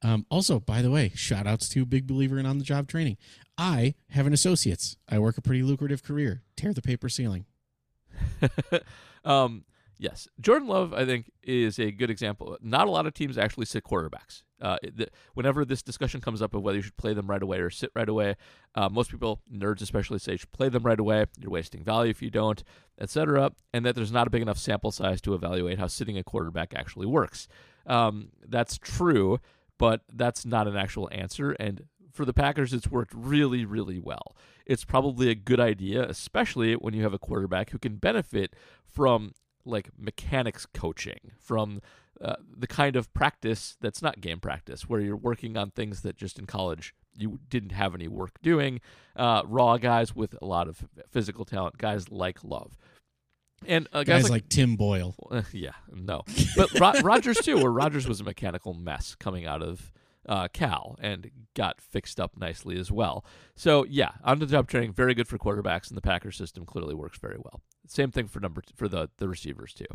[0.02, 3.18] Um, also, by the way, shout outs to big believer in on the job training.
[3.58, 4.96] I have an associate's.
[5.10, 6.44] I work a pretty lucrative career.
[6.56, 7.46] Tear the paper ceiling.
[9.26, 9.66] um,
[10.00, 12.58] yes, Jordan Love, I think, is a good example.
[12.62, 14.44] Not a lot of teams actually sit quarterbacks.
[14.62, 17.60] Uh, the, whenever this discussion comes up of whether you should play them right away
[17.60, 18.36] or sit right away,
[18.76, 21.26] uh, most people, nerds especially, say you should play them right away.
[21.38, 22.64] You're wasting value if you don't,
[23.00, 23.52] etc.
[23.74, 26.74] And that there's not a big enough sample size to evaluate how sitting a quarterback
[26.74, 27.48] actually works.
[27.86, 29.40] Um, that's true,
[29.78, 31.52] but that's not an actual answer.
[31.52, 34.36] And for the Packers, it's worked really, really well.
[34.66, 38.56] It's probably a good idea, especially when you have a quarterback who can benefit
[38.86, 39.34] from
[39.70, 41.82] like mechanics coaching, from
[42.22, 46.18] uh, the kind of practice that's not game practice, where you're working on things that
[46.18, 48.82] just in college you didn't have any work doing.
[49.16, 52.78] Uh, raw guys with a lot of physical talent, guys like Love.
[53.66, 55.16] And uh, Guys, guys, like, Tim Boyle.
[55.52, 56.24] yeah, no.
[56.56, 59.92] But Ro- Rodgers too, where Rodgers was a mechanical mess coming out of
[60.30, 63.26] uh, Cal and got fixed up nicely as well.
[63.56, 66.94] So yeah, on the job training, very good for quarterbacks, and the Packer system clearly
[66.94, 67.62] works very well.
[67.88, 69.88] Same thing for number for the the receivers too.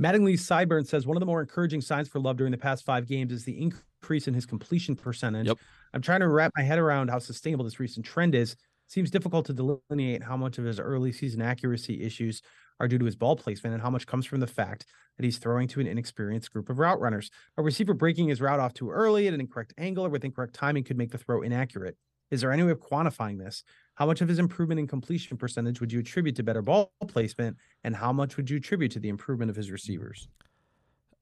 [0.00, 3.06] Mattingly Sideburn says one of the more encouraging signs for Love during the past five
[3.06, 5.46] games is the increase in his completion percentage.
[5.46, 5.58] Yep.
[5.92, 8.56] I'm trying to wrap my head around how sustainable this recent trend is.
[8.88, 12.42] Seems difficult to delineate how much of his early season accuracy issues
[12.80, 14.86] are due to his ball placement and how much comes from the fact
[15.16, 17.30] that he's throwing to an inexperienced group of route runners.
[17.56, 20.54] A receiver breaking his route off too early at an incorrect angle or with incorrect
[20.54, 21.96] timing could make the throw inaccurate.
[22.30, 23.62] Is there any way of quantifying this?
[23.96, 27.58] How much of his improvement in completion percentage would you attribute to better ball placement,
[27.84, 29.72] and how much would you attribute to the improvement of his mm.
[29.72, 30.28] receivers?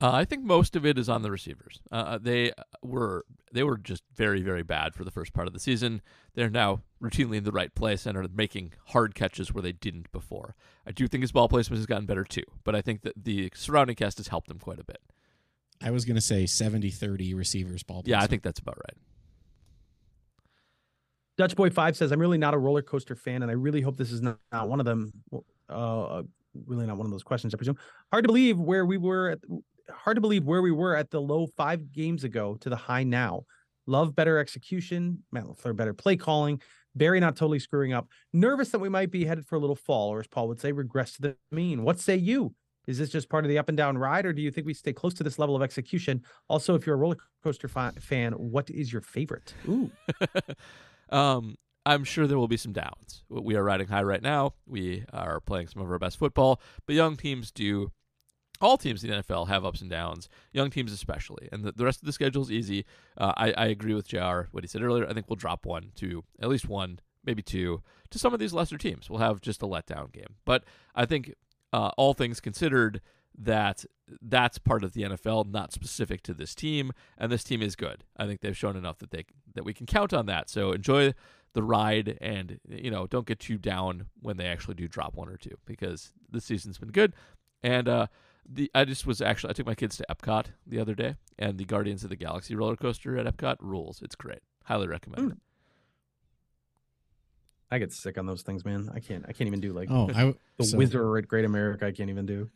[0.02, 1.80] Uh, I think most of it is on the receivers.
[1.92, 2.52] Uh, they
[2.82, 6.00] were they were just very very bad for the first part of the season.
[6.34, 10.10] They're now routinely in the right place and are making hard catches where they didn't
[10.10, 10.54] before.
[10.86, 13.50] I do think his ball placement has gotten better too, but I think that the
[13.54, 15.02] surrounding cast has helped him quite a bit.
[15.82, 18.02] I was gonna say 70-30 receivers ball.
[18.06, 18.96] Yeah, I think that's about right.
[21.36, 23.96] Dutch Boy Five says, "I'm really not a roller coaster fan, and I really hope
[23.96, 25.12] this is not, not one of them.
[25.68, 26.22] Uh,
[26.66, 27.78] really not one of those questions, I presume.
[28.12, 29.30] Hard to believe where we were.
[29.30, 29.38] At,
[29.90, 33.04] hard to believe where we were at the low five games ago to the high
[33.04, 33.44] now.
[33.86, 35.22] Love better execution.
[35.32, 36.60] Matt LaFleur better play calling.
[36.94, 38.08] Barry not totally screwing up.
[38.32, 40.72] Nervous that we might be headed for a little fall, or as Paul would say,
[40.72, 41.82] regress to the mean.
[41.82, 42.54] What say you?
[42.86, 44.74] Is this just part of the up and down ride, or do you think we
[44.74, 46.22] stay close to this level of execution?
[46.48, 49.54] Also, if you're a roller coaster fan, what is your favorite?
[49.68, 49.90] Ooh,
[51.10, 51.56] um,
[51.86, 53.22] I'm sure there will be some downs.
[53.28, 54.54] We are riding high right now.
[54.66, 57.92] We are playing some of our best football, but young teams do.
[58.60, 61.84] All teams in the NFL have ups and downs, young teams especially, and the, the
[61.84, 62.84] rest of the schedule is easy.
[63.16, 65.08] Uh, I, I agree with JR, what he said earlier.
[65.08, 68.52] I think we'll drop one to at least one, maybe two, to some of these
[68.52, 69.08] lesser teams.
[69.08, 70.36] We'll have just a letdown game.
[70.44, 70.64] But
[70.94, 71.34] I think,
[71.72, 73.00] uh, all things considered,
[73.38, 73.84] that
[74.20, 78.04] that's part of the NFL, not specific to this team, and this team is good.
[78.16, 79.24] I think they've shown enough that they
[79.54, 80.50] that we can count on that.
[80.50, 81.14] So enjoy
[81.52, 85.28] the ride, and you know don't get too down when they actually do drop one
[85.28, 87.14] or two because this season's been good.
[87.62, 88.06] And uh,
[88.52, 91.56] the I just was actually I took my kids to Epcot the other day, and
[91.58, 94.02] the Guardians of the Galaxy roller coaster at Epcot rules.
[94.02, 94.40] It's great.
[94.64, 95.32] Highly recommend it.
[95.34, 95.38] Hmm.
[97.72, 98.90] I get sick on those things, man.
[98.92, 99.24] I can't.
[99.28, 101.86] I can't even do like Oh, I the so, Wizard at Great America.
[101.86, 102.50] I can't even do.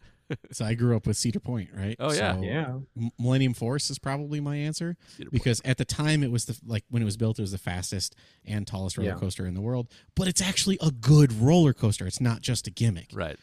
[0.51, 1.95] so I grew up with Cedar Point, right?
[2.01, 2.35] Oh, yeah.
[2.35, 2.79] So Yeah.
[3.19, 5.33] Millennium Force is probably my answer Cedar Point.
[5.33, 7.59] because at the time it was the like when it was built, it was the
[7.59, 9.17] fastest and tallest roller Yeah.
[9.17, 9.89] coaster in the world.
[10.17, 12.07] But it's actually a good roller coaster.
[12.09, 13.11] It's not just a gimmick.
[13.13, 13.37] right.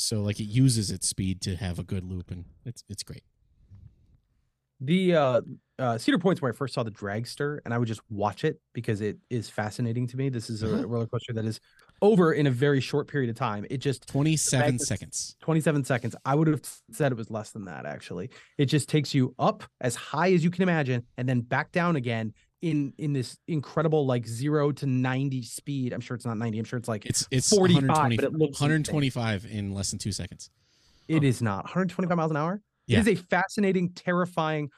[0.00, 3.24] So like it uses its speed to have a good loop, and it's it's great.
[4.80, 5.40] The uh,
[5.80, 8.60] uh, Cedar Point's where I first saw the Dragster, and I would just watch it
[8.74, 10.28] because it is fascinating to me.
[10.28, 10.86] This is a Uh-huh.
[10.86, 11.58] roller coaster that is
[12.00, 13.66] over in a very short period of time.
[13.70, 15.36] It just Twenty seven magnets- seconds.
[15.40, 16.14] 27 seconds.
[16.24, 16.62] I would have
[16.92, 18.30] said it was less than that, actually.
[18.56, 21.96] It just takes you up as high as you can imagine and then back down
[21.96, 22.32] again
[22.62, 25.92] in in this incredible like zero to 90 speed.
[25.92, 26.58] I'm sure it's not 90.
[26.58, 28.64] I'm sure it's like It's it's 45, 120 but it looks insane.
[28.66, 30.50] 125 in less than two seconds.
[31.08, 32.60] it is not 125 miles an hour.
[32.86, 32.98] Yeah.
[33.00, 34.70] It is a fascinating, terrifying.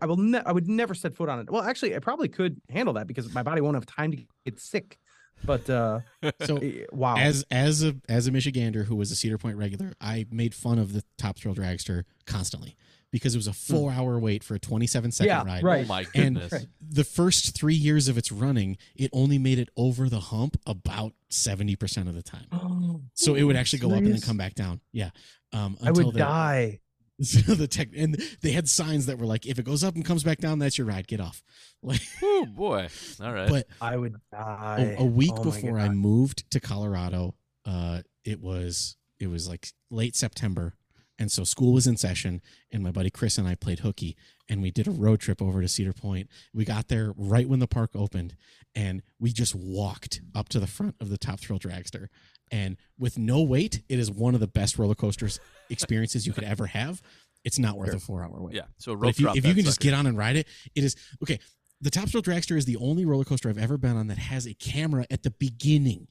[0.00, 0.16] I will.
[0.16, 1.50] Ne- I would never set foot on it.
[1.50, 4.58] Well, actually, I probably could handle that because my body won't have time to get
[4.58, 4.98] sick.
[5.44, 6.00] But uh,
[6.44, 9.92] So eh, wow, as as a as a Michigander who was a Cedar Point regular,
[10.00, 12.74] I made fun of the Top Thrill Dragster constantly
[13.12, 15.46] because it was a four hour wait for a 27 second Hmm.
[15.48, 15.62] Yeah, ride.
[15.62, 15.84] right.
[15.84, 16.52] Oh my And- goodness.
[16.52, 16.66] Right.
[16.88, 21.12] The first three years of its running, it only made it over the hump about
[21.30, 22.46] 70% of the time.
[22.52, 24.80] Oh, So it would actually go up and then come back down.
[24.92, 25.10] Yeah.
[25.52, 26.80] Um, I until would the, die.
[27.22, 30.04] So the tech and they had signs that were like, if it goes up and
[30.04, 31.06] comes back down, that's your ride.
[31.08, 31.42] Get off.
[31.82, 32.88] Like, Oh boy.
[33.22, 33.48] All right.
[33.48, 34.96] but I would die.
[34.98, 37.34] a, a week Oh before I moved to Colorado,
[37.64, 40.74] uh, it was it was like late September,
[41.18, 44.16] and so school was in session, and my buddy Chris and I played hooky,
[44.48, 46.28] and we did a road trip over to Cedar Point.
[46.54, 48.36] We got there right when the park opened,
[48.74, 52.08] and we just walked up to the front of the Top Thrill Dragster,
[52.50, 55.40] and with no wait, it is one of the best roller coasters
[55.70, 57.02] experiences you could ever have.
[57.44, 57.96] It's not worth Sure.
[57.96, 58.54] a four hour wait.
[58.56, 58.62] yeah.
[58.78, 61.38] So if you if you can just get on and ride it, it is okay.
[61.80, 64.46] The Top Thrill Dragster is the only roller coaster I've ever been on that has
[64.46, 66.08] a camera at the beginning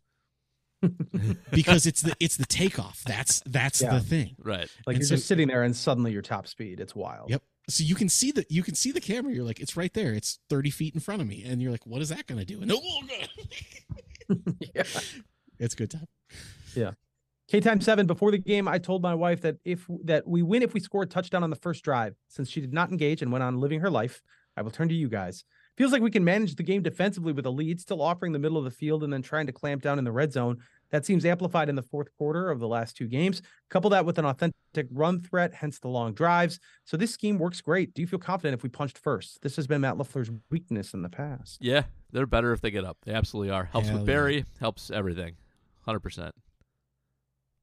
[1.51, 3.01] because it's the it's the takeoff.
[3.05, 3.93] That's that's Yeah.
[3.95, 4.35] the thing.
[4.39, 4.69] Right.
[4.85, 6.79] Like And you're so- just sitting there and suddenly you're top speed.
[6.79, 7.29] It's wild.
[7.29, 7.43] Yep.
[7.69, 9.33] So you can see the you can see the camera.
[9.33, 10.13] You're like, it's right there.
[10.13, 12.45] It's thirty feet in front of me, and you're like, what is that going to
[12.45, 12.61] do?
[12.61, 13.01] And oh, oh
[14.29, 14.55] God.
[14.75, 14.83] yeah.
[15.59, 16.07] it's good time.
[16.75, 16.91] Yeah.
[17.47, 18.05] K time seven.
[18.07, 21.03] Before the game, I told my wife that if that we win if we score
[21.03, 22.15] a touchdown on the first drive.
[22.27, 24.21] Since she did not engage and went on living her life,
[24.55, 25.43] I will turn to you guys.
[25.77, 28.57] Feels like we can manage the game defensively with a lead, still offering the middle
[28.57, 30.57] of the field and then trying to clamp down in the red zone.
[30.91, 33.41] That seems amplified in the fourth quarter of the last two games.
[33.69, 36.59] Couple that with an authentic run threat, hence the long drives.
[36.85, 37.93] So this scheme works great.
[37.93, 39.41] Do you feel confident if we punched first?
[39.41, 41.57] This has been Matt LaFleur's weakness in the past.
[41.61, 41.83] Yeah.
[42.11, 42.97] They're better if they get up.
[43.03, 43.65] They absolutely are.
[43.65, 44.13] Helps Hell with yeah.
[44.13, 44.45] Barry.
[44.59, 45.35] Helps everything.
[45.81, 46.33] Hundred percent.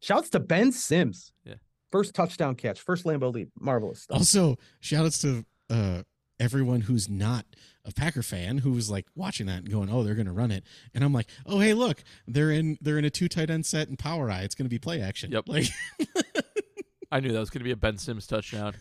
[0.00, 1.32] Shouts to Ben Sims.
[1.44, 1.54] Yeah.
[1.90, 3.50] First touchdown catch, first Lambeau leap.
[3.58, 4.18] Marvelous stuff.
[4.18, 6.02] Also, shout outs to uh,
[6.40, 7.46] everyone who's not
[7.84, 10.50] a Packer fan who was like watching that and going, "Oh, they're going to run
[10.50, 10.64] it,"
[10.94, 13.88] and I'm like, "Oh, hey, look, they're in they're in a two tight end set
[13.88, 14.42] and power I.
[14.42, 15.48] It's going to be play action." Yep.
[15.48, 15.66] Like,
[17.10, 18.74] I knew that was going to be a Ben Sims touchdown.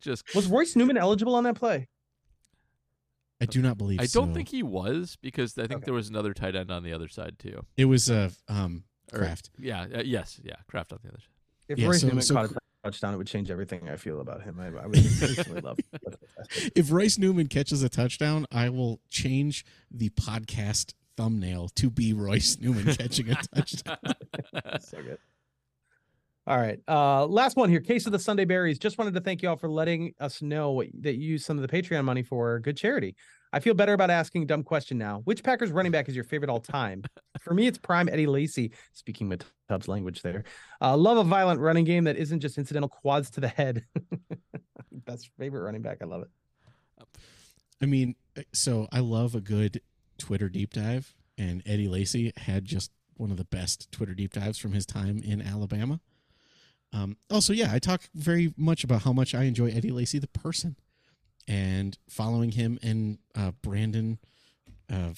[0.00, 1.88] Just Was Royce Newman eligible on that play?
[3.40, 4.00] I do not believe.
[4.00, 4.34] I don't so.
[4.34, 5.84] think he was because I think Okay.
[5.86, 7.64] there was another tight end on the other side too.
[7.76, 9.26] it was uh, um Or-
[9.58, 9.86] Yeah.
[9.94, 10.38] Uh, yes.
[10.42, 10.56] Yeah.
[10.68, 11.28] Kraft on the other side.
[11.68, 12.48] If Yeah, Royce so- Newman so- caught a
[12.84, 14.58] touchdown, it would change everything I feel about him.
[14.60, 15.78] I, I would instantly love.
[16.74, 22.58] If Royce Newman catches a touchdown, I will change the podcast thumbnail to be Royce
[22.60, 23.98] Newman catching a touchdown.
[24.80, 25.18] so good.
[26.46, 26.80] All right.
[26.88, 27.80] Uh, last one here.
[27.80, 28.78] Case of the Sunday Berries.
[28.78, 31.58] Just wanted to thank you all for letting us know what, that you use some
[31.58, 33.14] of the Patreon money for good charity.
[33.52, 35.22] I feel better about asking a dumb question now.
[35.24, 37.02] Which Packers running back is your favorite all time?
[37.40, 38.72] For me, it's prime Eddie Lacy.
[38.92, 40.44] Speaking with Tubbs language there.
[40.80, 43.84] Uh, love a violent running game that isn't just incidental quads to the head.
[44.92, 45.98] Best favorite running back.
[46.00, 46.28] I love it.
[47.82, 48.14] I mean,
[48.52, 49.80] so I love a good
[50.18, 54.58] Twitter deep dive, and Eddie Lacy had just one of the best Twitter deep dives
[54.58, 56.00] from his time in Alabama.
[56.92, 60.26] Um, also, yeah, I talk very much about how much I enjoy Eddie Lacy, the
[60.26, 60.76] person,
[61.48, 64.18] and following him and uh, Brandon,
[64.92, 65.10] uh,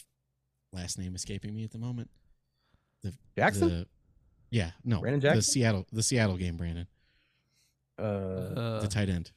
[0.72, 2.10] last name escaping me at the moment.
[3.02, 3.68] The, Jackson?
[3.68, 3.86] the-
[4.50, 6.86] yeah, no, Brandon the Seattle, the Seattle game, Brandon,
[7.98, 9.30] Uh, Uh, the tight end.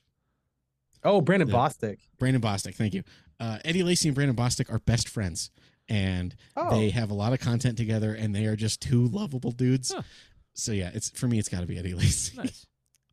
[1.03, 1.99] oh, Brandon the- Bostick.
[2.19, 3.03] Brandon Bostick, thank you.
[3.39, 5.51] Uh, Eddie Lacy and Brandon Bostick are best friends,
[5.89, 9.51] and Oh, they have a lot of content together, and they are just two lovable
[9.51, 9.91] dudes.
[9.93, 10.01] Huh.
[10.53, 12.37] So yeah, it's for me, it's got to be Eddie Lacy.
[12.37, 12.65] nice.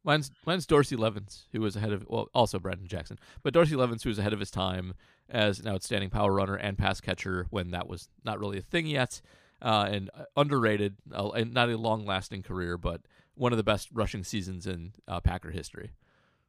[0.04, 4.02] Mine's mine's Dorsey Levens, who was ahead of well, also Brandon Jackson, but Dorsey Levens,
[4.02, 4.94] who was ahead of his time
[5.28, 8.86] as an outstanding power runner and pass catcher when that was not really a thing
[8.86, 9.20] yet,
[9.62, 13.02] uh, and uh, underrated, uh, and not a long lasting career, but
[13.34, 15.92] one of the best rushing seasons in uh, Packer history,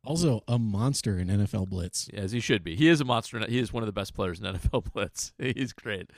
[0.04, 2.10] Also, a monster in NFL Blitz.
[2.14, 2.76] as he should be.
[2.76, 3.40] He is a monster.
[3.48, 5.32] He is one of the best players in NFL Blitz.
[5.40, 6.10] He's great.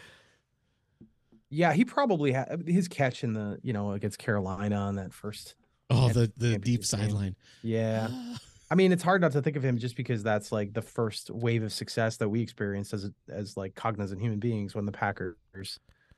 [1.50, 5.56] yeah, he probably had his catch in the you know against Carolina on that first.
[5.90, 7.36] Oh, the the deep sideline.
[7.62, 8.10] Yeah,
[8.72, 11.30] I mean it's hard not to think of him just because that's like the first
[11.30, 15.36] wave of success that we experienced as as like cognizant human beings when the Packers.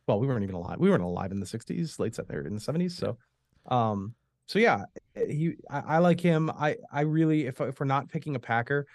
[0.08, 0.80] Well, we weren't even alive.
[0.80, 2.92] We weren't alive in the '60s, late '70s, in the '70s.
[2.92, 3.18] So,
[3.66, 4.16] um,
[4.48, 4.86] so yeah,
[5.16, 5.56] he.
[5.70, 6.50] I, I like him.
[6.50, 8.88] I I really, if if we're not picking a Packer,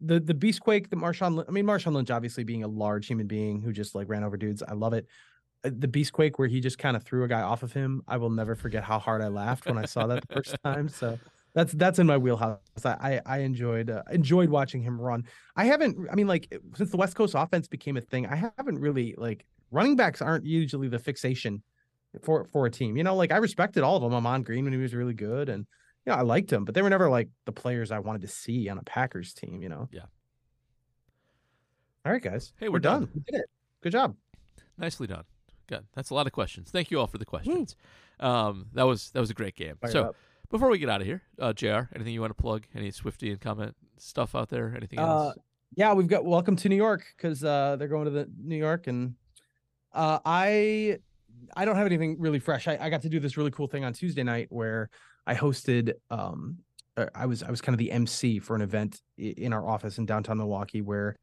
[0.00, 1.44] the the Beastquake, the Marshawn.
[1.48, 4.36] I mean, Marshawn Lynch, obviously being a large human being who just like ran over
[4.36, 4.62] dudes.
[4.62, 5.06] I love it.
[5.66, 8.02] Uh, The Beastquake, where he just kind of threw a guy off of him.
[8.06, 10.88] I will never forget how hard I laughed when I saw that the first time.
[10.88, 11.18] So
[11.54, 12.58] that's that's in my wheelhouse.
[12.84, 15.24] I I, enjoyed uh, enjoyed watching him run.
[15.56, 16.08] I haven't.
[16.10, 19.46] I mean, like since the West Coast offense became a thing, I haven't really like
[19.70, 21.62] running backs aren't usually the fixation
[22.22, 22.96] for for a team.
[22.96, 24.14] You know, like I respected all of them.
[24.14, 25.66] Ahman Green when he was really good, and
[26.04, 28.28] you know I liked him, but they were never like the players I wanted to
[28.28, 29.62] see on a Packers team.
[29.62, 29.88] You know.
[29.90, 30.06] Yeah.
[32.04, 32.52] All right, guys.
[32.60, 33.08] Hey, we're done.
[33.14, 33.50] We did it.
[33.82, 34.14] Good job.
[34.78, 35.24] Nicely done.
[35.68, 35.84] Good.
[35.94, 36.70] That's a lot of questions.
[36.70, 37.76] Thank you all for the questions.
[38.20, 39.76] Um, that was that was a great game.
[39.80, 40.16] Fire so up.
[40.50, 41.80] before we get out of here, uh, Jr.
[41.94, 42.64] Anything you want to plug?
[42.74, 44.72] Any Swifty and comment stuff out there?
[44.76, 45.38] Anything Uh, else?
[45.74, 48.86] yeah, we've got welcome to New York because uh, they're going to the New York,
[48.86, 49.14] and
[49.92, 50.98] uh, I
[51.56, 52.68] I don't have anything really fresh.
[52.68, 54.88] I, I got to do this really cool thing on Tuesday night where
[55.26, 55.92] I hosted.
[56.10, 56.58] Um,
[56.96, 59.98] uh, I was I was kind of the MC for an event in our office
[59.98, 61.16] in downtown Milwaukee where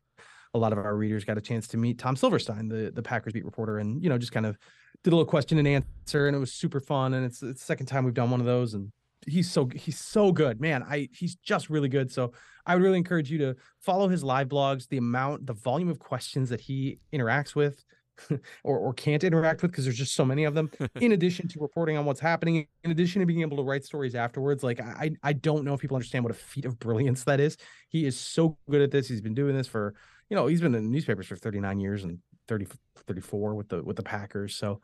[0.53, 3.33] a lot of our readers got a chance to meet Tom Silverstein, the the Packers
[3.33, 4.57] beat reporter, and you know just kind of
[5.03, 7.13] did a little question and answer, and it was super fun.
[7.13, 8.91] And it's, it's the second time we've done one of those, and
[9.27, 10.83] he's so he's so good, man.
[10.83, 12.11] I he's just really good.
[12.11, 12.33] So
[12.65, 14.87] I would really encourage you to follow his live blogs.
[14.87, 17.83] The amount, the volume of questions that he interacts with.
[18.63, 20.69] or, or can't interact with because there's just so many of them
[21.01, 24.13] in addition to reporting on what's happening in addition to being able to write stories
[24.13, 27.39] afterwards like i i don't know if people understand what a feat of brilliance that
[27.39, 27.57] is
[27.89, 29.95] he is so good at this he's been doing this for
[30.29, 32.67] you know he's been in newspapers for 39 years and 30
[33.07, 34.79] 34 with the with the packers so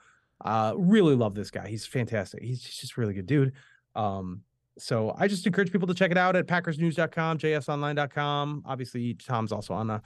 [0.45, 3.51] uh really love this guy he's fantastic he's just a really good dude
[3.95, 4.41] um
[4.77, 9.73] so i just encourage people to check it out at packersnews.com jsonline.com obviously tom's also
[9.73, 10.01] on the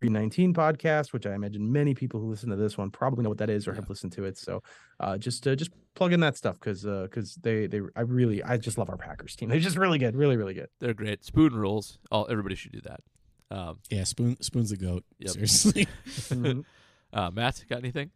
[0.00, 3.28] green 19 podcast which i imagine many people who listen to this one probably know
[3.28, 3.76] what that is or Yeah.
[3.76, 4.62] have listened to it so
[4.98, 8.42] uh just uh, just plug in that stuff because uh because they they i really
[8.42, 11.24] i just love our packers team they're just really good really really good They're great.
[11.24, 11.98] Spoon rules.
[12.10, 13.00] All everybody should do that.
[13.50, 15.04] Um, Yeah, spoon spoon's a goat.
[15.18, 15.30] Yep.
[15.30, 15.88] Seriously.
[17.12, 18.12] Uh, Matt, got anything?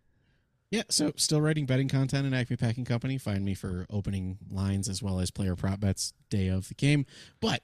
[0.70, 3.18] Yeah, so still writing betting content at Acme Packing Company.
[3.18, 7.04] Find me for opening lines as well as player prop bets day of the game.
[7.40, 7.62] But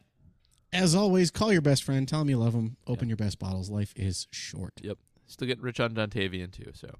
[0.72, 3.70] as always, call your best friend, tell him you love him, open your best bottles.
[3.70, 4.72] Life is short.
[4.82, 4.98] Yep.
[5.26, 6.72] Still getting rich on Dontayvion too.
[6.74, 6.94] So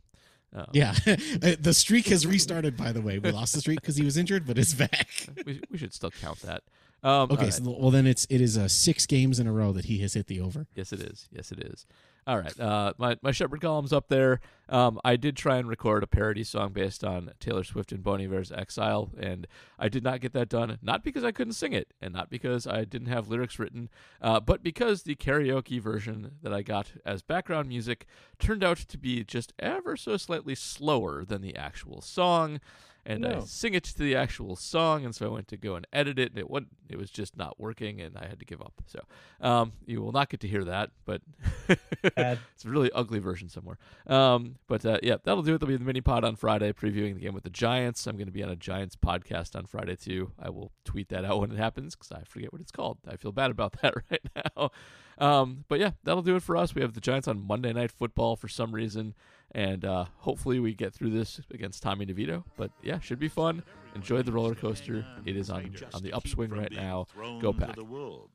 [0.55, 2.76] um, Yeah, Uh, the streak has restarted.
[2.76, 5.09] By the way, we lost the streak because he was injured, but it's back.
[5.47, 6.62] we, we should still count that.
[7.02, 9.72] Um, Okay, all so well then it's it is uh, six games in a row
[9.72, 10.66] that he has hit the over.
[10.74, 11.28] Yes, it is.
[11.32, 11.86] Yes, it is.
[12.27, 12.60] All right.
[12.60, 14.40] Uh, my my Shepherd column's up there.
[14.68, 18.20] Um, I did try and record a parody song based on Taylor Swift and Bon
[18.20, 19.47] Iver's "Exile," and
[19.78, 20.78] I did not get that done.
[20.82, 23.89] Not because I couldn't sing it, and not because I didn't have lyrics written,
[24.20, 28.06] uh, but because the karaoke version that I got as background music
[28.39, 32.60] turned out to be just ever so slightly slower than the actual song.
[33.06, 33.40] And I No.
[33.40, 36.31] sing it to the actual song, and so I went to go and edit it,
[36.31, 38.74] and it went, it was just not working, and I had to give up.
[38.86, 39.01] So
[39.40, 41.22] um, you will not get to hear that, but
[42.05, 43.78] it's a really ugly version somewhere.
[44.06, 45.59] Um, but uh, yeah, that'll do it.
[45.59, 48.06] There'll be the mini pod on Friday previewing the game with the Giants.
[48.06, 50.32] I'm going to be on a Giants podcast on Friday too.
[50.39, 52.98] I will tweet that out when it happens because I forget what it's called.
[53.09, 54.70] I feel bad about that right now.
[55.18, 56.74] Um, but yeah, that'll do it for us.
[56.74, 59.14] We have the Giants on Monday Night Football for some reason,
[59.52, 62.44] and uh, hopefully we get through this against Tommy DeVito.
[62.56, 63.62] But yeah, should be fun.
[63.94, 65.05] Enjoy the roller coaster.
[65.24, 67.06] It is on on the upswing right now.
[67.40, 67.77] Go Pack.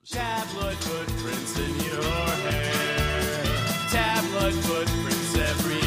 [0.05, 3.89] Tabloid footprints in your hair.
[3.89, 5.84] tabloid footprints.